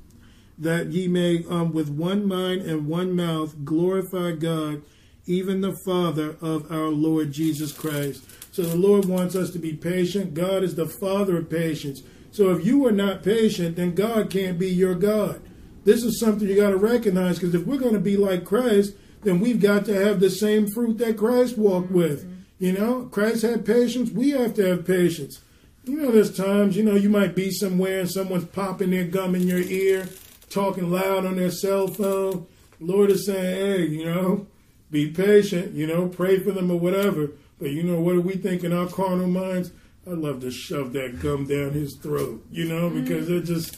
[0.58, 4.82] that ye may um, with one mind and one mouth glorify God,
[5.26, 8.24] even the Father of our Lord Jesus Christ.
[8.52, 10.34] So the Lord wants us to be patient.
[10.34, 12.04] God is the Father of patience.
[12.36, 15.42] So if you are not patient, then God can't be your God.
[15.86, 18.94] This is something you got to recognize because if we're going to be like Christ,
[19.24, 21.98] then we've got to have the same fruit that Christ walked mm-hmm.
[21.98, 22.46] with.
[22.60, 24.12] You know, Christ had patience.
[24.12, 25.40] We have to have patience.
[25.86, 29.34] You know, there's times, you know, you might be somewhere and someone's popping their gum
[29.34, 30.10] in your ear,
[30.50, 32.48] talking loud on their cell phone.
[32.82, 34.46] Lord is saying, hey, you know,
[34.92, 37.30] be patient, you know, pray for them or whatever.
[37.60, 39.72] But you know, what do we think in our carnal minds?
[40.08, 43.04] I'd love to shove that gum down his throat, you know, mm.
[43.04, 43.78] because they're just,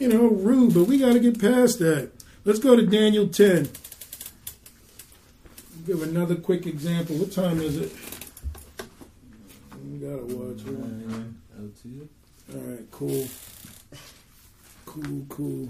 [0.00, 0.74] you know, rude.
[0.74, 2.10] But we got to get past that.
[2.44, 3.68] Let's go to Daniel 10.
[5.86, 7.16] give another quick example.
[7.16, 7.92] What time is it?
[9.84, 12.08] We gotta watch it.
[12.54, 13.26] All right, cool.
[14.86, 15.68] Cool, cool.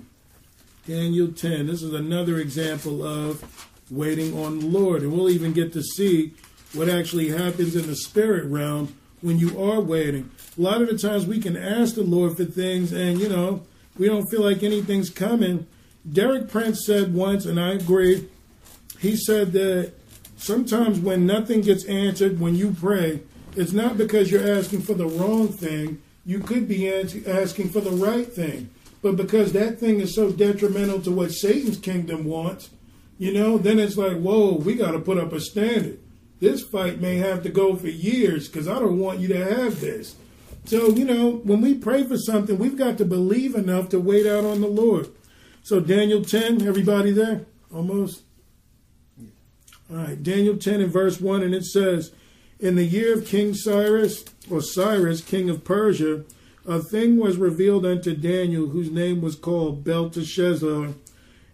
[0.86, 1.66] Daniel 10.
[1.66, 3.44] This is another example of
[3.90, 5.02] waiting on the Lord.
[5.02, 6.32] And we'll even get to see
[6.72, 10.30] what actually happens in the spirit realm when you are waiting.
[10.56, 13.62] A lot of the times we can ask the Lord for things and, you know,
[13.96, 15.66] we don't feel like anything's coming.
[16.10, 18.28] Derek Prince said once, and I agree,
[18.98, 19.92] he said that
[20.36, 23.20] sometimes when nothing gets answered when you pray,
[23.56, 26.00] it's not because you're asking for the wrong thing.
[26.24, 28.70] You could be asking for the right thing.
[29.02, 32.70] But because that thing is so detrimental to what Satan's kingdom wants,
[33.18, 35.98] you know, then it's like, whoa, we got to put up a standard.
[36.40, 39.80] This fight may have to go for years because I don't want you to have
[39.80, 40.16] this.
[40.64, 44.26] So, you know, when we pray for something, we've got to believe enough to wait
[44.26, 45.08] out on the Lord.
[45.62, 47.46] So, Daniel 10, everybody there?
[47.74, 48.22] Almost?
[49.90, 52.12] All right, Daniel 10 and verse 1, and it says,
[52.60, 56.24] In the year of King Cyrus, or Cyrus, king of Persia,
[56.66, 60.88] a thing was revealed unto Daniel, whose name was called Belteshazzar.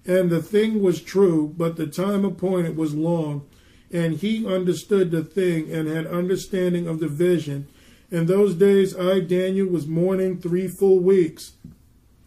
[0.05, 3.47] And the thing was true, but the time appointed was long.
[3.93, 7.69] And he understood the thing and had understanding of the vision.
[8.11, 11.53] In those days, I, Daniel, was mourning three full weeks.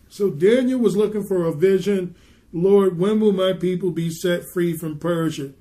[0.10, 2.16] So Daniel was looking for a vision.
[2.54, 5.52] Lord, when will my people be set free from Persia?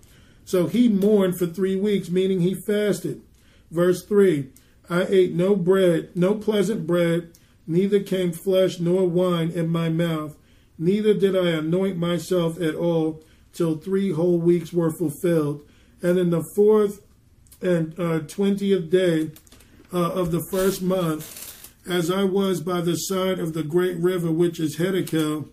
[0.45, 3.23] So he mourned for three weeks, meaning he fasted.
[3.71, 4.49] Verse 3
[4.89, 7.33] I ate no bread, no pleasant bread,
[7.67, 10.37] neither came flesh nor wine in my mouth,
[10.79, 15.63] neither did I anoint myself at all till three whole weeks were fulfilled.
[16.03, 17.03] And in the fourth
[17.63, 19.31] and uh, twentieth day
[19.93, 21.43] uh, of the first month,
[21.89, 25.49] as I was by the side of the great river which is Hiddekel,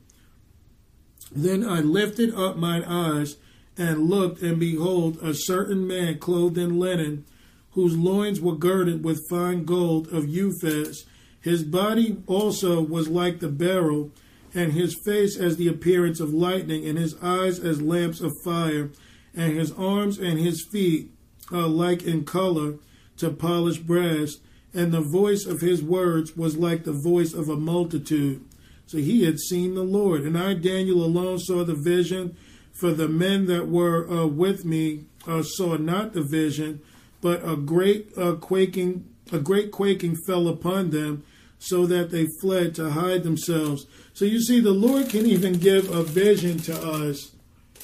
[1.32, 3.38] then I lifted up mine eyes
[3.78, 7.26] and looked, and behold, a certain man clothed in linen
[7.72, 11.06] whose loins were girded with fine gold of Uphaz.
[11.42, 14.12] His body also was like the beryl,
[14.54, 18.92] and his face as the appearance of lightning, and his eyes as lamps of fire,
[19.36, 21.12] and his arms and his feet
[21.52, 22.76] are like in color
[23.18, 24.38] to polished brass,
[24.74, 28.44] and the voice of his words was like the voice of a multitude.
[28.86, 30.22] So he had seen the Lord.
[30.22, 32.36] And I, Daniel, alone saw the vision,
[32.72, 36.82] for the men that were uh, with me uh, saw not the vision,
[37.22, 41.24] but a great uh, quaking, a great quaking fell upon them,
[41.60, 43.86] so that they fled to hide themselves.
[44.14, 47.32] So you see, the Lord can even give a vision to us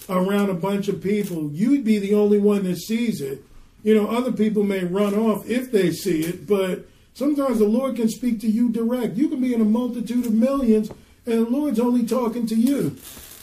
[0.09, 1.51] around a bunch of people.
[1.51, 3.43] You'd be the only one that sees it.
[3.83, 7.95] You know, other people may run off if they see it, but sometimes the Lord
[7.95, 9.15] can speak to you direct.
[9.15, 10.89] You can be in a multitude of millions,
[11.25, 12.97] and the Lord's only talking to you.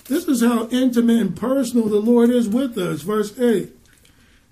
[0.08, 3.02] This is how intimate and personal the Lord is with us.
[3.02, 3.72] Verse 8.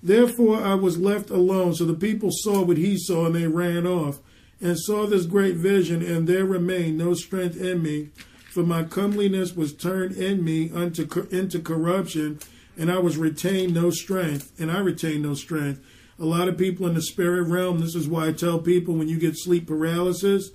[0.01, 1.73] Therefore I was left alone.
[1.75, 4.19] So the people saw what he saw and they ran off
[4.61, 8.09] and saw this great vision, and there remained no strength in me.
[8.55, 12.39] For my comeliness was turned in me unto into corruption,
[12.77, 15.81] and I was retained no strength, and I retained no strength.
[16.17, 19.09] A lot of people in the spirit realm, this is why I tell people when
[19.09, 20.51] you get sleep paralysis,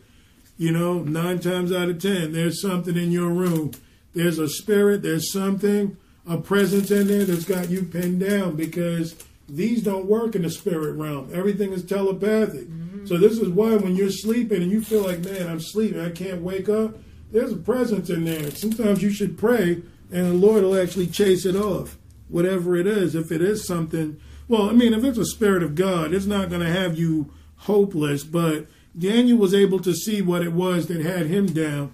[0.57, 3.73] you know, nine times out of ten, there's something in your room.
[4.15, 9.15] There's a spirit, there's something, a presence in there that's got you pinned down because
[9.47, 11.29] these don't work in the spirit realm.
[11.35, 12.67] Everything is telepathic.
[12.67, 13.05] Mm-hmm.
[13.05, 16.09] So this is why when you're sleeping and you feel like, man, I'm sleeping, I
[16.09, 16.97] can't wake up,
[17.31, 18.51] there's a presence in there.
[18.51, 19.83] Sometimes you should pray
[20.13, 21.97] and the Lord will actually chase it off.
[22.29, 24.21] Whatever it is, if it is something
[24.51, 27.33] well, I mean, if it's a spirit of God, it's not going to have you
[27.55, 28.67] hopeless, but
[28.99, 31.93] Daniel was able to see what it was that had him down.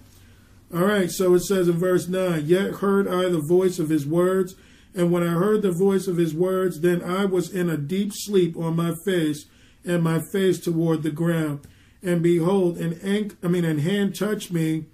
[0.73, 4.07] All right, so it says in verse 9, Yet heard I the voice of his
[4.07, 4.55] words,
[4.95, 8.11] and when I heard the voice of his words, then I was in a deep
[8.11, 9.45] sleep on my face,
[9.85, 11.59] and my face toward the ground.
[12.01, 14.85] And behold, an ink, I mean, an hand touched me,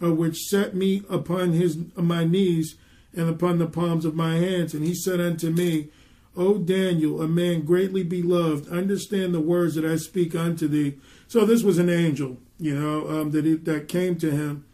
[0.00, 2.76] which set me upon his my knees
[3.14, 4.74] and upon the palms of my hands.
[4.74, 5.88] And he said unto me,
[6.36, 10.98] O Daniel, a man greatly beloved, understand the words that I speak unto thee.
[11.26, 14.64] So this was an angel, you know, um, that that came to him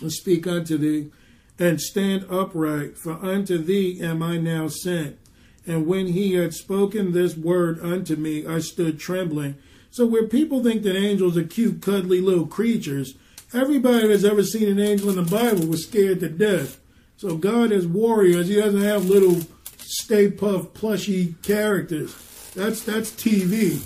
[0.00, 1.10] and speak unto thee
[1.58, 5.18] and stand upright, for unto thee am I now sent.
[5.66, 9.56] And when he had spoken this word unto me, I stood trembling.
[9.90, 13.14] So where people think that angels are cute, cuddly little creatures,
[13.54, 16.80] everybody that's ever seen an angel in the Bible was scared to death.
[17.16, 18.48] So God is warriors.
[18.48, 19.40] He doesn't have little
[19.78, 22.14] Stay Puft plushy characters.
[22.54, 23.80] That's that's TV.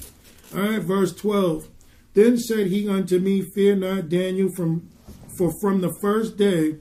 [0.55, 1.69] All right, verse 12.
[2.15, 4.89] Then said he unto me, Fear not, Daniel, from
[5.37, 6.77] for from the first day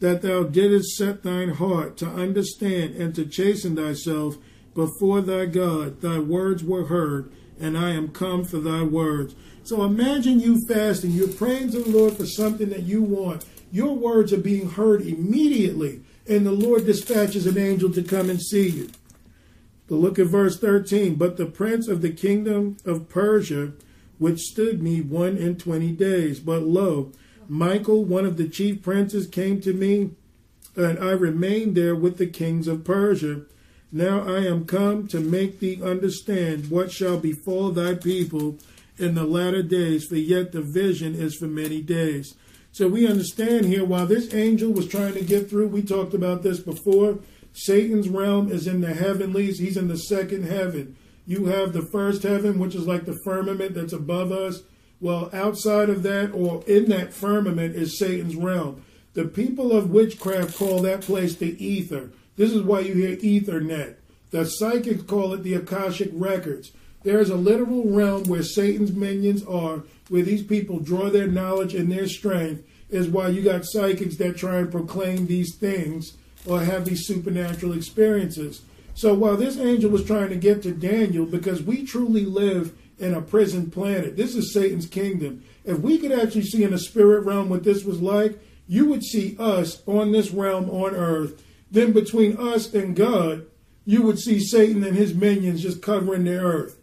[0.00, 4.36] that thou didst set thine heart to understand and to chasten thyself
[4.74, 6.00] before thy God.
[6.02, 9.34] Thy words were heard, and I am come for thy words.
[9.66, 13.44] So imagine you fasting, you're praying to the Lord for something that you want.
[13.72, 18.40] Your words are being heard immediately, and the Lord dispatches an angel to come and
[18.40, 18.90] see you.
[19.88, 21.16] But look at verse 13.
[21.16, 23.72] But the prince of the kingdom of Persia
[24.20, 26.38] withstood me one and twenty days.
[26.38, 27.10] But lo,
[27.48, 30.12] Michael, one of the chief princes, came to me,
[30.76, 33.40] and I remained there with the kings of Persia.
[33.90, 38.58] Now I am come to make thee understand what shall befall thy people
[38.98, 42.34] in the latter days, for yet the vision is for many days.
[42.72, 46.42] So we understand here while this angel was trying to get through, we talked about
[46.42, 47.18] this before.
[47.52, 50.96] Satan's realm is in the heavenlies, he's in the second heaven.
[51.26, 54.62] You have the first heaven, which is like the firmament that's above us.
[55.00, 58.82] Well, outside of that or in that firmament is Satan's realm.
[59.14, 62.10] The people of witchcraft call that place the ether.
[62.36, 63.96] This is why you hear Ethernet.
[64.30, 66.72] The psychics call it the Akashic Records.
[67.06, 71.72] There is a literal realm where Satan's minions are, where these people draw their knowledge
[71.72, 76.62] and their strength, is why you got psychics that try and proclaim these things or
[76.62, 78.62] have these supernatural experiences.
[78.94, 83.14] So while this angel was trying to get to Daniel, because we truly live in
[83.14, 85.44] a prison planet, this is Satan's kingdom.
[85.64, 89.04] If we could actually see in the spirit realm what this was like, you would
[89.04, 91.40] see us on this realm on earth.
[91.70, 93.46] Then between us and God,
[93.84, 96.82] you would see Satan and his minions just covering the earth.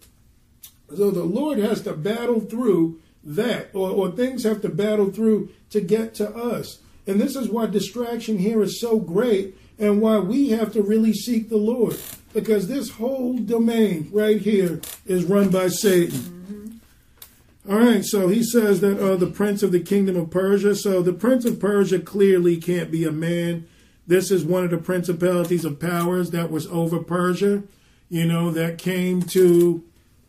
[0.95, 5.49] So the Lord has to battle through that, or, or things have to battle through
[5.69, 6.79] to get to us.
[7.07, 11.13] And this is why distraction here is so great and why we have to really
[11.13, 11.97] seek the Lord.
[12.33, 16.19] Because this whole domain right here is run by Satan.
[16.19, 17.71] Mm-hmm.
[17.71, 20.75] All right, so he says that uh, the prince of the kingdom of Persia.
[20.75, 23.67] So the prince of Persia clearly can't be a man.
[24.05, 27.63] This is one of the principalities of powers that was over Persia,
[28.09, 29.83] you know, that came to,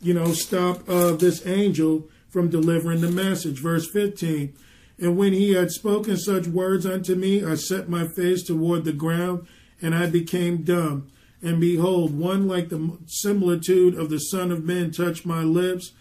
[0.05, 3.59] you know, stop uh, this angel from delivering the message.
[3.59, 4.53] Verse 15.
[4.99, 8.93] And when he had spoken such words unto me, I set my face toward the
[8.93, 9.47] ground,
[9.81, 11.07] and I became dumb.
[11.41, 15.91] And behold, one like the similitude of the Son of Man touched my lips.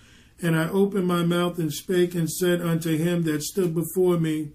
[0.42, 4.50] And I opened my mouth and spake and said unto him that stood before me,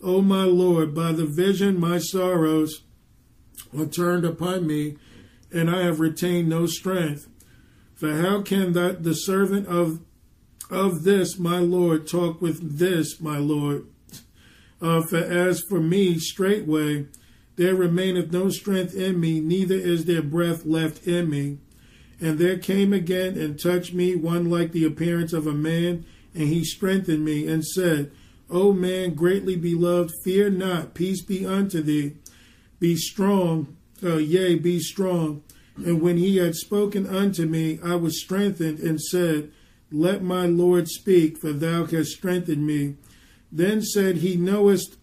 [0.00, 2.82] O my Lord, by the vision my sorrows
[3.76, 4.96] are turned upon me,
[5.52, 7.26] and I have retained no strength.
[8.02, 10.00] For how can that the servant of
[10.68, 13.86] of this my Lord talk with this my Lord?
[14.80, 17.06] Uh, for as for me, straightway
[17.54, 21.58] there remaineth no strength in me, neither is there breath left in me.
[22.20, 26.04] And there came again and touched me one like the appearance of a man,
[26.34, 28.10] and he strengthened me, and said,
[28.50, 32.16] O man greatly beloved, fear not, peace be unto thee.
[32.80, 35.44] Be strong, uh, yea, be strong.
[35.76, 39.50] And when he had spoken unto me, I was strengthened, and said,
[39.92, 42.96] let my Lord speak, for thou hast strengthened me.
[43.50, 44.96] Then said he, Knowest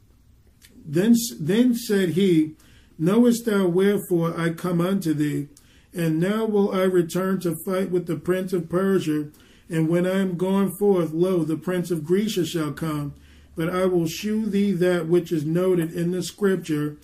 [0.83, 2.55] then then said he,
[2.97, 5.47] Knowest thou wherefore I come unto thee?
[5.93, 9.29] And now will I return to fight with the prince of Persia,
[9.69, 13.13] and when I am gone forth, lo, the prince of Grecia shall come.
[13.55, 16.97] But I will shew thee that which is noted in the scripture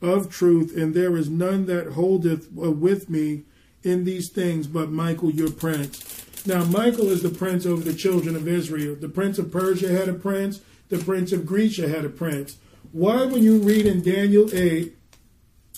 [0.00, 3.44] of truth, and there is none that holdeth uh, with me
[3.82, 6.24] in these things but Michael your prince.
[6.46, 8.94] Now, Michael is the prince over the children of Israel.
[8.94, 12.58] The prince of Persia had a prince, the prince of Grecia had a prince.
[12.92, 14.96] Why, when you read in Daniel 8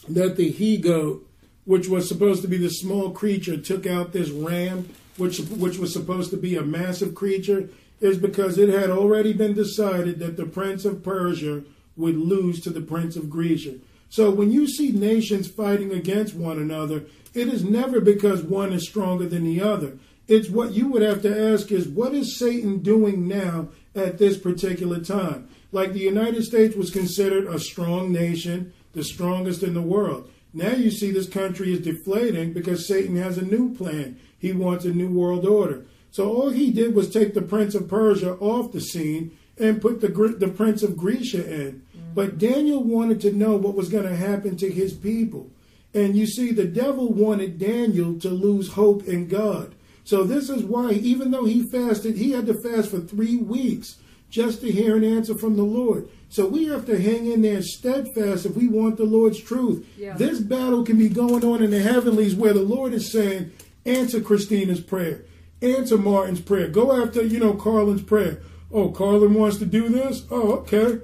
[0.09, 1.27] that the he goat,
[1.65, 5.93] which was supposed to be the small creature, took out this ram, which, which was
[5.93, 7.69] supposed to be a massive creature,
[8.01, 11.63] is because it had already been decided that the prince of Persia
[11.97, 13.75] would lose to the prince of Grecia.
[14.11, 18.87] So when you see nations fighting against one another, it is never because one is
[18.87, 19.99] stronger than the other.
[20.27, 24.37] It's what you would have to ask is what is Satan doing now at this
[24.37, 25.49] particular time?
[25.73, 30.29] Like the United States was considered a strong nation, the strongest in the world.
[30.53, 34.19] Now you see this country is deflating because Satan has a new plan.
[34.37, 35.85] He wants a new world order.
[36.11, 40.01] So all he did was take the prince of Persia off the scene and put
[40.01, 40.09] the
[40.39, 41.83] the prince of Grecia in.
[42.15, 45.51] But Daniel wanted to know what was going to happen to his people.
[45.95, 49.75] And you see the devil wanted Daniel to lose hope in God.
[50.05, 53.97] So this is why, even though he fasted, he had to fast for three weeks
[54.31, 56.09] just to hear an answer from the Lord.
[56.29, 59.87] So we have to hang in there steadfast if we want the Lord's truth.
[59.99, 60.17] Yeah.
[60.17, 63.51] This battle can be going on in the heavenlies where the Lord is saying,
[63.85, 65.25] answer Christina's prayer,
[65.61, 68.41] answer Martin's prayer, go after, you know, Carlin's prayer.
[68.73, 70.25] Oh, Carlin wants to do this?
[70.31, 71.01] Oh, okay.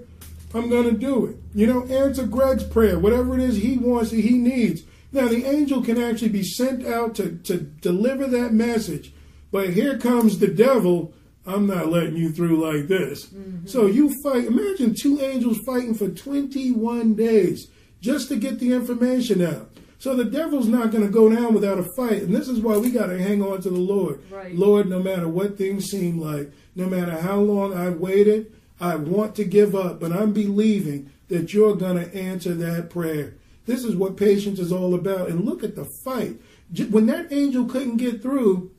[0.55, 1.37] I'm going to do it.
[1.55, 4.83] You know, answer Greg's prayer, whatever it is he wants that he needs.
[5.13, 9.13] Now, the angel can actually be sent out to, to deliver that message.
[9.51, 11.15] But here comes the devil.
[11.47, 13.27] I'm not letting you through like this.
[13.27, 13.67] Mm-hmm.
[13.67, 14.45] So you fight.
[14.45, 17.69] Imagine two angels fighting for 21 days
[18.01, 19.71] just to get the information out.
[19.99, 22.23] So the devil's not going to go down without a fight.
[22.23, 24.21] And this is why we got to hang on to the Lord.
[24.31, 24.55] Right.
[24.55, 29.35] Lord, no matter what things seem like, no matter how long I've waited, I want
[29.37, 33.35] to give up, but I'm believing that you're going to answer that prayer.
[33.65, 35.29] This is what patience is all about.
[35.29, 36.41] And look at the fight.
[36.91, 38.71] When that angel couldn't get through,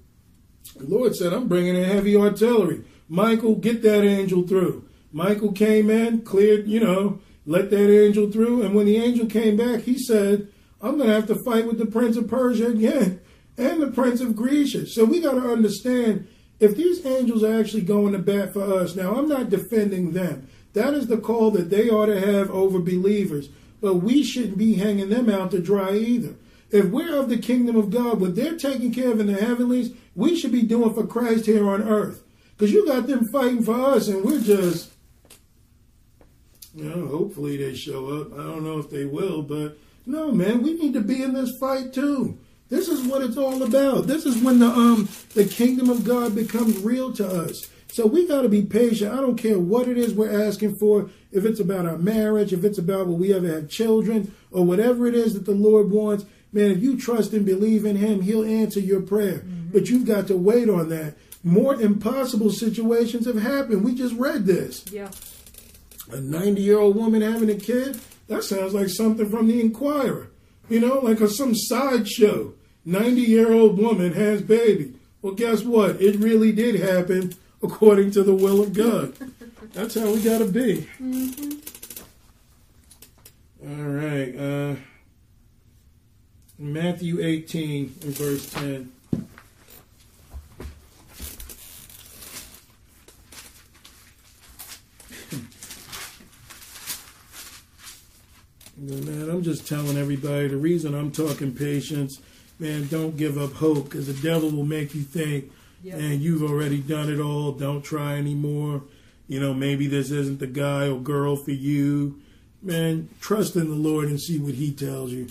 [0.75, 2.83] the Lord said, I'm bringing in heavy artillery.
[3.09, 4.87] Michael, get that angel through.
[5.11, 8.63] Michael came in, cleared, you know, let that angel through.
[8.63, 10.49] And when the angel came back, he said,
[10.81, 13.21] I'm going to have to fight with the prince of Persia again
[13.57, 14.85] and the prince of Grecia.
[14.85, 16.27] So we got to understand
[16.59, 20.47] if these angels are actually going to bat for us, now I'm not defending them.
[20.73, 23.49] That is the call that they ought to have over believers.
[23.79, 26.35] But we shouldn't be hanging them out to dry either.
[26.71, 29.93] If we're of the kingdom of God, what they're taking care of in the heavenlies,
[30.15, 32.23] we should be doing for Christ here on earth.
[32.57, 34.91] Because you got them fighting for us, and we're just,
[36.73, 38.33] you know, hopefully they show up.
[38.33, 41.55] I don't know if they will, but no, man, we need to be in this
[41.59, 42.39] fight too.
[42.69, 44.07] This is what it's all about.
[44.07, 47.67] This is when the um the kingdom of God becomes real to us.
[47.89, 49.13] So we got to be patient.
[49.13, 51.09] I don't care what it is we're asking for.
[51.31, 55.07] If it's about our marriage, if it's about will we ever have children, or whatever
[55.07, 58.43] it is that the Lord wants, man, if you trust and believe in Him, He'll
[58.43, 59.39] answer your prayer.
[59.39, 59.69] Mm-hmm.
[59.71, 61.15] But you've got to wait on that.
[61.43, 63.83] More impossible situations have happened.
[63.83, 64.83] We just read this.
[64.91, 65.09] Yeah.
[66.11, 67.99] A 90 year old woman having a kid?
[68.27, 70.29] That sounds like something from the Inquirer.
[70.69, 72.53] You know, like a, some sideshow.
[72.85, 74.93] 90 year old woman has baby.
[75.21, 76.01] Well, guess what?
[76.01, 79.13] It really did happen according to the will of God.
[79.73, 80.87] That's how we got to be.
[81.01, 81.57] Mm-hmm.
[83.67, 84.35] All right.
[84.37, 84.75] Uh,
[86.57, 88.91] Matthew 18 and verse 10.
[98.77, 102.21] Man, I'm just telling everybody the reason I'm talking patience,
[102.59, 105.51] man, don't give up hope because the devil will make you think,
[105.83, 105.97] yep.
[105.97, 107.53] and you've already done it all.
[107.53, 108.83] Don't try anymore.
[109.27, 112.21] You know, maybe this isn't the guy or girl for you.
[112.61, 115.27] Man, trust in the Lord and see what He tells you.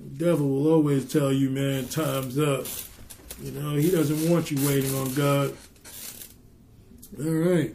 [0.00, 2.66] The devil will always tell you, man, time's up.
[3.42, 5.56] You know, he doesn't want you waiting on God.
[7.18, 7.74] All right.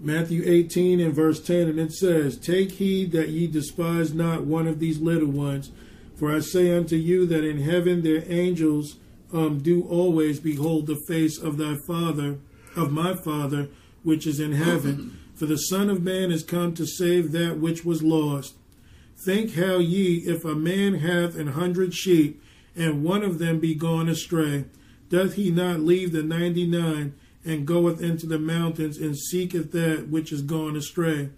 [0.00, 4.68] Matthew 18 and verse 10, and it says, Take heed that ye despise not one
[4.68, 5.72] of these little ones,
[6.16, 8.96] for I say unto you that in heaven their angels
[9.32, 12.38] um, do always behold the face of thy Father,
[12.76, 13.68] of my Father,
[14.02, 15.18] which is in heaven.
[15.34, 18.56] For the Son of Man is come to save that which was lost.
[19.24, 22.42] Think how ye, if a man hath an hundred sheep,
[22.74, 24.64] and one of them be gone astray,
[25.08, 27.14] doth he not leave the ninety nine?
[27.48, 31.30] And goeth into the mountains and seeketh that which is gone astray.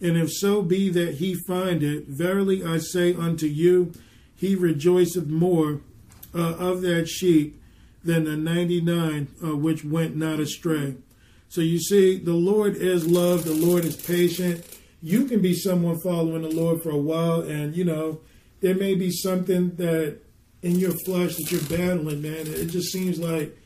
[0.00, 3.92] And if so be that he find it, verily I say unto you,
[4.36, 5.80] he rejoiceth more
[6.34, 7.60] uh, of that sheep
[8.02, 10.96] than the ninety nine uh, which went not astray.
[11.48, 14.66] So you see, the Lord is love, the Lord is patient.
[15.00, 18.20] You can be someone following the Lord for a while, and you know,
[18.60, 20.18] there may be something that
[20.62, 22.46] in your flesh that you're battling, man.
[22.46, 23.56] It just seems like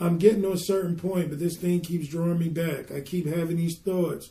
[0.00, 2.90] I'm getting to a certain point, but this thing keeps drawing me back.
[2.90, 4.30] I keep having these thoughts.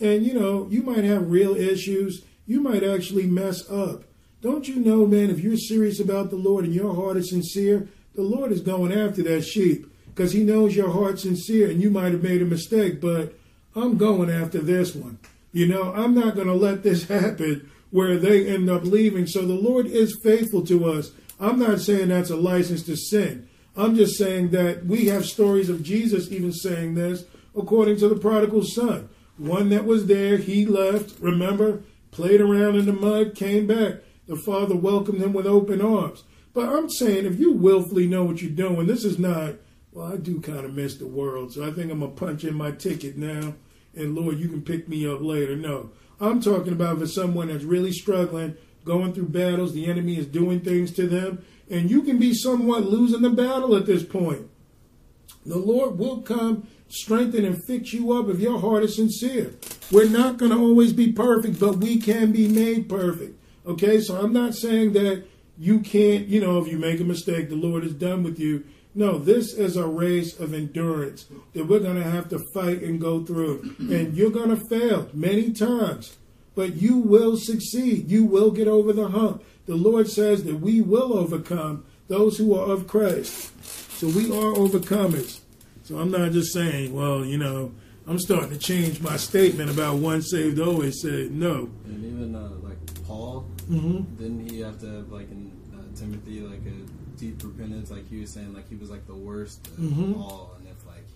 [0.00, 2.24] And you know, you might have real issues.
[2.46, 4.04] You might actually mess up.
[4.40, 7.88] Don't you know, man, if you're serious about the Lord and your heart is sincere,
[8.14, 11.90] the Lord is going after that sheep because he knows your heart's sincere and you
[11.90, 13.34] might have made a mistake, but
[13.74, 15.18] I'm going after this one.
[15.52, 19.26] You know, I'm not going to let this happen where they end up leaving.
[19.26, 21.12] So the Lord is faithful to us.
[21.38, 23.48] I'm not saying that's a license to sin.
[23.76, 27.24] I'm just saying that we have stories of Jesus even saying this
[27.56, 29.08] according to the prodigal son.
[29.38, 33.96] One that was there, he left, remember, played around in the mud, came back.
[34.26, 36.24] The father welcomed him with open arms.
[36.54, 39.54] But I'm saying if you willfully know what you're doing, this is not,
[39.92, 42.44] well, I do kind of miss the world, so I think I'm going to punch
[42.44, 43.54] in my ticket now,
[43.94, 45.56] and Lord, you can pick me up later.
[45.56, 45.90] No,
[46.20, 50.60] I'm talking about for someone that's really struggling, going through battles, the enemy is doing
[50.60, 54.48] things to them, and you can be somewhat losing the battle at this point.
[55.44, 59.54] The Lord will come, strengthen, and fix you up if your heart is sincere.
[59.90, 63.40] We're not going to always be perfect, but we can be made perfect.
[63.66, 65.24] Okay, so I'm not saying that
[65.58, 68.64] you can't, you know, if you make a mistake, the Lord is done with you.
[68.94, 73.00] No, this is a race of endurance that we're going to have to fight and
[73.00, 73.74] go through.
[73.78, 76.18] And you're going to fail many times,
[76.54, 78.10] but you will succeed.
[78.10, 79.42] You will get over the hump.
[79.66, 83.50] The Lord says that we will overcome those who are of Christ.
[83.98, 85.40] So we are overcomers.
[85.84, 87.72] So I'm not just saying, well, you know,
[88.06, 91.32] I'm starting to change my statement about once saved, always saved.
[91.32, 91.68] No.
[91.84, 94.18] And even uh, like Paul, Mhm.
[94.18, 98.20] didn't he have to have like in uh, Timothy like a deep repentance, like he
[98.20, 100.16] was saying, like he was like the worst of Mhm.
[100.16, 100.61] all, and if like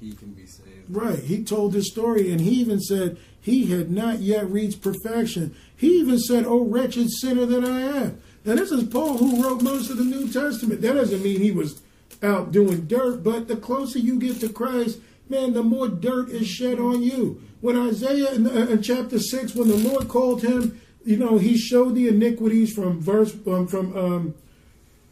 [0.01, 1.19] he can be saved, Right.
[1.19, 5.55] He told his story, and he even said he had not yet reached perfection.
[5.77, 9.63] He even said, "Oh, wretched sinner that I am." Now, this is Paul who wrote
[9.63, 10.81] most of the New Testament.
[10.81, 11.81] That doesn't mean he was
[12.23, 14.99] out doing dirt, but the closer you get to Christ,
[15.29, 17.43] man, the more dirt is shed on you.
[17.61, 21.57] When Isaiah in, uh, in chapter six, when the Lord called him, you know, he
[21.57, 24.35] showed the iniquities from verse um, from um,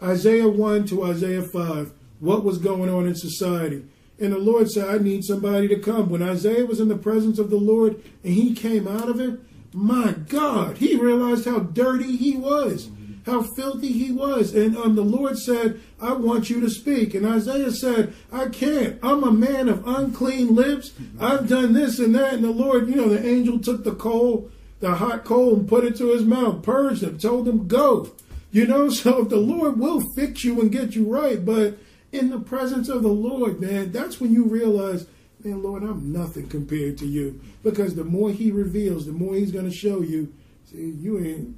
[0.02, 3.84] Isaiah 1 to Isaiah 5, what was going on in society.
[4.20, 6.08] And the Lord said, I need somebody to come.
[6.08, 9.40] When Isaiah was in the presence of the Lord and he came out of it,
[9.72, 12.90] my God, he realized how dirty he was,
[13.26, 14.54] how filthy he was.
[14.54, 17.12] And um, the Lord said, I want you to speak.
[17.14, 19.00] And Isaiah said, I can't.
[19.02, 20.92] I'm a man of unclean lips.
[21.18, 22.34] I've done this and that.
[22.34, 25.84] And the Lord, you know, the angel took the coal, the hot coal, and put
[25.84, 28.12] it to his mouth, purged him, told him, go.
[28.52, 31.78] You know, so the Lord will fix you and get you right, but
[32.14, 35.06] in the presence of the Lord, man, that's when you realize,
[35.42, 37.40] man, Lord, I'm nothing compared to you.
[37.62, 40.32] Because the more He reveals, the more He's going to show you.
[40.70, 41.56] See, you ain't.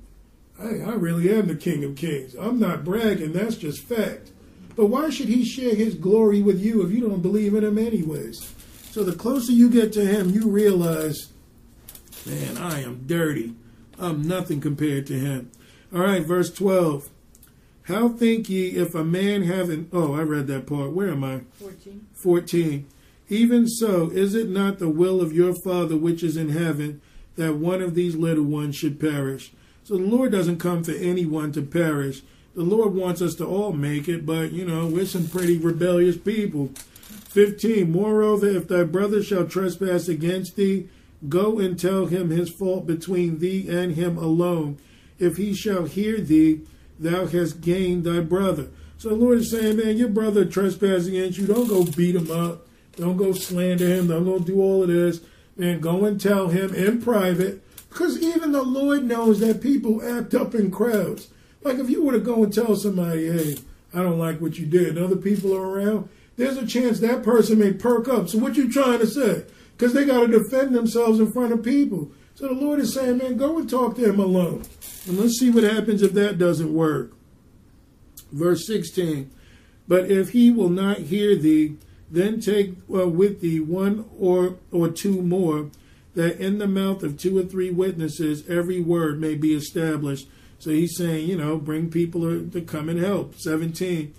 [0.58, 2.34] I, I really am the King of Kings.
[2.34, 3.32] I'm not bragging.
[3.32, 4.32] That's just fact.
[4.74, 7.78] But why should He share His glory with you if you don't believe in Him
[7.78, 8.54] anyways?
[8.90, 11.32] So the closer you get to Him, you realize,
[12.24, 13.54] man, I am dirty.
[13.98, 15.50] I'm nothing compared to Him.
[15.94, 17.10] All right, verse 12.
[17.86, 19.88] How think ye if a man having.
[19.92, 20.90] Oh, I read that part.
[20.90, 21.42] Where am I?
[21.54, 22.06] 14.
[22.14, 22.86] 14.
[23.28, 27.00] Even so, is it not the will of your Father which is in heaven
[27.36, 29.52] that one of these little ones should perish?
[29.84, 32.22] So the Lord doesn't come for anyone to perish.
[32.56, 36.16] The Lord wants us to all make it, but, you know, we're some pretty rebellious
[36.16, 36.70] people.
[37.28, 37.92] 15.
[37.92, 40.88] Moreover, if thy brother shall trespass against thee,
[41.28, 44.78] go and tell him his fault between thee and him alone.
[45.20, 46.62] If he shall hear thee,
[46.98, 48.68] thou hast gained thy brother.
[48.98, 51.46] So the Lord is saying, man, your brother trespass against you.
[51.46, 52.66] Don't go beat him up.
[52.96, 54.08] Don't go slander him.
[54.08, 55.20] Don't go do all of this.
[55.56, 57.62] Man, go and tell him in private.
[57.88, 61.28] Because even the Lord knows that people act up in crowds.
[61.62, 63.56] Like if you were to go and tell somebody, hey,
[63.92, 67.22] I don't like what you did, and other people are around, there's a chance that
[67.22, 68.28] person may perk up.
[68.28, 69.44] So what you trying to say?
[69.76, 72.10] Because they got to defend themselves in front of people.
[72.36, 74.62] So the Lord is saying, man, go and talk to him alone.
[75.06, 77.12] And let's see what happens if that doesn't work.
[78.30, 79.30] Verse 16.
[79.88, 81.78] But if he will not hear thee,
[82.10, 85.70] then take uh, with thee one or or two more,
[86.14, 90.28] that in the mouth of two or three witnesses every word may be established.
[90.58, 93.36] So he's saying, you know, bring people to come and help.
[93.36, 94.12] 17.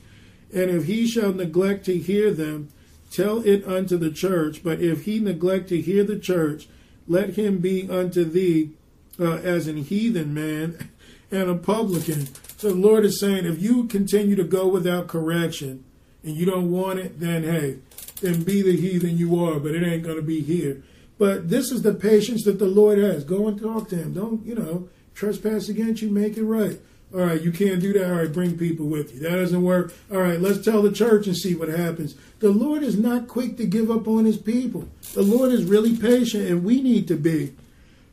[0.54, 2.70] And if he shall neglect to hear them,
[3.12, 4.64] tell it unto the church.
[4.64, 6.68] But if he neglect to hear the church,
[7.08, 8.72] let him be unto thee
[9.20, 10.90] uh, as an heathen man
[11.32, 12.28] and a publican.
[12.58, 15.84] So the Lord is saying, if you continue to go without correction
[16.24, 17.78] and you don't want it, then hey,
[18.22, 20.84] then be the heathen you are, but it ain't going to be here.
[21.18, 23.24] But this is the patience that the Lord has.
[23.24, 24.14] Go and talk to him.
[24.14, 26.80] Don't, you know, trespass against you, make it right.
[27.14, 28.10] All right, you can't do that.
[28.10, 29.22] All right, bring people with you.
[29.22, 29.94] That doesn't work.
[30.12, 32.16] All right, let's tell the church and see what happens.
[32.40, 34.90] The Lord is not quick to give up on his people.
[35.14, 37.54] The Lord is really patient, and we need to be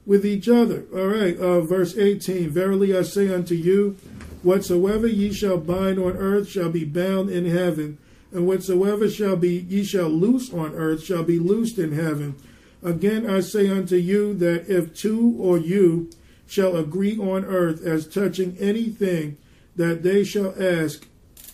[0.06, 0.84] with each other.
[0.94, 3.96] All right, uh, verse 18 Verily I say unto you,
[4.42, 7.98] whatsoever ye shall bind on earth shall be bound in heaven,
[8.30, 12.36] and whatsoever shall be ye shall loose on earth shall be loosed in heaven.
[12.82, 16.10] Again I say unto you that if two or you
[16.46, 19.36] shall agree on earth as touching anything
[19.76, 21.06] that they shall ask,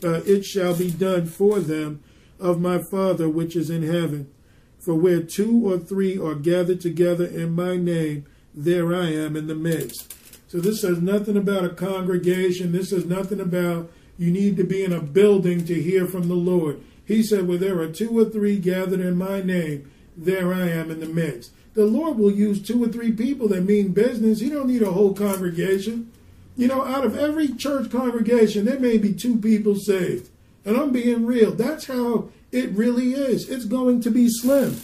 [0.03, 2.03] uh, it shall be done for them
[2.39, 4.31] of my Father which is in heaven.
[4.79, 9.47] For where two or three are gathered together in my name, there I am in
[9.47, 10.15] the midst.
[10.49, 12.73] So this says nothing about a congregation.
[12.73, 16.35] This says nothing about you need to be in a building to hear from the
[16.35, 16.81] Lord.
[17.05, 20.91] He said, where there are two or three gathered in my name, there I am
[20.91, 21.53] in the midst.
[21.74, 24.40] The Lord will use two or three people that mean business.
[24.40, 26.10] He don't need a whole congregation.
[26.56, 30.30] You know, out of every church congregation, there may be two people saved.
[30.64, 31.52] And I'm being real.
[31.52, 33.48] That's how it really is.
[33.48, 34.80] It's going to be slim.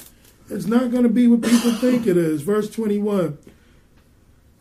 [0.48, 2.42] It's not going to be what people think it is.
[2.42, 3.36] Verse 21.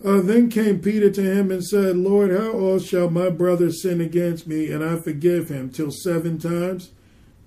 [0.04, 4.02] Uh, then came Peter to him and said, Lord, how else shall my brother sin
[4.02, 6.92] against me and I forgive him till seven times?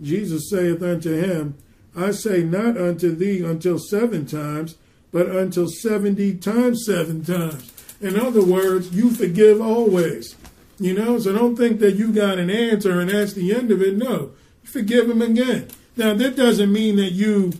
[0.00, 1.56] Jesus saith unto him,
[1.99, 4.77] I say not unto thee until seven times,
[5.11, 7.73] but until seventy times seven times.
[8.01, 10.37] In other words, you forgive always.
[10.79, 13.83] You know, so don't think that you got an answer and that's the end of
[13.83, 13.97] it.
[13.97, 14.31] No,
[14.62, 15.69] forgive him again.
[15.97, 17.55] Now, that doesn't mean that you,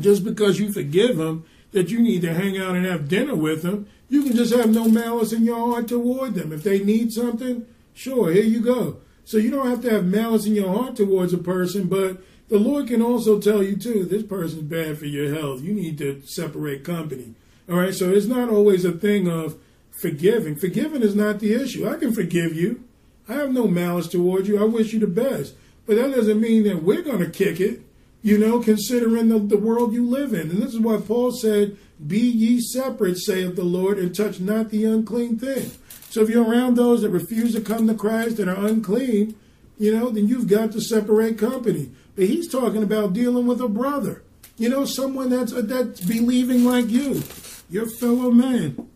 [0.00, 3.62] just because you forgive him, that you need to hang out and have dinner with
[3.62, 3.86] them.
[4.08, 6.52] You can just have no malice in your heart toward them.
[6.52, 8.96] If they need something, sure, here you go.
[9.24, 12.58] So you don't have to have malice in your heart towards a person, but the
[12.58, 15.62] Lord can also tell you too, this person's bad for your health.
[15.62, 17.34] You need to separate company.
[17.68, 19.58] All right, so it's not always a thing of
[20.00, 20.56] forgiving.
[20.56, 21.86] Forgiving is not the issue.
[21.88, 22.84] I can forgive you.
[23.28, 24.58] I have no malice towards you.
[24.58, 25.54] I wish you the best.
[25.86, 27.82] But that doesn't mean that we're going to kick it,
[28.22, 30.50] you know, considering the, the world you live in.
[30.50, 31.76] And this is why Paul said,
[32.06, 35.70] Be ye separate, saith the Lord, and touch not the unclean thing.
[36.08, 39.34] So if you're around those that refuse to come to Christ and are unclean,
[39.78, 41.90] you know, then you've got to separate company.
[42.18, 44.24] But he's talking about dealing with a brother,
[44.56, 47.22] you know, someone that's that's believing like you,
[47.70, 48.88] your fellow man.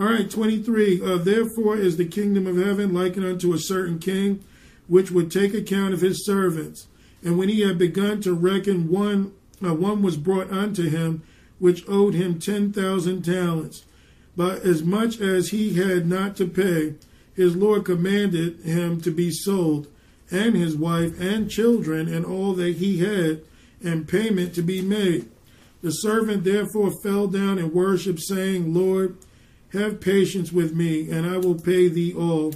[0.00, 1.02] All right, 23.
[1.02, 4.42] Uh, Therefore is the kingdom of heaven likened unto a certain king,
[4.86, 6.86] which would take account of his servants.
[7.22, 11.24] And when he had begun to reckon, one uh, one was brought unto him,
[11.58, 13.84] which owed him ten thousand talents.
[14.34, 16.94] But as much as he had not to pay,
[17.34, 19.88] his Lord commanded him to be sold,
[20.30, 23.42] and his wife and children, and all that he had,
[23.82, 25.28] and payment to be made.
[25.82, 29.16] The servant therefore fell down and worshipped, saying, Lord,
[29.72, 32.54] have patience with me, and I will pay thee all.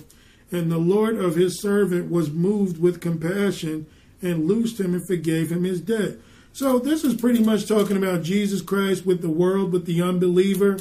[0.51, 3.87] And the Lord of his servant was moved with compassion,
[4.23, 6.17] and loosed him and forgave him his debt.
[6.53, 10.79] So this is pretty much talking about Jesus Christ with the world, with the unbeliever.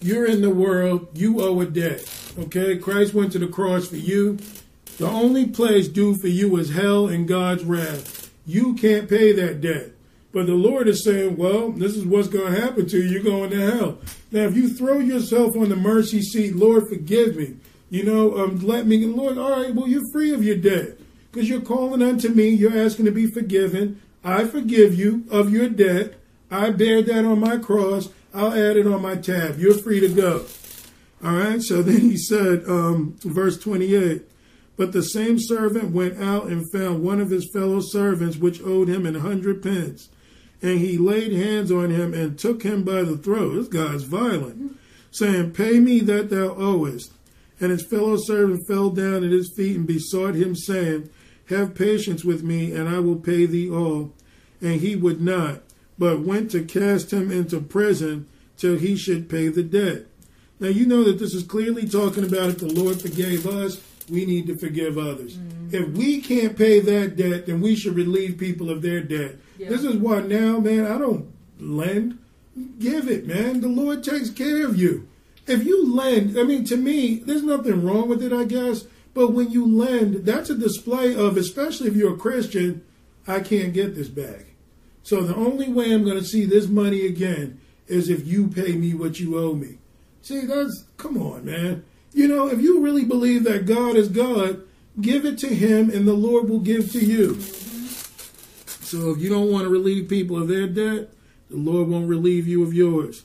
[0.00, 2.08] You're in the world, you owe a debt.
[2.38, 2.78] Okay?
[2.78, 4.38] Christ went to the cross for you.
[4.98, 8.30] The only place due for you is hell and God's wrath.
[8.46, 9.90] You can't pay that debt.
[10.32, 13.04] But the Lord is saying, well, this is what's going to happen to you.
[13.04, 13.98] You're going to hell.
[14.32, 17.56] Now, if you throw yourself on the mercy seat, Lord, forgive me.
[17.88, 20.98] You know, um, let me, Lord, all right, well, you're free of your debt
[21.30, 22.48] because you're calling unto me.
[22.48, 24.02] You're asking to be forgiven.
[24.24, 26.14] I forgive you of your debt.
[26.50, 28.08] I bear that on my cross.
[28.32, 29.60] I'll add it on my tab.
[29.60, 30.46] You're free to go.
[31.22, 31.62] All right.
[31.62, 34.22] So then he said, um, verse 28,
[34.76, 38.88] but the same servant went out and found one of his fellow servants, which owed
[38.88, 40.08] him an hundred pence.
[40.62, 43.54] And he laid hands on him and took him by the throat.
[43.54, 44.76] This guy's violent,
[45.10, 47.12] saying, Pay me that thou owest.
[47.60, 51.08] And his fellow servant fell down at his feet and besought him, saying,
[51.50, 54.12] Have patience with me, and I will pay thee all.
[54.60, 55.62] And he would not,
[55.98, 58.26] but went to cast him into prison
[58.56, 60.06] till he should pay the debt.
[60.58, 63.80] Now you know that this is clearly talking about if the Lord forgave us,
[64.10, 65.36] we need to forgive others.
[65.36, 65.74] Mm-hmm.
[65.74, 69.36] If we can't pay that debt, then we should relieve people of their debt.
[69.58, 69.68] Yeah.
[69.68, 72.18] This is why now, man, I don't lend.
[72.78, 73.60] Give it, man.
[73.60, 75.08] The Lord takes care of you.
[75.46, 78.84] If you lend, I mean, to me, there's nothing wrong with it, I guess.
[79.12, 82.84] But when you lend, that's a display of, especially if you're a Christian,
[83.26, 84.46] I can't get this back.
[85.02, 88.72] So the only way I'm going to see this money again is if you pay
[88.72, 89.78] me what you owe me.
[90.22, 91.84] See, that's, come on, man.
[92.14, 94.62] You know, if you really believe that God is God,
[95.00, 97.40] give it to Him and the Lord will give to you.
[97.40, 101.10] So if you don't want to relieve people of their debt,
[101.50, 103.24] the Lord won't relieve you of yours.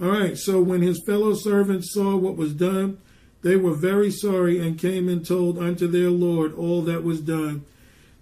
[0.00, 2.98] All right, so when his fellow servants saw what was done,
[3.42, 7.64] they were very sorry and came and told unto their Lord all that was done.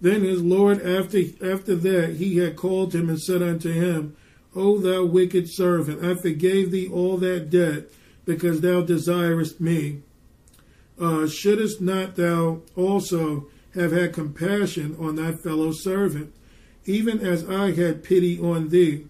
[0.00, 4.16] Then his Lord, after, after that, he had called him and said unto him,
[4.54, 7.84] O thou wicked servant, I forgave thee all that debt,
[8.24, 10.02] because thou desirest me.
[11.00, 16.32] Uh, shouldest not thou also have had compassion on thy fellow servant,
[16.84, 19.06] even as I had pity on thee?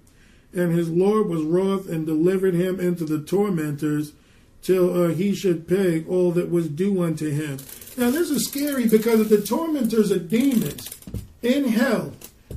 [0.55, 4.13] And his Lord was wroth and delivered him into the tormentors
[4.61, 7.59] till uh, he should pay all that was due unto him.
[7.97, 10.89] Now, this is scary because if the tormentors are demons
[11.43, 12.13] in hell,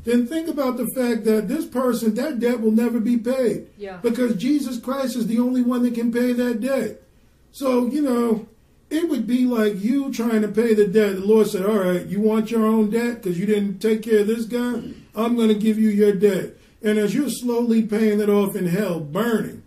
[0.05, 3.67] then think about the fact that this person, that debt will never be paid.
[3.75, 3.97] Yeah.
[3.97, 7.01] Because Jesus Christ is the only one that can pay that debt.
[7.51, 8.47] So, you know,
[8.91, 11.15] it would be like you trying to pay the debt.
[11.15, 14.19] The Lord said, All right, you want your own debt because you didn't take care
[14.19, 14.91] of this guy?
[15.15, 16.51] I'm going to give you your debt.
[16.83, 19.63] And as you're slowly paying it off in hell, burning,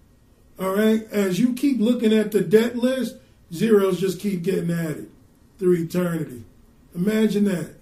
[0.61, 3.17] all right, as you keep looking at the debt list,
[3.53, 5.11] zeros just keep getting added
[5.59, 6.45] through eternity.
[6.95, 7.78] Imagine that.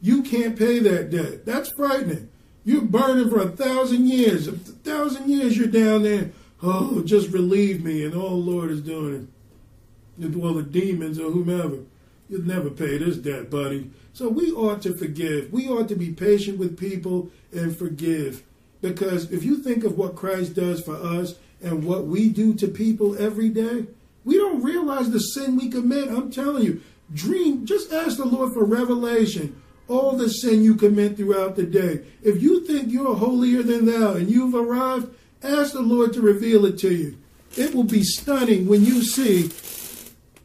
[0.00, 1.44] You can't pay that debt.
[1.44, 2.28] That's frightening.
[2.64, 4.46] You're burning for a thousand years.
[4.46, 6.30] A thousand years you're down there.
[6.62, 8.04] Oh, just relieve me.
[8.04, 9.28] And all the Lord is doing
[10.18, 10.36] it.
[10.36, 11.78] Well, the demons or whomever.
[12.28, 13.90] You'll never pay this debt, buddy.
[14.12, 15.52] So we ought to forgive.
[15.52, 18.42] We ought to be patient with people and forgive.
[18.82, 22.68] Because if you think of what Christ does for us and what we do to
[22.68, 23.86] people every day,
[24.24, 26.08] we don't realize the sin we commit.
[26.08, 26.82] I'm telling you,
[27.12, 29.60] dream, just ask the Lord for revelation.
[29.90, 32.04] All the sin you commit throughout the day.
[32.22, 35.12] If you think you're holier than thou and you've arrived,
[35.42, 37.18] ask the Lord to reveal it to you.
[37.56, 39.50] It will be stunning when you see.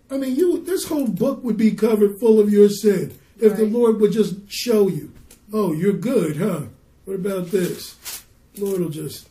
[0.10, 3.60] I mean, you this whole book would be covered full of your sin if right.
[3.60, 5.14] the Lord would just show you.
[5.54, 6.62] Oh, you're good, huh?
[7.04, 8.24] What about this?
[8.58, 9.30] Lord will just.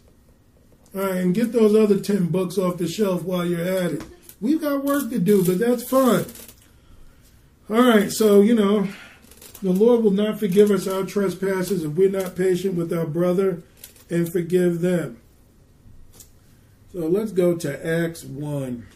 [0.95, 4.05] All right, and get those other 10 books off the shelf while you're at it.
[4.41, 6.27] We've got work to do, but that's fine.
[7.69, 8.87] All right, so, you know,
[9.65, 13.63] the Lord will not forgive us our trespasses if we're not patient with our brother
[14.11, 15.19] and forgive them.
[16.93, 18.87] So let's go to Acts 1.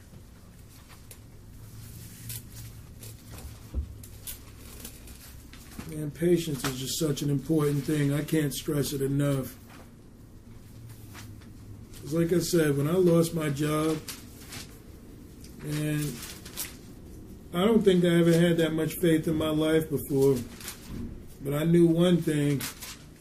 [5.88, 8.12] Man, patience is just such an important thing.
[8.12, 9.56] I can't stress it enough.
[12.04, 13.96] It's like I said, when I lost my job,
[15.62, 16.14] and
[17.54, 20.36] I don't think I ever had that much faith in my life before,
[21.42, 22.60] but I knew one thing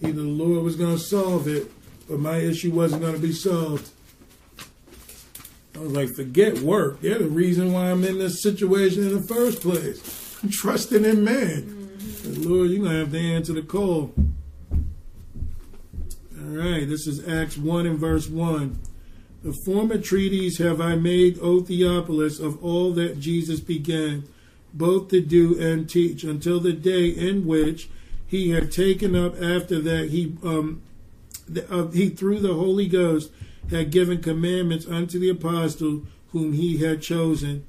[0.01, 1.71] either the Lord was going to solve it,
[2.09, 3.89] or my issue wasn't going to be solved.
[5.75, 7.01] I was like, forget work.
[7.01, 10.39] They're the reason why I'm in this situation in the first place.
[10.41, 11.63] I'm trusting in man.
[11.63, 12.49] Mm-hmm.
[12.49, 14.13] Lord, you're going to have to answer the call.
[16.39, 18.79] All right, this is Acts 1 and verse 1.
[19.43, 24.27] The former treaties have I made, O Theophilus, of all that Jesus began,
[24.73, 27.89] both to do and teach, until the day in which
[28.27, 30.81] he had taken up after that he um,
[31.47, 33.31] the, uh, he through the Holy Ghost
[33.69, 37.65] had given commandments unto the apostle whom he had chosen,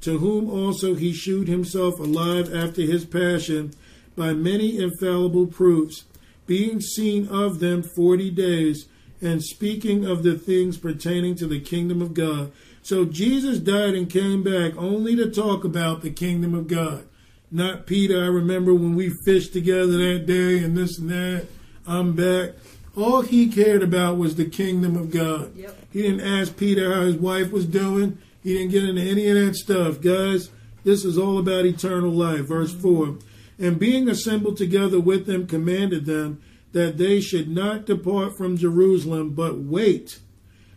[0.00, 3.72] to whom also he shewed himself alive after his passion
[4.16, 6.04] by many infallible proofs,
[6.46, 8.86] being seen of them forty days,
[9.22, 12.50] and speaking of the things pertaining to the kingdom of God.
[12.82, 17.04] So Jesus died and came back only to talk about the kingdom of God.
[17.50, 21.46] Not Peter, I remember when we fished together that day and this and that.
[21.86, 22.50] I'm back.
[22.96, 25.56] All he cared about was the kingdom of God.
[25.56, 25.76] Yep.
[25.92, 28.18] He didn't ask Peter how his wife was doing.
[28.42, 30.00] He didn't get into any of that stuff.
[30.00, 30.50] Guys,
[30.84, 32.46] this is all about eternal life.
[32.46, 33.18] Verse 4
[33.60, 36.40] and being assembled together with them, commanded them
[36.72, 40.18] that they should not depart from Jerusalem, but wait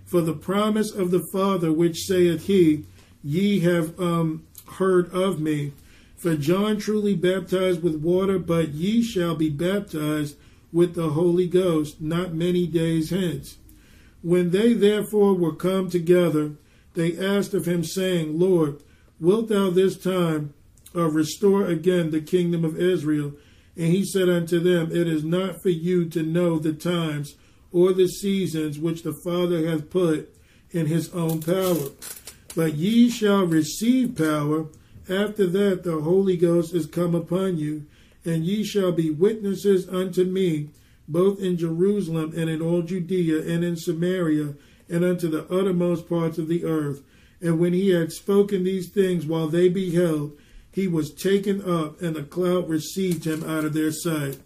[0.05, 2.83] for the promise of the Father, which saith he,
[3.23, 5.71] Ye have um, heard of me.
[6.23, 10.37] For John truly baptized with water, but ye shall be baptized
[10.71, 13.57] with the Holy Ghost not many days hence.
[14.21, 16.53] When they therefore were come together,
[16.93, 18.81] they asked of him, saying, Lord,
[19.19, 20.53] wilt thou this time
[20.95, 23.33] uh, restore again the kingdom of Israel.
[23.75, 27.35] And he said unto them, It is not for you to know the times
[27.73, 30.33] or the seasons which the Father hath put
[30.71, 31.89] in his own power.
[32.55, 34.67] But ye shall receive power.
[35.09, 37.85] After that, the Holy Ghost is come upon you,
[38.25, 40.69] and ye shall be witnesses unto me,
[41.07, 44.55] both in Jerusalem and in all Judea and in Samaria,
[44.89, 47.01] and unto the uttermost parts of the earth.
[47.41, 50.38] And when he had spoken these things while they beheld,
[50.71, 54.39] he was taken up, and a cloud received him out of their sight.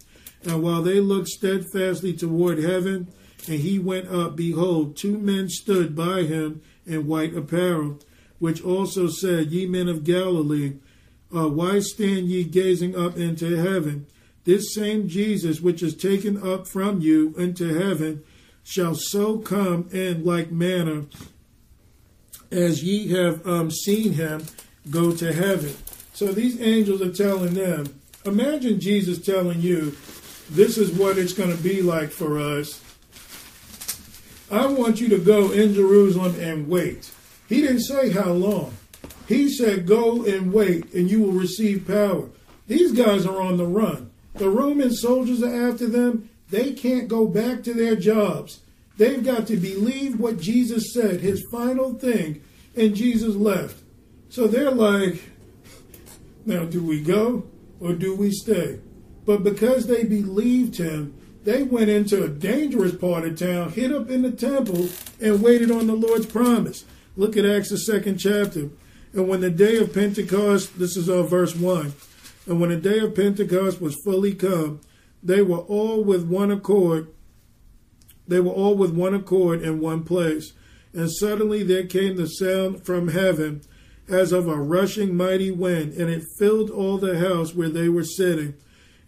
[0.44, 3.08] And while they looked steadfastly toward heaven,
[3.46, 8.00] and he went up, behold, two men stood by him in white apparel,
[8.38, 10.74] which also said, Ye men of Galilee,
[11.34, 14.06] uh, why stand ye gazing up into heaven?
[14.44, 18.22] This same Jesus, which is taken up from you into heaven,
[18.64, 21.04] shall so come in like manner
[22.50, 24.44] as ye have um, seen him
[24.90, 25.74] go to heaven.
[26.14, 29.96] So these angels are telling them, imagine Jesus telling you,
[30.50, 32.82] this is what it's going to be like for us.
[34.50, 37.10] I want you to go in Jerusalem and wait.
[37.48, 38.74] He didn't say how long.
[39.26, 42.28] He said, go and wait, and you will receive power.
[42.66, 44.10] These guys are on the run.
[44.34, 46.30] The Roman soldiers are after them.
[46.50, 48.60] They can't go back to their jobs.
[48.96, 52.42] They've got to believe what Jesus said, his final thing,
[52.76, 53.82] and Jesus left.
[54.28, 55.22] So they're like,
[56.44, 57.44] now, do we go
[57.80, 58.80] or do we stay?
[59.26, 61.14] But because they believed him,
[61.44, 64.88] they went into a dangerous part of town, hid up in the temple,
[65.20, 66.84] and waited on the Lord's promise.
[67.18, 68.70] Look at Acts, the second chapter.
[69.12, 71.92] And when the day of Pentecost, this is our verse 1,
[72.46, 74.80] and when the day of Pentecost was fully come,
[75.20, 77.08] they were all with one accord.
[78.28, 80.52] They were all with one accord in one place.
[80.92, 83.62] And suddenly there came the sound from heaven
[84.08, 88.04] as of a rushing mighty wind, and it filled all the house where they were
[88.04, 88.54] sitting.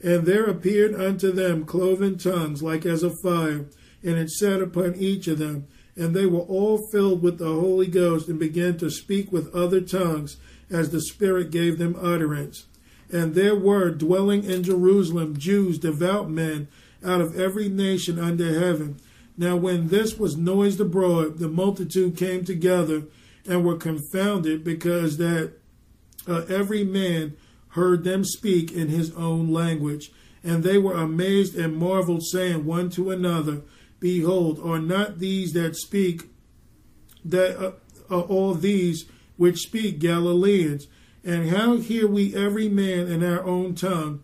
[0.03, 3.67] And there appeared unto them cloven tongues like as of fire,
[4.03, 5.69] and it sat upon each of them.
[6.01, 9.83] And they were all filled with the Holy Ghost, and began to speak with other
[9.83, 10.39] tongues,
[10.71, 12.65] as the Spirit gave them utterance.
[13.13, 16.69] And there were dwelling in Jerusalem Jews, devout men,
[17.05, 18.99] out of every nation under heaven.
[19.37, 23.03] Now, when this was noised abroad, the multitude came together
[23.47, 25.53] and were confounded, because that
[26.27, 27.37] uh, every man
[27.69, 30.13] heard them speak in his own language.
[30.43, 33.61] And they were amazed and marveled, saying one to another,
[34.01, 36.23] Behold, are not these that speak,
[37.25, 37.73] that uh,
[38.11, 39.05] are all these
[39.37, 40.87] which speak Galileans?
[41.23, 44.23] And how hear we every man in our own tongue,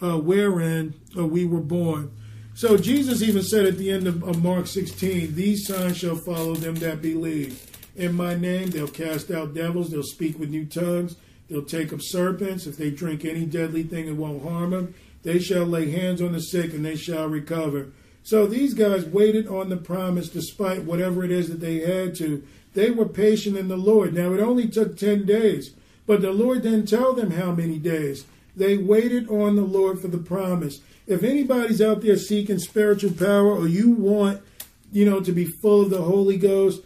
[0.00, 2.12] uh, wherein uh, we were born?
[2.54, 6.54] So Jesus even said at the end of, of Mark 16, These signs shall follow
[6.54, 7.60] them that believe.
[7.96, 11.16] In my name they'll cast out devils, they'll speak with new tongues,
[11.48, 12.66] they'll take up serpents.
[12.66, 14.94] If they drink any deadly thing, it won't harm them.
[15.22, 17.88] They shall lay hands on the sick and they shall recover.
[18.26, 22.42] So these guys waited on the promise despite whatever it is that they had to.
[22.74, 24.14] They were patient in the Lord.
[24.14, 25.74] Now it only took 10 days,
[26.08, 28.24] but the Lord didn't tell them how many days.
[28.56, 30.80] They waited on the Lord for the promise.
[31.06, 34.42] If anybody's out there seeking spiritual power or you want,
[34.90, 36.82] you know, to be full of the Holy Ghost,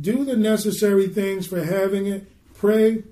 [0.00, 2.30] do the necessary things for having it.
[2.54, 3.02] Pray,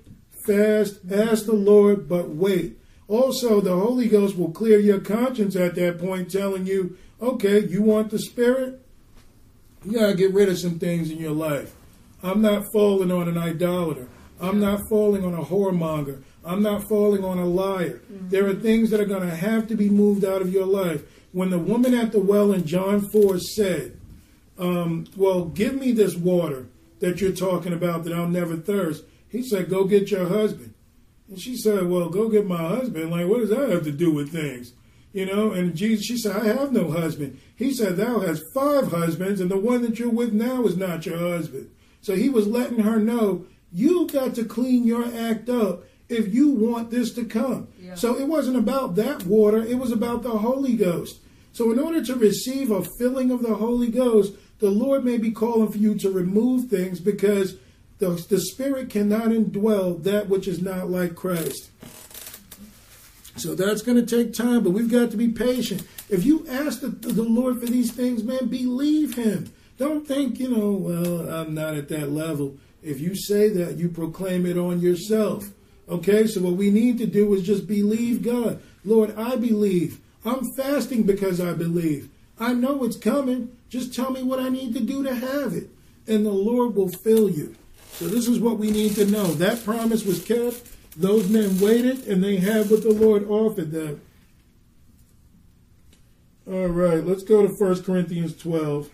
[0.47, 2.77] fast, ask the Lord, but wait.
[3.09, 7.81] Also, the Holy Ghost will clear your conscience at that point, telling you, okay, you
[7.81, 8.79] want the Spirit?
[9.85, 11.73] You got to get rid of some things in your life.
[12.21, 14.07] I'm not falling on an idolater.
[14.39, 16.23] I'm not falling on a whoremonger.
[16.45, 18.01] I'm not falling on a liar.
[18.11, 18.29] Mm-hmm.
[18.29, 21.03] There are things that are going to have to be moved out of your life.
[21.31, 23.97] When the woman at the well in John 4 said,
[24.57, 26.67] um, Well, give me this water
[26.99, 30.73] that you're talking about that I'll never thirst, he said, Go get your husband.
[31.29, 33.11] And she said, Well, go get my husband.
[33.11, 34.73] Like, what does that have to do with things?
[35.13, 37.39] You know, and Jesus, she said, I have no husband.
[37.55, 41.05] He said, Thou hast five husbands, and the one that you're with now is not
[41.05, 41.69] your husband.
[42.01, 46.49] So he was letting her know, you got to clean your act up if you
[46.49, 47.67] want this to come.
[47.79, 47.95] Yeah.
[47.95, 51.19] So it wasn't about that water, it was about the Holy Ghost.
[51.53, 55.31] So, in order to receive a filling of the Holy Ghost, the Lord may be
[55.31, 57.57] calling for you to remove things because
[57.99, 61.69] the, the Spirit cannot indwell that which is not like Christ.
[63.35, 65.83] So that's going to take time, but we've got to be patient.
[66.09, 69.51] If you ask the, the Lord for these things, man, believe Him.
[69.77, 72.57] Don't think, you know, well, I'm not at that level.
[72.83, 75.49] If you say that, you proclaim it on yourself.
[75.89, 78.61] Okay, so what we need to do is just believe God.
[78.85, 79.99] Lord, I believe.
[80.25, 82.09] I'm fasting because I believe.
[82.39, 83.55] I know it's coming.
[83.69, 85.69] Just tell me what I need to do to have it.
[86.07, 87.55] And the Lord will fill you.
[87.93, 89.25] So this is what we need to know.
[89.33, 90.67] That promise was kept.
[90.95, 94.01] Those men waited and they had what the Lord offered them.
[96.45, 98.89] All right, let's go to 1 Corinthians 12.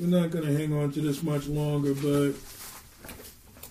[0.00, 2.34] We're not going to hang on to this much longer, but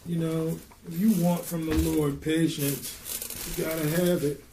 [0.06, 0.58] you know,
[0.88, 4.44] if you want from the Lord patience, you got to have it.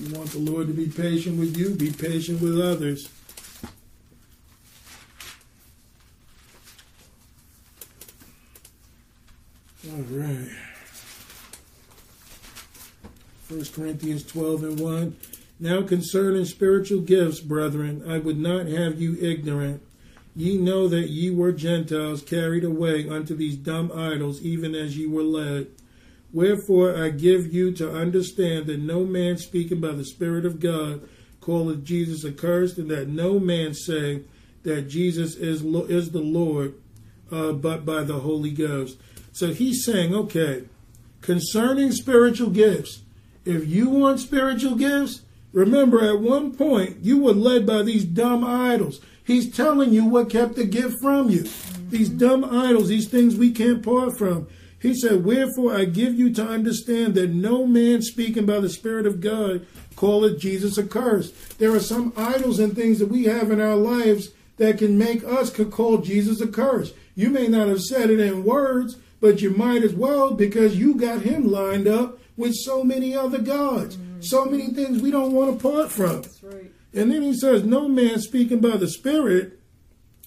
[0.00, 3.08] You want the Lord to be patient with you, be patient with others.
[9.90, 10.48] All right.
[13.48, 15.16] 1 Corinthians 12 and 1.
[15.60, 19.82] Now concerning spiritual gifts, brethren, I would not have you ignorant.
[20.36, 25.06] Ye know that ye were Gentiles carried away unto these dumb idols, even as ye
[25.06, 25.68] were led.
[26.32, 31.08] Wherefore I give you to understand that no man speaking by the Spirit of God
[31.40, 34.22] calleth Jesus accursed, and that no man say
[34.64, 36.74] that Jesus is is the Lord,
[37.32, 38.98] uh, but by the Holy Ghost.
[39.38, 40.64] So he's saying, okay,
[41.20, 43.02] concerning spiritual gifts,
[43.44, 48.42] if you want spiritual gifts, remember at one point you were led by these dumb
[48.42, 49.00] idols.
[49.22, 51.48] He's telling you what kept the gift from you.
[51.88, 54.48] These dumb idols, these things we can't part from.
[54.80, 59.06] He said, Wherefore I give you to understand that no man speaking by the Spirit
[59.06, 59.64] of God
[59.96, 61.60] calleth Jesus accursed.
[61.60, 65.22] There are some idols and things that we have in our lives that can make
[65.22, 66.92] us call Jesus accursed.
[67.14, 70.94] You may not have said it in words, but you might as well because you
[70.94, 74.20] got him lined up with so many other gods, mm-hmm.
[74.20, 76.22] so many things we don't want to part from.
[76.42, 76.72] Right.
[76.94, 79.58] And then he says, No man speaking by the Spirit,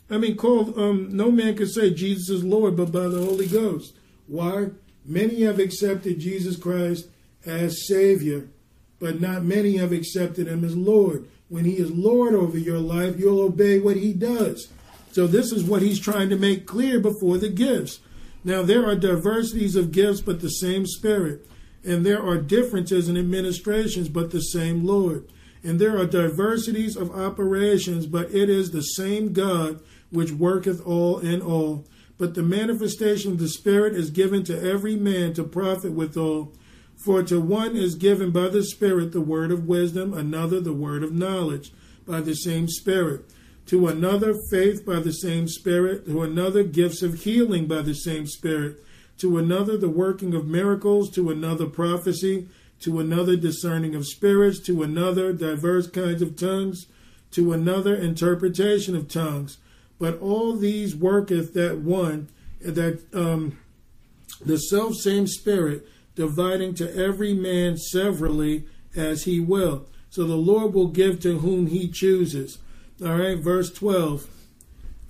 [0.10, 3.48] I mean, called, um, no man can say Jesus is Lord but by the Holy
[3.48, 3.94] Ghost.
[4.28, 4.70] Why?
[5.06, 7.08] Many have accepted Jesus Christ
[7.46, 8.50] as Savior,
[9.00, 11.28] but not many have accepted Him as Lord.
[11.50, 14.68] When He is Lord over your life, you'll obey what He does.
[15.12, 18.00] So this is what he's trying to make clear before the gifts.
[18.44, 21.48] Now there are diversities of gifts, but the same Spirit.
[21.84, 25.32] And there are differences in administrations, but the same Lord.
[25.64, 31.20] And there are diversities of operations, but it is the same God which worketh all
[31.20, 31.86] in all.
[32.18, 36.54] But the manifestation of the Spirit is given to every man to profit withal.
[37.04, 41.04] For to one is given by the Spirit the word of wisdom, another the word
[41.04, 41.72] of knowledge
[42.06, 43.26] by the same Spirit.
[43.72, 46.06] To another, faith by the same Spirit.
[46.08, 48.84] To another, gifts of healing by the same Spirit.
[49.20, 51.10] To another, the working of miracles.
[51.12, 52.50] To another, prophecy.
[52.82, 54.60] To another, discerning of spirits.
[54.66, 56.88] To another, diverse kinds of tongues.
[57.32, 59.58] To another, interpretation of tongues.
[59.98, 62.28] But all these worketh that one,
[62.60, 63.58] that um,
[64.46, 68.66] the self same Spirit, dividing to every man severally
[68.98, 69.88] as he will.
[70.10, 72.58] So the Lord will give to whom he chooses.
[73.04, 74.28] All right, verse 12.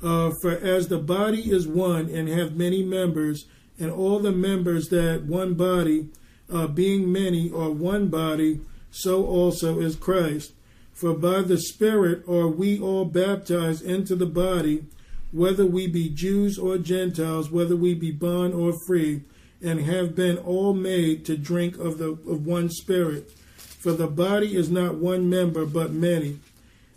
[0.02, 3.48] Uh, For as the body is one and have many members,
[3.78, 6.08] and all the members that one body,
[6.50, 8.62] uh, being many, are one body,
[8.92, 10.54] so also is Christ.
[10.94, 14.86] For by the Spirit are we all baptized into the body,
[15.34, 19.24] whether we be Jews or Gentiles, whether we be bond or free,
[19.62, 23.32] and have been all made to drink of the of one Spirit.
[23.58, 26.40] For the body is not one member, but many.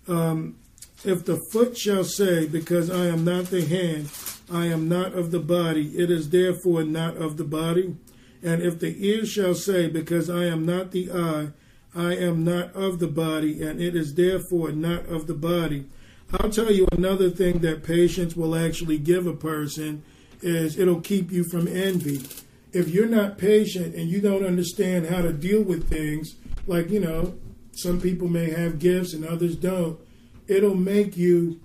[0.07, 0.57] Um,
[1.05, 4.10] if the foot shall say, Because I am not the hand,
[4.51, 7.97] I am not of the body, it is therefore not of the body.
[8.43, 11.48] And if the ear shall say, Because I am not the eye,
[11.94, 15.86] I am not of the body, and it is therefore not of the body.
[16.32, 20.02] I'll tell you another thing that patience will actually give a person
[20.43, 22.22] is it'll keep you from envy.
[22.72, 26.35] If you're not patient and you don't understand how to deal with things,
[26.66, 27.35] like, you know,
[27.72, 29.98] some people may have gifts and others don't,
[30.49, 31.61] it'll make you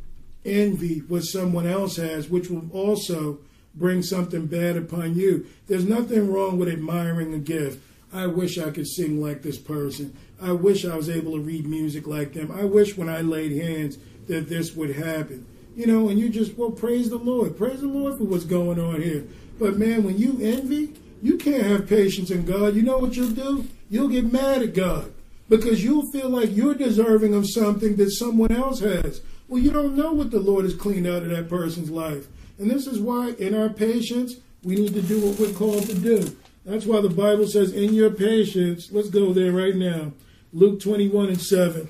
[0.46, 3.40] envy what someone else has, which will also
[3.76, 5.46] bring something bad upon you.
[5.68, 7.84] There's nothing wrong with admiring a gift.
[8.12, 10.16] I wish I could sing like this person.
[10.42, 12.52] I wish I was able to read music like them.
[12.52, 13.98] I wish when I laid hands
[14.28, 15.46] that this would happen.
[15.76, 17.58] You know, and you just, well, praise the Lord.
[17.58, 19.26] Praise the Lord for what's going on here.
[19.60, 22.76] But man, when you envy, you can't have patience in God.
[22.76, 23.68] You know what you'll do?
[23.90, 25.14] You'll get mad at God
[25.50, 29.22] because you'll feel like you're deserving of something that someone else has.
[29.48, 32.28] Well, you don't know what the Lord has cleaned out of that person's life.
[32.60, 35.96] And this is why, in our patience, we need to do what we're called to
[35.96, 36.36] do.
[36.66, 40.12] That's why the Bible says, in your patience, let's go there right now.
[40.54, 41.88] Luke 21 and 7.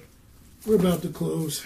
[0.65, 1.65] We're about to close.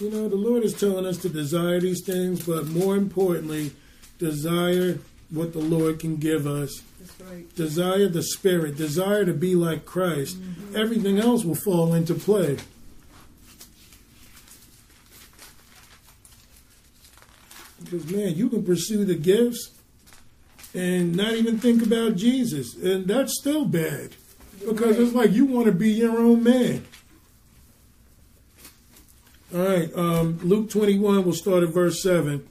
[0.00, 3.72] You know, the Lord is telling us to desire these things, but more importantly,
[4.18, 4.98] desire
[5.30, 6.82] what the Lord can give us.
[7.20, 7.54] Right.
[7.54, 10.40] Desire the Spirit, desire to be like Christ.
[10.40, 10.76] Mm-hmm.
[10.76, 12.56] Everything else will fall into play.
[17.82, 19.70] Because, man, you can pursue the gifts
[20.74, 22.74] and not even think about Jesus.
[22.76, 24.10] And that's still bad.
[24.66, 26.84] Because it's like you want to be your own man.
[29.54, 32.44] All right, um, Luke 21, we'll start at verse 7.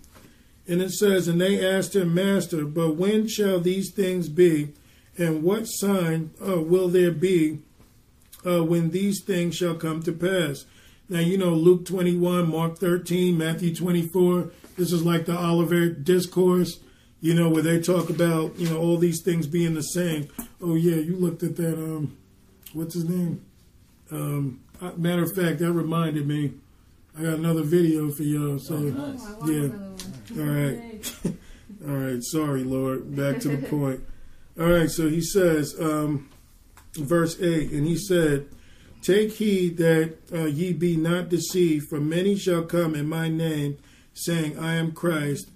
[0.68, 4.74] And it says, And they asked him, Master, but when shall these things be?
[5.18, 7.60] And what sign uh, will there be
[8.46, 10.66] uh, when these things shall come to pass?
[11.10, 14.52] Now, you know, Luke 21, Mark 13, Matthew 24.
[14.78, 16.80] This is like the Olivet Discourse,
[17.22, 20.30] you know, where they talk about, you know, all these things being the same.
[20.62, 22.18] Oh, yeah, you looked at that, um,
[22.72, 23.46] what's his name?
[24.10, 24.62] Um,
[24.98, 26.54] matter of fact, that reminded me.
[27.18, 28.58] I got another video for y'all.
[28.58, 29.26] So, oh, nice.
[29.48, 30.42] yeah.
[30.42, 31.16] All right.
[31.88, 32.24] All right.
[32.24, 33.16] Sorry, Lord.
[33.16, 34.02] Back to the point.
[34.60, 34.90] All right.
[34.90, 36.30] So he says, um,
[36.96, 38.48] verse 8, and he said,
[39.04, 43.78] Take heed that uh, ye be not deceived, for many shall come in my name,
[44.14, 45.50] saying, I am Christ,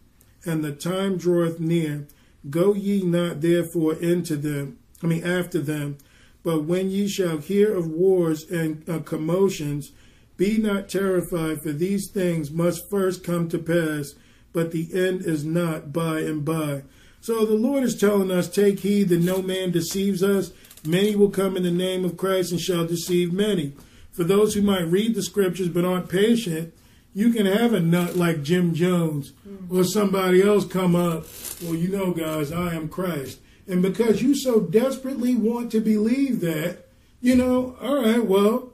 [0.45, 2.07] and the time draweth near.
[2.49, 5.97] Go ye not therefore into them, I mean after them,
[6.43, 9.91] but when ye shall hear of wars and uh, commotions,
[10.37, 14.13] be not terrified, for these things must first come to pass,
[14.53, 16.83] but the end is not by and by.
[17.19, 20.51] So the Lord is telling us, take heed that no man deceives us.
[20.85, 23.73] Many will come in the name of Christ and shall deceive many.
[24.11, 26.73] For those who might read the scriptures but aren't patient,
[27.13, 29.75] you can have a nut like Jim Jones mm.
[29.75, 31.25] or somebody else come up.
[31.63, 33.39] Well, you know, guys, I am Christ.
[33.67, 36.85] And because you so desperately want to believe that,
[37.19, 38.71] you know, all right, well,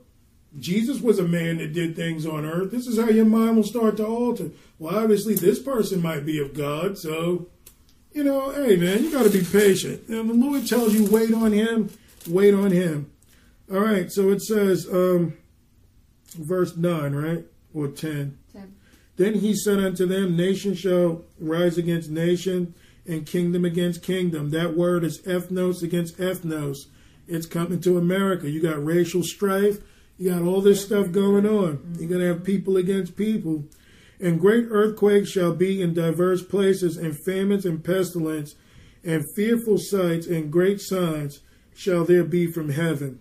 [0.60, 2.72] Jesus was a man that did things on earth.
[2.72, 4.52] This is how your mind will start to alter.
[4.78, 7.48] Well, obviously, this person might be of God, so,
[8.12, 10.08] you know, hey, man, you got to be patient.
[10.10, 11.90] And the Lord tells you, wait on Him.
[12.28, 13.12] Wait on him.
[13.72, 15.38] All right, so it says, um,
[16.36, 17.46] verse 9, right?
[17.74, 18.38] Or 10.
[18.54, 18.76] 10.
[19.16, 22.76] Then he said unto them, Nation shall rise against nation,
[23.06, 24.52] and kingdom against kingdom.
[24.52, 26.78] That word is ethnos against ethnos.
[27.28, 28.50] It's coming to America.
[28.50, 29.80] You got racial strife.
[30.18, 31.95] You got all this stuff going on.
[31.98, 33.65] You're going to have people against people.
[34.19, 38.56] And great earthquakes shall be in diverse places, and famines and pestilence,
[39.03, 41.41] and fearful sights and great signs
[41.76, 43.19] shall there be from heaven.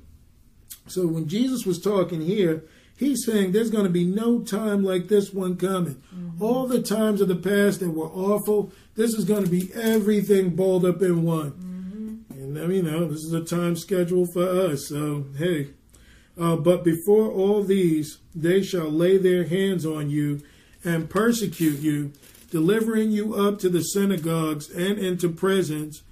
[0.86, 2.64] So when Jesus was talking here,
[2.96, 6.02] he's saying there's going to be no time like this one coming.
[6.40, 10.54] All the times of the past that were awful, this is going to be everything
[10.54, 12.26] balled up in one.
[12.30, 14.88] And uh, you know, this is a time schedule for us.
[14.88, 15.70] So hey,
[16.38, 20.40] uh, but before all these, they shall lay their hands on you
[20.84, 22.12] and persecute you,
[22.50, 26.02] delivering you up to the synagogues and into prisons,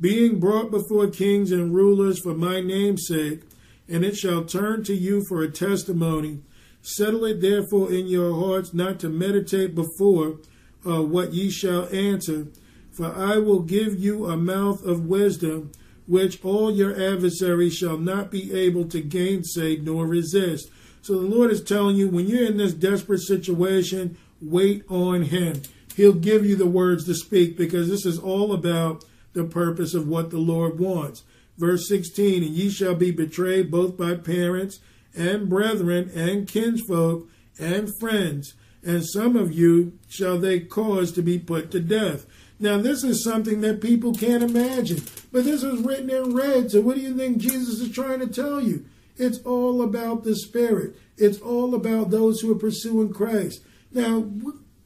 [0.00, 3.42] being brought before kings and rulers for my name's sake.
[3.88, 6.40] And it shall turn to you for a testimony.
[6.82, 10.38] Settle it therefore in your hearts not to meditate before
[10.86, 12.48] uh, what ye shall answer.
[12.92, 15.72] For I will give you a mouth of wisdom,
[16.08, 20.70] which all your adversaries shall not be able to gainsay nor resist.
[21.02, 25.62] So the Lord is telling you when you're in this desperate situation, wait on Him.
[25.94, 29.04] He'll give you the words to speak because this is all about
[29.34, 31.22] the purpose of what the Lord wants.
[31.58, 34.80] Verse 16, and ye shall be betrayed both by parents
[35.14, 37.28] and brethren and kinsfolk
[37.58, 38.54] and friends,
[38.84, 42.26] and some of you shall they cause to be put to death.
[42.60, 46.70] Now, this is something that people can't imagine, but this is written in red.
[46.70, 48.84] So, what do you think Jesus is trying to tell you?
[49.16, 53.62] It's all about the Spirit, it's all about those who are pursuing Christ.
[53.92, 54.28] Now,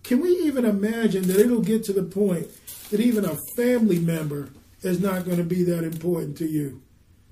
[0.03, 2.49] can we even imagine that it'll get to the point
[2.90, 4.51] that even a family member
[4.82, 6.82] is not going to be that important to you?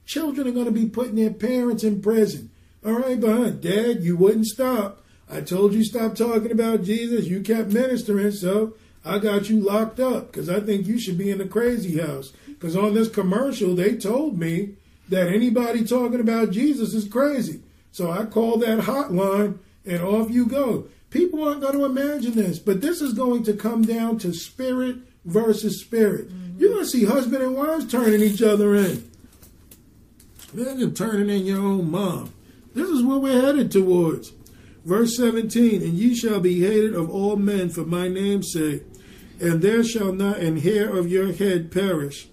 [0.07, 2.51] Children are going to be putting their parents in prison.
[2.85, 5.05] All right, but Dad, you wouldn't stop.
[5.29, 7.27] I told you stop talking about Jesus.
[7.27, 11.31] You kept ministering, so I got you locked up because I think you should be
[11.31, 12.33] in the crazy house.
[12.47, 14.75] Because on this commercial, they told me
[15.09, 17.61] that anybody talking about Jesus is crazy.
[17.93, 20.87] So I called that hotline and off you go.
[21.11, 24.99] People aren't going to imagine this, but this is going to come down to spirit
[25.25, 26.29] versus spirit.
[26.29, 26.61] Mm-hmm.
[26.61, 29.11] You're going to see husband and wives turning each other in.
[30.55, 32.33] Imagine turning in your own mom.
[32.75, 34.33] This is what we're headed towards.
[34.85, 38.83] Verse 17, and ye shall be hated of all men for my name's sake,
[39.41, 42.29] and there shall not an hair of your head perish.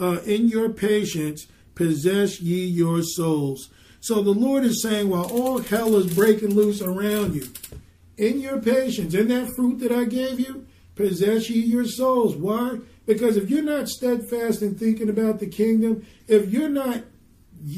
[0.00, 3.68] Uh, in your patience possess ye your souls.
[4.00, 7.46] So the Lord is saying, while all hell is breaking loose around you,
[8.16, 12.34] in your patience, in that fruit that I gave you, possess ye your souls.
[12.34, 12.78] Why?
[13.06, 17.04] Because if you're not steadfast in thinking about the kingdom, if you're not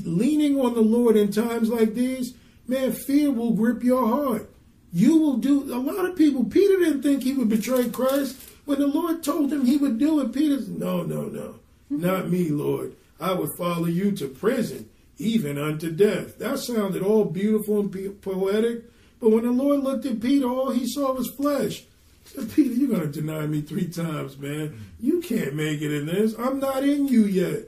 [0.04, 2.34] leaning on the Lord in times like these,
[2.66, 4.50] man, fear will grip your heart.
[4.94, 6.44] You will do a lot of people.
[6.44, 8.36] Peter didn't think he would betray Christ.
[8.64, 11.56] When the Lord told him he would do it, Peter said, No, no, no.
[11.92, 12.00] Mm-hmm.
[12.00, 12.94] Not me, Lord.
[13.18, 14.88] I would follow you to prison,
[15.18, 16.38] even unto death.
[16.38, 18.84] That sounded all beautiful and poetic.
[19.18, 21.82] But when the Lord looked at Peter, all he saw was flesh.
[22.26, 24.68] Said, Peter, you're going to deny me three times, man.
[24.68, 24.78] Mm-hmm.
[25.00, 26.38] You can't make it in this.
[26.38, 27.62] I'm not in you yet.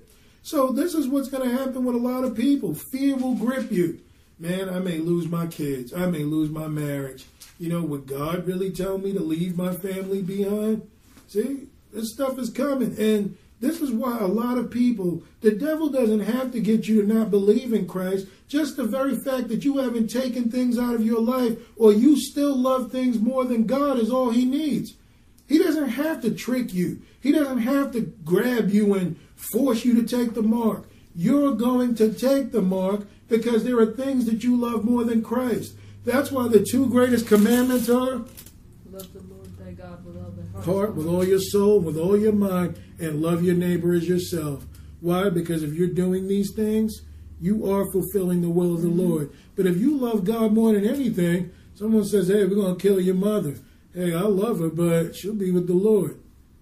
[0.44, 2.72] So this is what's going to happen with a lot of people.
[2.72, 3.98] Fear will grip you.
[4.38, 5.94] Man, I may lose my kids.
[5.94, 7.24] I may lose my marriage.
[7.58, 10.86] You know, would God really tell me to leave my family behind?
[11.26, 12.94] See, this stuff is coming.
[12.98, 17.00] And this is why a lot of people, the devil doesn't have to get you
[17.00, 18.26] to not believe in Christ.
[18.46, 22.20] Just the very fact that you haven't taken things out of your life or you
[22.20, 24.94] still love things more than God is all he needs.
[25.48, 27.00] He doesn't have to trick you.
[27.20, 30.84] He doesn't have to grab you and force you to take the mark.
[31.14, 35.22] You're going to take the mark because there are things that you love more than
[35.22, 35.74] Christ.
[36.04, 38.24] That's why the two greatest commandments are
[38.90, 40.64] Love the Lord thy God with all thy heart.
[40.64, 44.64] heart, with all your soul, with all your mind, and love your neighbor as yourself.
[45.00, 45.28] Why?
[45.28, 47.02] Because if you're doing these things,
[47.40, 49.00] you are fulfilling the will of the mm-hmm.
[49.00, 49.30] Lord.
[49.54, 53.00] But if you love God more than anything, someone says, Hey, we're going to kill
[53.00, 53.56] your mother.
[53.92, 56.18] Hey, I love her, but she'll be with the Lord.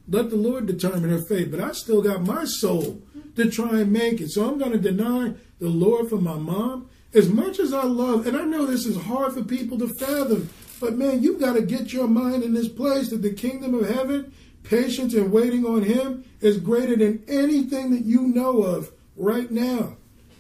[0.09, 1.51] Let the Lord determine her fate.
[1.51, 3.03] But I still got my soul
[3.37, 4.31] to try and make it.
[4.31, 6.89] So I'm going to deny the Lord for my mom.
[7.13, 10.51] As much as I love, and I know this is hard for people to fathom,
[10.81, 13.89] but man, you got to get your mind in this place that the kingdom of
[13.89, 14.33] heaven,
[14.65, 19.97] patience and waiting on Him, is greater than anything that you know of right now.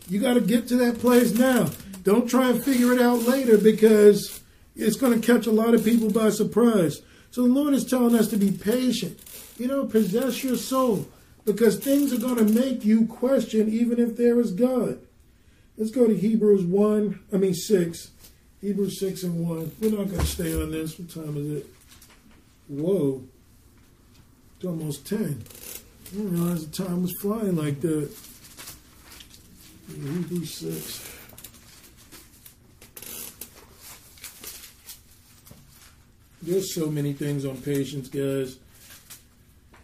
[0.08, 1.70] You got to get to that place now.
[2.02, 4.42] Don't try and figure it out later because
[4.76, 7.00] it's going to catch a lot of people by surprise.
[7.30, 9.18] So the Lord is telling us to be patient.
[9.58, 11.08] You know, possess your soul.
[11.44, 14.98] Because things are going to make you question even if there is God.
[15.76, 18.10] Let's go to Hebrews 1, I mean 6.
[18.60, 19.72] Hebrews 6 and 1.
[19.80, 20.98] We're not going to stay on this.
[20.98, 21.66] What time is it?
[22.68, 23.22] Whoa.
[24.56, 25.18] It's almost 10.
[25.20, 28.10] I didn't realize the time was flying like that.
[29.88, 31.10] Hebrews 6.
[36.40, 38.58] There's so many things on patience, guys.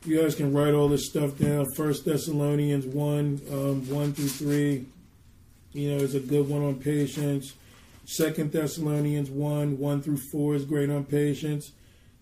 [0.05, 1.67] You guys can write all this stuff down.
[1.77, 4.87] First Thessalonians 1, um, 1 through 3.
[5.73, 7.53] You know, is a good one on patience.
[8.07, 11.73] Second Thessalonians 1, 1 through 4 is great on patience.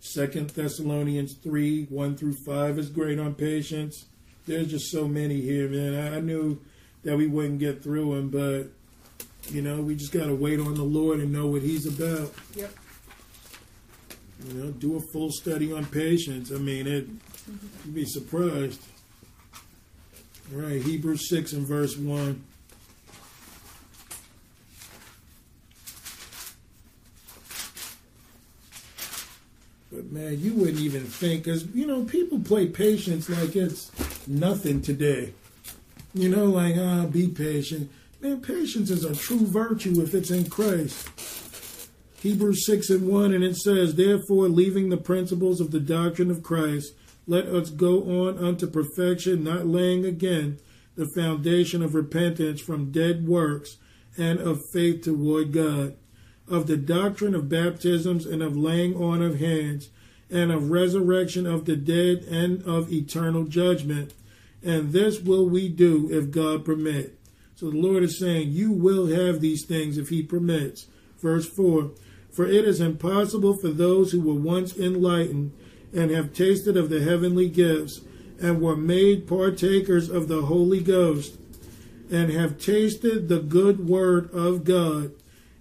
[0.01, 4.07] Second Thessalonians 3, 1 through 5 is great on patience.
[4.47, 6.13] There's just so many here, man.
[6.13, 6.61] I knew
[7.05, 8.73] that we wouldn't get through them, but,
[9.53, 12.35] you know, we just got to wait on the Lord and know what He's about.
[12.57, 12.75] Yep.
[14.49, 16.53] You know, do a full study on patience.
[16.53, 17.07] I mean, it,
[17.85, 18.81] you'd be surprised.
[20.55, 22.45] All right, Hebrews 6 and verse 1.
[29.91, 33.91] But man, you wouldn't even think, because, you know, people play patience like it's
[34.29, 35.33] nothing today.
[36.15, 37.91] You know, like, ah, be patient.
[38.21, 41.09] Man, patience is a true virtue if it's in Christ.
[42.21, 46.43] Hebrews 6 and 1, and it says, Therefore, leaving the principles of the doctrine of
[46.43, 46.95] Christ,
[47.29, 50.59] let us go on unto perfection, not laying again
[50.97, 53.77] the foundation of repentance from dead works
[54.17, 55.95] and of faith toward God,
[56.49, 59.91] of the doctrine of baptisms and of laying on of hands,
[60.31, 64.15] and of resurrection of the dead and of eternal judgment.
[64.63, 67.19] And this will we do if God permit.
[67.57, 70.87] So the Lord is saying, You will have these things if He permits.
[71.21, 71.91] Verse 4
[72.33, 75.53] For it is impossible for those who were once enlightened
[75.93, 78.01] and have tasted of the heavenly gifts
[78.41, 81.39] and were made partakers of the Holy Ghost
[82.11, 85.13] and have tasted the good word of God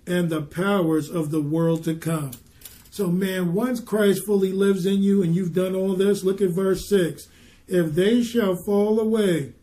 [0.05, 2.31] and the powers of the world to come.
[2.89, 6.49] So, man, once Christ fully lives in you and you've done all this, look at
[6.49, 7.27] verse 6.
[7.67, 9.53] If they shall fall away,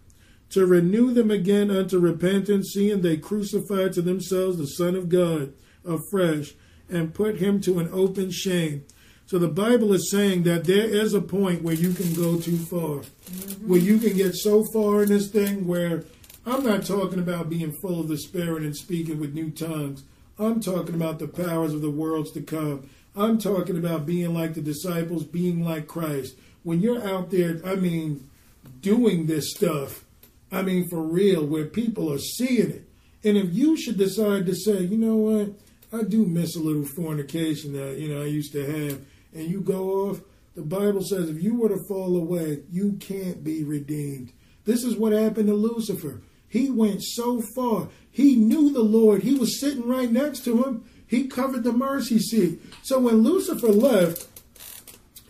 [0.50, 5.52] to renew them again unto repentance, seeing they crucify to themselves the Son of God
[5.84, 6.54] afresh
[6.88, 8.84] and put him to an open shame.
[9.26, 12.58] So the Bible is saying that there is a point where you can go too
[12.58, 13.68] far, mm-hmm.
[13.68, 16.04] where you can get so far in this thing where
[16.46, 20.04] I'm not talking about being full of the Spirit and speaking with new tongues.
[20.38, 22.90] I'm talking about the powers of the worlds to come.
[23.16, 26.36] I'm talking about being like the disciples, being like Christ.
[26.62, 28.28] When you're out there, I mean,
[28.80, 30.04] doing this stuff,
[30.52, 32.88] I mean, for real, where people are seeing it.
[33.22, 35.54] And if you should decide to say, you know what,
[35.98, 39.00] I do miss a little fornication that, you know, I used to have,
[39.34, 40.20] and you go off,
[40.54, 44.32] the Bible says if you were to fall away, you can't be redeemed.
[44.64, 46.22] This is what happened to Lucifer.
[46.48, 47.88] He went so far.
[48.10, 49.22] He knew the Lord.
[49.22, 50.84] He was sitting right next to him.
[51.06, 52.60] He covered the mercy seat.
[52.82, 54.28] So when Lucifer left,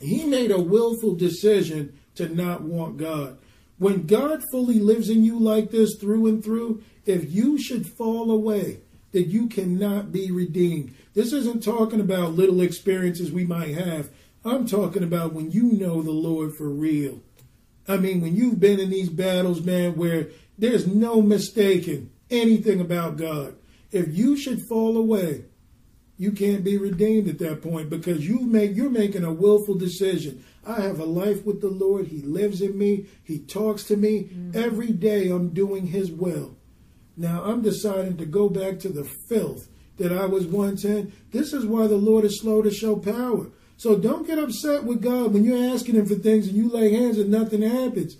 [0.00, 3.38] he made a willful decision to not want God.
[3.78, 8.30] When God fully lives in you like this through and through, if you should fall
[8.30, 8.80] away,
[9.14, 10.94] that you cannot be redeemed.
[11.14, 14.10] This isn't talking about little experiences we might have.
[14.44, 17.22] I'm talking about when you know the Lord for real.
[17.88, 20.28] I mean, when you've been in these battles, man, where
[20.58, 23.54] there's no mistaking anything about God.
[23.92, 25.44] If you should fall away,
[26.16, 30.44] you can't be redeemed at that point because you make you're making a willful decision.
[30.66, 32.08] I have a life with the Lord.
[32.08, 33.06] He lives in me.
[33.22, 34.58] He talks to me mm-hmm.
[34.58, 35.28] every day.
[35.28, 36.56] I'm doing His will.
[37.16, 39.68] Now I'm deciding to go back to the filth
[39.98, 41.12] that I was once in.
[41.30, 43.46] This is why the Lord is slow to show power.
[43.76, 46.92] So don't get upset with God when you're asking Him for things and you lay
[46.92, 48.16] hands and nothing happens.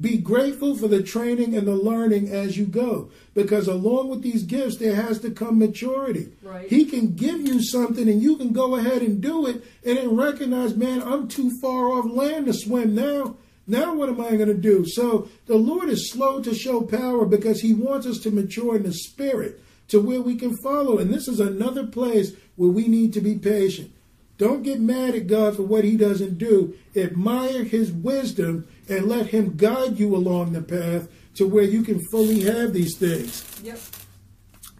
[0.00, 3.10] Be grateful for the training and the learning as you go.
[3.34, 6.32] Because along with these gifts, there has to come maturity.
[6.42, 6.68] Right.
[6.68, 10.16] He can give you something and you can go ahead and do it and then
[10.16, 13.36] recognize, man, I'm too far off land to swim now.
[13.66, 14.84] Now what am I going to do?
[14.86, 18.84] So the Lord is slow to show power because he wants us to mature in
[18.84, 20.98] the spirit to where we can follow.
[20.98, 23.92] And this is another place where we need to be patient.
[24.38, 26.76] Don't get mad at God for what he doesn't do.
[26.94, 32.00] Admire his wisdom and let him guide you along the path to where you can
[32.10, 33.44] fully have these things.
[33.62, 33.78] Yep.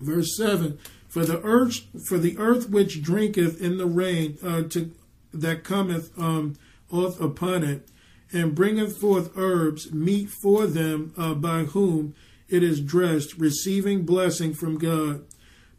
[0.00, 4.92] Verse 7 For the earth, for the earth which drinketh in the rain uh, to,
[5.32, 6.56] that cometh um,
[6.90, 7.88] off upon it,
[8.32, 12.14] and bringeth forth herbs, meet for them uh, by whom
[12.48, 15.24] it is dressed, receiving blessing from God.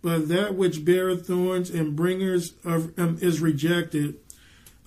[0.02, 4.16] But that which beareth thorns and bringers of, um, is rejected,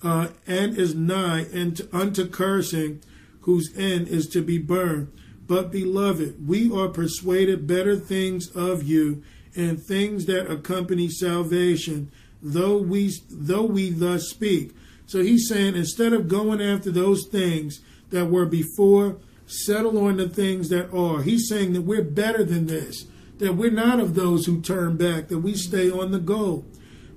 [0.03, 3.01] uh, and is nigh unto, unto cursing,
[3.41, 5.11] whose end is to be burned.
[5.47, 9.23] But, beloved, we are persuaded better things of you
[9.55, 14.73] and things that accompany salvation, though we though we thus speak.
[15.11, 17.81] So he's saying instead of going after those things
[18.11, 21.21] that were before, settle on the things that are.
[21.21, 23.07] He's saying that we're better than this,
[23.39, 26.65] that we're not of those who turn back, that we stay on the goal.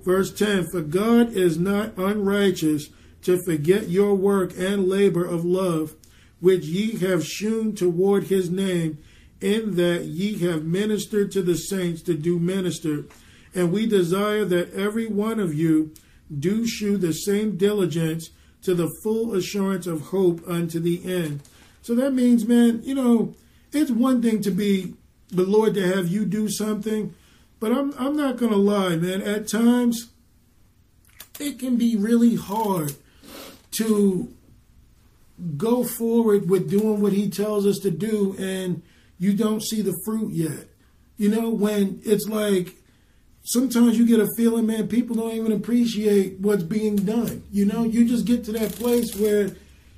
[0.05, 2.89] Verse 10 For God is not unrighteous
[3.23, 5.95] to forget your work and labor of love,
[6.41, 8.99] which ye have shewn toward his name,
[9.41, 13.05] in that ye have ministered to the saints to do minister.
[13.55, 15.95] And we desire that every one of you
[16.41, 18.31] do shew the same diligence
[18.63, 21.41] to the full assurance of hope unto the end.
[21.83, 23.35] So that means, man, you know,
[23.73, 24.95] it's one thing to be
[25.29, 27.15] the Lord to have you do something,
[27.61, 29.21] but I'm I'm not gonna lie, man.
[29.23, 30.11] At times,
[31.39, 32.95] it can be really hard
[33.73, 34.33] to
[35.57, 38.83] go forward with doing what He tells us to do, and
[39.19, 40.69] you don't see the fruit yet.
[41.17, 42.75] You know, when it's like
[43.45, 47.45] sometimes you get a feeling, man, people don't even appreciate what's being done.
[47.53, 49.45] You know, you just get to that place where,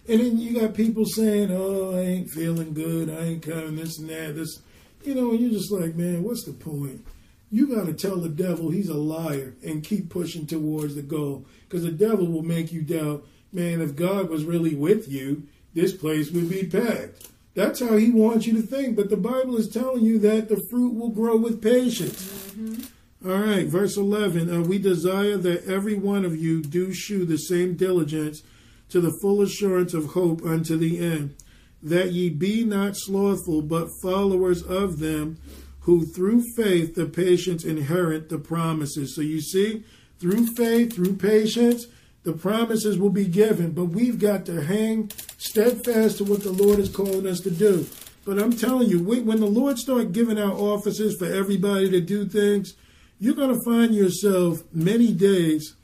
[0.08, 3.98] and then you got people saying, oh, I ain't feeling good, I ain't coming, this
[3.98, 4.60] and that, this,
[5.04, 7.04] you know, and you're just like, man, what's the point?
[7.50, 11.46] You got to tell the devil he's a liar and keep pushing towards the goal
[11.68, 15.92] because the devil will make you doubt, man, if God was really with you, this
[15.92, 17.28] place would be packed.
[17.54, 18.96] That's how he wants you to think.
[18.96, 22.26] But the Bible is telling you that the fruit will grow with patience.
[22.50, 22.82] Mm-hmm.
[23.26, 24.54] All right, verse 11.
[24.54, 28.44] Uh, we desire that every one of you do shew the same diligence
[28.90, 31.34] to the full assurance of hope unto the end,
[31.82, 35.38] that ye be not slothful, but followers of them
[35.80, 39.16] who through faith the patience inherit the promises.
[39.16, 39.82] So you see,
[40.20, 41.88] through faith, through patience,
[42.22, 46.78] the promises will be given, but we've got to hang steadfast to what the Lord
[46.78, 47.88] is calling us to do.
[48.24, 52.24] But I'm telling you, when the Lord start giving out offices for everybody to do
[52.24, 52.74] things,
[53.18, 55.74] you're going to find yourself many days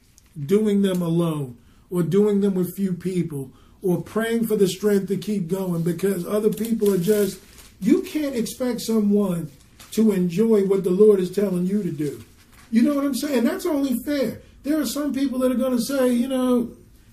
[0.46, 1.56] doing them alone
[1.90, 3.50] or doing them with few people
[3.82, 7.40] or praying for the strength to keep going because other people are just,
[7.80, 9.50] you can't expect someone
[9.90, 12.22] to enjoy what the Lord is telling you to do.
[12.70, 13.44] You know what I'm saying?
[13.44, 14.40] That's only fair.
[14.62, 16.70] There are some people that are going to say, you know,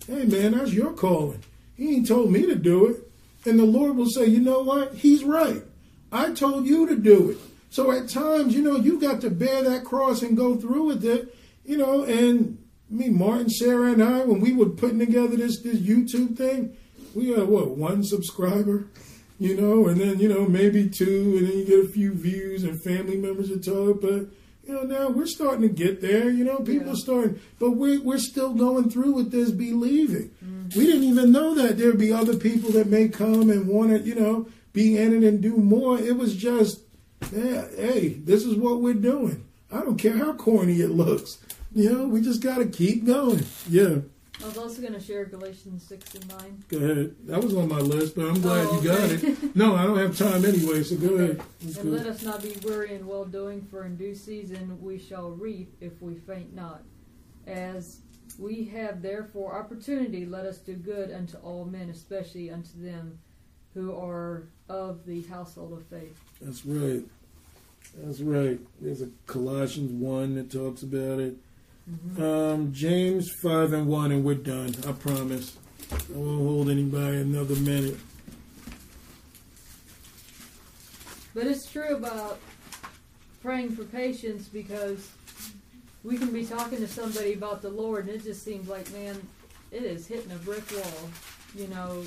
[0.07, 1.43] hey man, that's your calling.
[1.75, 3.11] He ain't told me to do it.
[3.49, 4.95] And the Lord will say, you know what?
[4.95, 5.63] He's right.
[6.11, 7.37] I told you to do it.
[7.69, 11.05] So at times, you know, you got to bear that cross and go through with
[11.05, 12.57] it, you know, and
[12.89, 16.75] me, Martin, Sarah, and I, when we were putting together this this YouTube thing,
[17.13, 18.87] we had what, one subscriber,
[19.39, 22.63] you know, and then, you know, maybe two, and then you get a few views
[22.63, 24.27] and family members to talk, but
[24.63, 26.93] you know, now we're starting to get there, you know, people yeah.
[26.93, 30.29] are starting but we're we're still going through with this believing.
[30.43, 30.77] Mm-hmm.
[30.77, 33.99] We didn't even know that there'd be other people that may come and want to,
[33.99, 35.97] you know, be in it and do more.
[35.97, 36.81] It was just
[37.31, 39.45] yeah, hey, this is what we're doing.
[39.71, 41.37] I don't care how corny it looks.
[41.73, 43.45] You know, we just got to keep going.
[43.69, 43.97] Yeah.
[44.41, 46.63] I was also going to share Galatians 6 and 9.
[46.69, 47.15] Go ahead.
[47.25, 48.85] That was on my list, but I'm glad oh, okay.
[48.85, 49.55] you got it.
[49.55, 51.41] No, I don't have time anyway, so go ahead.
[51.61, 51.85] and good.
[51.85, 55.75] let us not be weary in well doing, for in due season we shall reap
[55.81, 56.83] if we faint not.
[57.45, 57.99] As
[58.37, 63.19] we have therefore opportunity, let us do good unto all men, especially unto them
[63.73, 66.17] who are of the household of faith.
[66.41, 67.03] That's right.
[67.97, 68.59] That's right.
[68.79, 71.35] There's a Colossians 1 that talks about it.
[71.89, 72.23] Mm-hmm.
[72.23, 74.75] Um, James 5 and 1, and we're done.
[74.87, 75.57] I promise.
[75.91, 77.97] I won't hold anybody another minute.
[81.33, 82.39] But it's true about
[83.41, 85.09] praying for patience because
[86.03, 89.19] we can be talking to somebody about the Lord and it just seems like, man,
[89.71, 91.09] it is hitting a brick wall.
[91.55, 92.03] You know,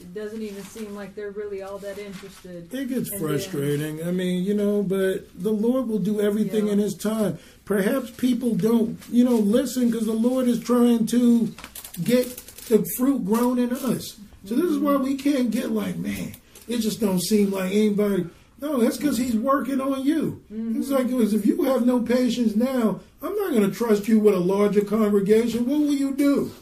[0.00, 2.72] it doesn't even seem like they're really all that interested.
[2.72, 3.98] It gets frustrating.
[3.98, 7.38] Then, I mean, you know, but the Lord will do everything in His time.
[7.64, 11.54] Perhaps people don't, you know, listen because the Lord is trying to
[12.02, 12.36] get
[12.68, 14.18] the fruit grown in us.
[14.44, 16.34] So this is why we can't get like, man,
[16.66, 18.26] it just don't seem like anybody.
[18.60, 20.42] No, that's because he's working on you.
[20.52, 20.80] Mm-hmm.
[20.80, 24.34] It's like if you have no patience now, I'm not going to trust you with
[24.34, 25.66] a larger congregation.
[25.66, 26.52] What will you do?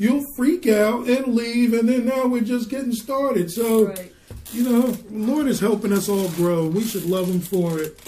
[0.00, 3.50] You'll freak out and leave, and then now we're just getting started.
[3.50, 4.12] So, right.
[4.50, 6.66] you know, Lord is helping us all grow.
[6.66, 8.00] We should love Him for it.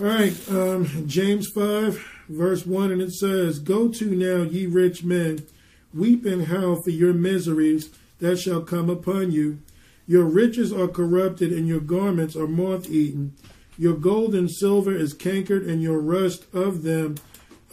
[0.00, 5.04] All right, um, James 5, verse 1, and it says, Go to now, ye rich
[5.04, 5.46] men,
[5.94, 7.88] weep and howl for your miseries
[8.18, 9.60] that shall come upon you.
[10.08, 13.36] Your riches are corrupted, and your garments are moth eaten.
[13.78, 17.14] Your gold and silver is cankered, and your rust of them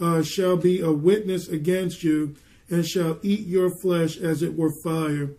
[0.00, 2.36] uh, shall be a witness against you,
[2.70, 5.30] and shall eat your flesh as it were fire.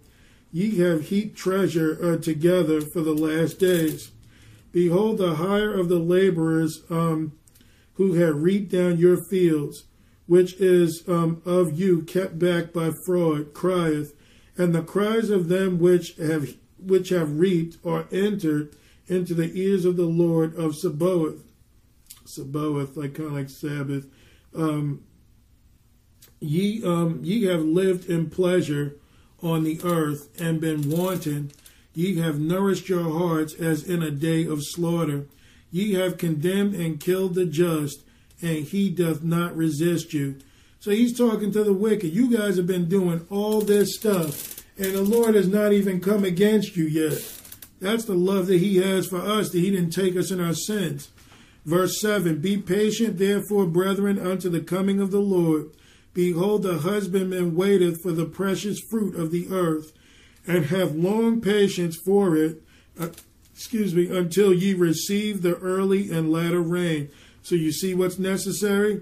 [0.51, 4.11] ye have heaped treasure uh, together for the last days.
[4.71, 7.33] Behold, the hire of the laborers um,
[7.93, 9.85] who have reaped down your fields,
[10.27, 14.13] which is um, of you kept back by fraud, crieth,
[14.57, 18.75] and the cries of them which have which have reaped are entered
[19.07, 21.43] into the ears of the Lord of Sabaoth.
[22.25, 24.07] Sabaoth, like kind of like Sabbath.
[24.53, 25.03] Um,
[26.39, 28.95] ye um, ye have lived in pleasure
[29.41, 31.51] on the earth and been wanton.
[31.93, 35.27] Ye have nourished your hearts as in a day of slaughter.
[35.71, 38.03] Ye have condemned and killed the just,
[38.41, 40.37] and he doth not resist you.
[40.79, 42.13] So he's talking to the wicked.
[42.13, 46.23] You guys have been doing all this stuff, and the Lord has not even come
[46.23, 47.23] against you yet.
[47.79, 50.53] That's the love that he has for us, that he didn't take us in our
[50.53, 51.09] sins.
[51.65, 55.71] Verse 7 Be patient, therefore, brethren, unto the coming of the Lord.
[56.15, 59.91] Behold, the husbandman waiteth for the precious fruit of the earth,
[60.47, 62.63] and have long patience for it,
[62.99, 63.09] uh,
[63.53, 67.09] excuse me, until ye receive the early and latter rain.
[67.43, 69.01] So you see what's necessary?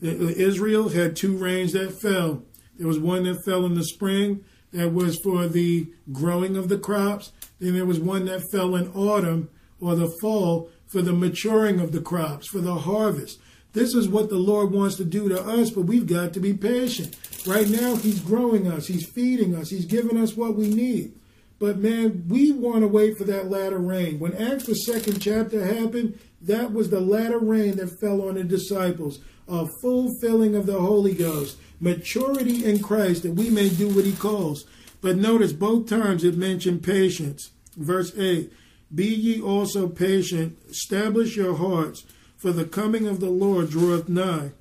[0.00, 2.42] Israel had two rains that fell.
[2.78, 6.78] There was one that fell in the spring, that was for the growing of the
[6.78, 7.32] crops.
[7.58, 11.92] Then there was one that fell in autumn or the fall for the maturing of
[11.92, 13.38] the crops, for the harvest.
[13.72, 16.52] This is what the Lord wants to do to us, but we've got to be
[16.54, 17.16] patient.
[17.46, 21.14] Right now, He's growing us, He's feeding us, He's giving us what we need.
[21.60, 24.18] But man, we want to wait for that latter rain.
[24.18, 28.44] When Acts, the second chapter happened, that was the latter rain that fell on the
[28.44, 34.06] disciples, a fulfilling of the Holy Ghost, maturity in Christ that we may do what
[34.06, 34.64] He calls.
[35.00, 37.50] But notice both times it mentioned patience.
[37.76, 38.52] Verse 8
[38.92, 42.04] Be ye also patient, establish your hearts
[42.40, 44.52] for the coming of the Lord draweth nigh.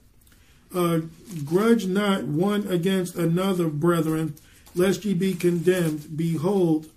[0.75, 0.99] Uh,
[1.45, 4.35] grudge not one against another, brethren,
[4.75, 6.17] lest ye be condemned.
[6.17, 6.89] Behold,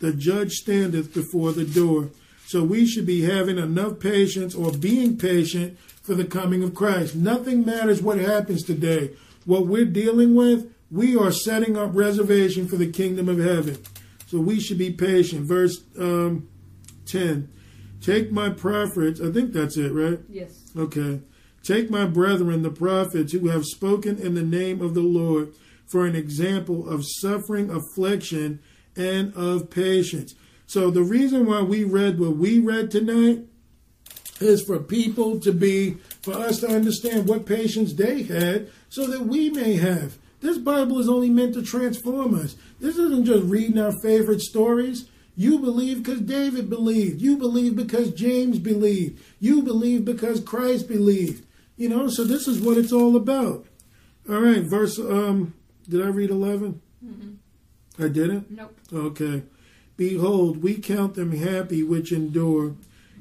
[0.00, 2.10] the judge standeth before the door.
[2.46, 7.14] So we should be having enough patience or being patient for the coming of Christ.
[7.14, 9.12] Nothing matters what happens today.
[9.44, 13.78] What we're dealing with, we are setting up reservation for the kingdom of heaven.
[14.26, 15.42] So we should be patient.
[15.42, 16.48] Verse um,
[17.06, 17.48] 10.
[18.04, 20.20] Take my prophets, I think that's it, right?
[20.28, 20.70] Yes.
[20.76, 21.22] Okay.
[21.62, 25.54] Take my brethren, the prophets, who have spoken in the name of the Lord,
[25.86, 28.60] for an example of suffering, affliction,
[28.94, 30.34] and of patience.
[30.66, 33.46] So the reason why we read what we read tonight
[34.38, 39.22] is for people to be, for us to understand what patience they had so that
[39.22, 40.18] we may have.
[40.40, 42.56] This Bible is only meant to transform us.
[42.80, 45.08] This isn't just reading our favorite stories.
[45.36, 47.20] You believe because David believed.
[47.20, 49.20] You believe because James believed.
[49.40, 51.44] You believe because Christ believed.
[51.76, 53.66] You know, so this is what it's all about.
[54.28, 55.54] All right, verse um
[55.88, 56.80] did I read 11?
[57.04, 58.02] Mm-hmm.
[58.02, 58.50] I didn't?
[58.50, 58.76] Nope.
[58.92, 59.42] Okay.
[59.96, 62.74] Behold, we count them happy which endure.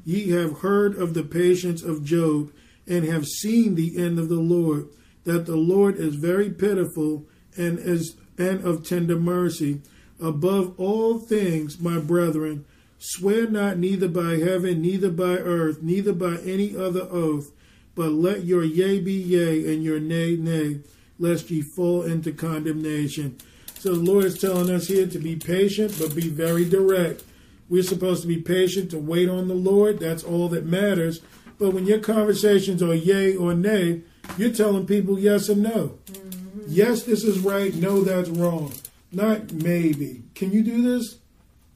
[0.06, 2.52] Ye have heard of the patience of Job
[2.88, 4.88] and have seen the end of the Lord,
[5.26, 7.26] that the Lord is very pitiful
[7.58, 9.82] and is and of tender mercy
[10.24, 12.64] Above all things, my brethren,
[12.98, 17.52] swear not neither by heaven, neither by earth, neither by any other oath,
[17.94, 20.80] but let your yea be yea and your nay, nay,
[21.20, 23.38] lest ye fall into condemnation.
[23.80, 27.22] So the Lord is telling us here to be patient, but be very direct.
[27.68, 30.00] We're supposed to be patient to wait on the Lord.
[30.00, 31.20] That's all that matters.
[31.60, 34.04] But when your conversations are yea or nay,
[34.38, 36.00] you're telling people yes or no.
[36.06, 36.62] Mm-hmm.
[36.70, 37.76] Yes, this is right.
[37.76, 38.72] No, that's wrong.
[39.14, 40.24] Not maybe.
[40.34, 41.20] Can you do this?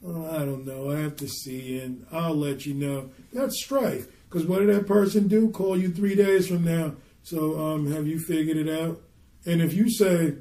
[0.05, 0.91] Oh, I don't know.
[0.91, 3.09] I have to see, and I'll let you know.
[3.31, 4.07] That's strife.
[4.29, 5.49] Because what did that person do?
[5.51, 6.95] Call you three days from now.
[7.23, 9.01] So, um, have you figured it out?
[9.45, 10.35] And if you say,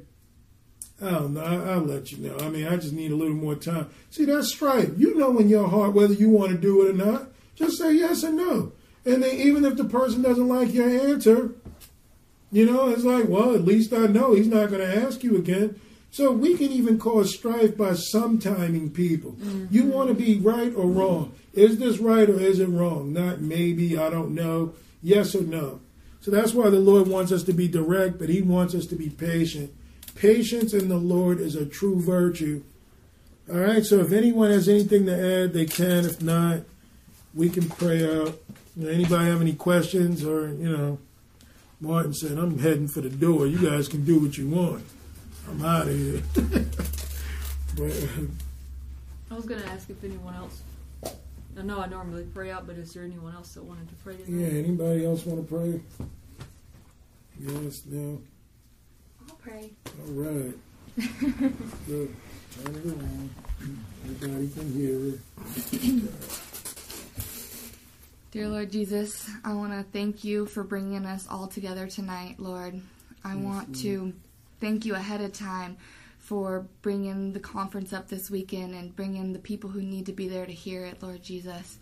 [1.01, 2.37] I don't know, I'll let you know.
[2.39, 3.89] I mean, I just need a little more time.
[4.09, 4.91] See, that's strife.
[4.97, 7.29] You know in your heart whether you want to do it or not.
[7.55, 8.71] Just say yes or no.
[9.05, 11.51] And then even if the person doesn't like your answer,
[12.51, 15.37] you know, it's like, well, at least I know he's not going to ask you
[15.37, 15.79] again.
[16.11, 19.33] So we can even cause strife by sometiming people.
[19.33, 19.65] Mm-hmm.
[19.69, 21.33] You want to be right or wrong.
[21.53, 23.13] Is this right or is it wrong?
[23.13, 25.81] Not maybe, I don't know, yes or no.
[26.21, 28.95] So that's why the Lord wants us to be direct, but He wants us to
[28.95, 29.73] be patient.
[30.15, 32.63] Patience in the Lord is a true virtue.
[33.49, 35.13] All right, so if anyone has anything to
[35.43, 36.05] add, they can.
[36.05, 36.61] If not,
[37.33, 38.37] we can pray out.
[38.79, 40.99] Anybody have any questions or, you know,
[41.79, 43.47] Martin said, I'm heading for the door.
[43.47, 44.83] You guys can do what you want.
[45.47, 46.21] I'm out of here.
[47.75, 48.27] but, uh,
[49.31, 50.61] I was going to ask if anyone else.
[51.57, 54.17] I know I normally pray out, but is there anyone else that wanted to pray
[54.17, 54.51] tonight?
[54.51, 55.81] Yeah, anybody else want to pray?
[57.39, 58.21] Yes, no.
[59.27, 59.71] I'll pray.
[59.99, 60.53] All right.
[61.87, 62.15] Good.
[62.63, 63.29] Turn it around.
[64.05, 65.19] Everybody can hear it.
[68.31, 72.79] Dear Lord Jesus, I want to thank you for bringing us all together tonight, Lord.
[73.23, 74.13] I want to
[74.59, 75.77] thank you ahead of time
[76.19, 80.27] for bringing the conference up this weekend and bringing the people who need to be
[80.27, 81.77] there to hear it, Lord Jesus.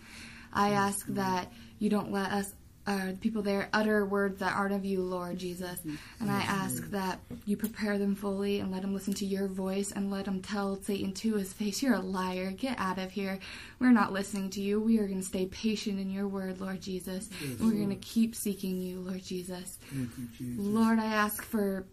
[0.53, 2.53] I ask that you don't let us,
[2.87, 5.79] uh, the people there, utter words that aren't of you, Lord Jesus.
[6.19, 9.91] And I ask that you prepare them fully and let them listen to your voice
[9.91, 12.51] and let them tell Satan to his face, You're a liar.
[12.51, 13.39] Get out of here.
[13.79, 14.79] We're not listening to you.
[14.79, 17.29] We are going to stay patient in your word, Lord Jesus.
[17.41, 19.79] And we're going to keep seeking you, Lord Jesus.
[19.91, 20.63] You, Jesus.
[20.63, 21.85] Lord, I ask for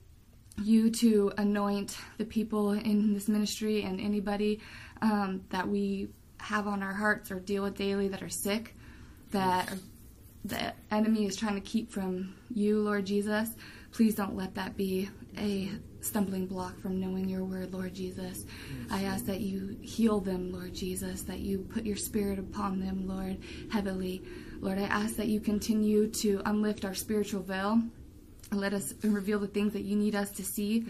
[0.58, 4.60] you to anoint the people in this ministry and anybody
[5.00, 6.08] um, that we
[6.38, 8.76] have on our hearts or deal with daily that are sick,
[9.30, 9.72] that
[10.44, 13.50] the enemy is trying to keep from you, Lord Jesus.
[13.92, 15.08] Please don't let that be
[15.38, 18.44] a stumbling block from knowing your word, Lord Jesus.
[18.90, 23.06] I ask that you heal them, Lord Jesus, that you put your spirit upon them,
[23.06, 23.38] Lord,
[23.70, 24.22] heavily.
[24.60, 27.82] Lord, I ask that you continue to unlift our spiritual veil
[28.54, 30.86] let us reveal the things that you need us to see.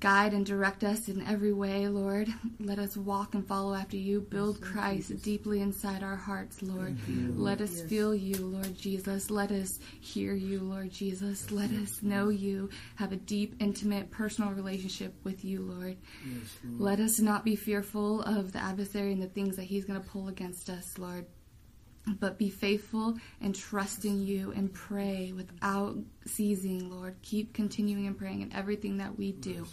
[0.00, 2.28] Guide and direct us in every way, Lord.
[2.60, 4.20] Let us walk and follow after you.
[4.20, 6.96] Build Christ deeply inside our hearts, Lord.
[7.36, 9.30] Let us feel you, Lord Jesus.
[9.30, 11.50] Let us hear you, Lord Jesus.
[11.50, 12.70] Let us know you.
[12.96, 15.96] Have a deep, intimate, personal relationship with you, Lord.
[16.64, 20.08] Let us not be fearful of the adversary and the things that he's going to
[20.08, 21.26] pull against us, Lord
[22.20, 25.96] but be faithful and trust in you and pray without
[26.26, 27.16] ceasing, Lord.
[27.22, 29.66] Keep continuing and praying in everything that we do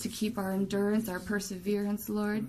[0.00, 2.46] to keep our endurance, our perseverance, Lord.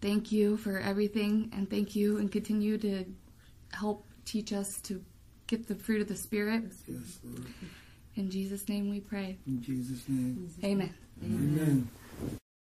[0.00, 3.04] Thank you for everything and thank you and continue to
[3.72, 5.02] help teach us to
[5.46, 6.64] get the fruit of the Spirit.
[6.88, 7.46] Yes, Lord.
[8.16, 9.38] In Jesus' name we pray.
[9.46, 10.50] In Jesus' name.
[10.64, 10.94] Amen.
[11.24, 11.88] Amen.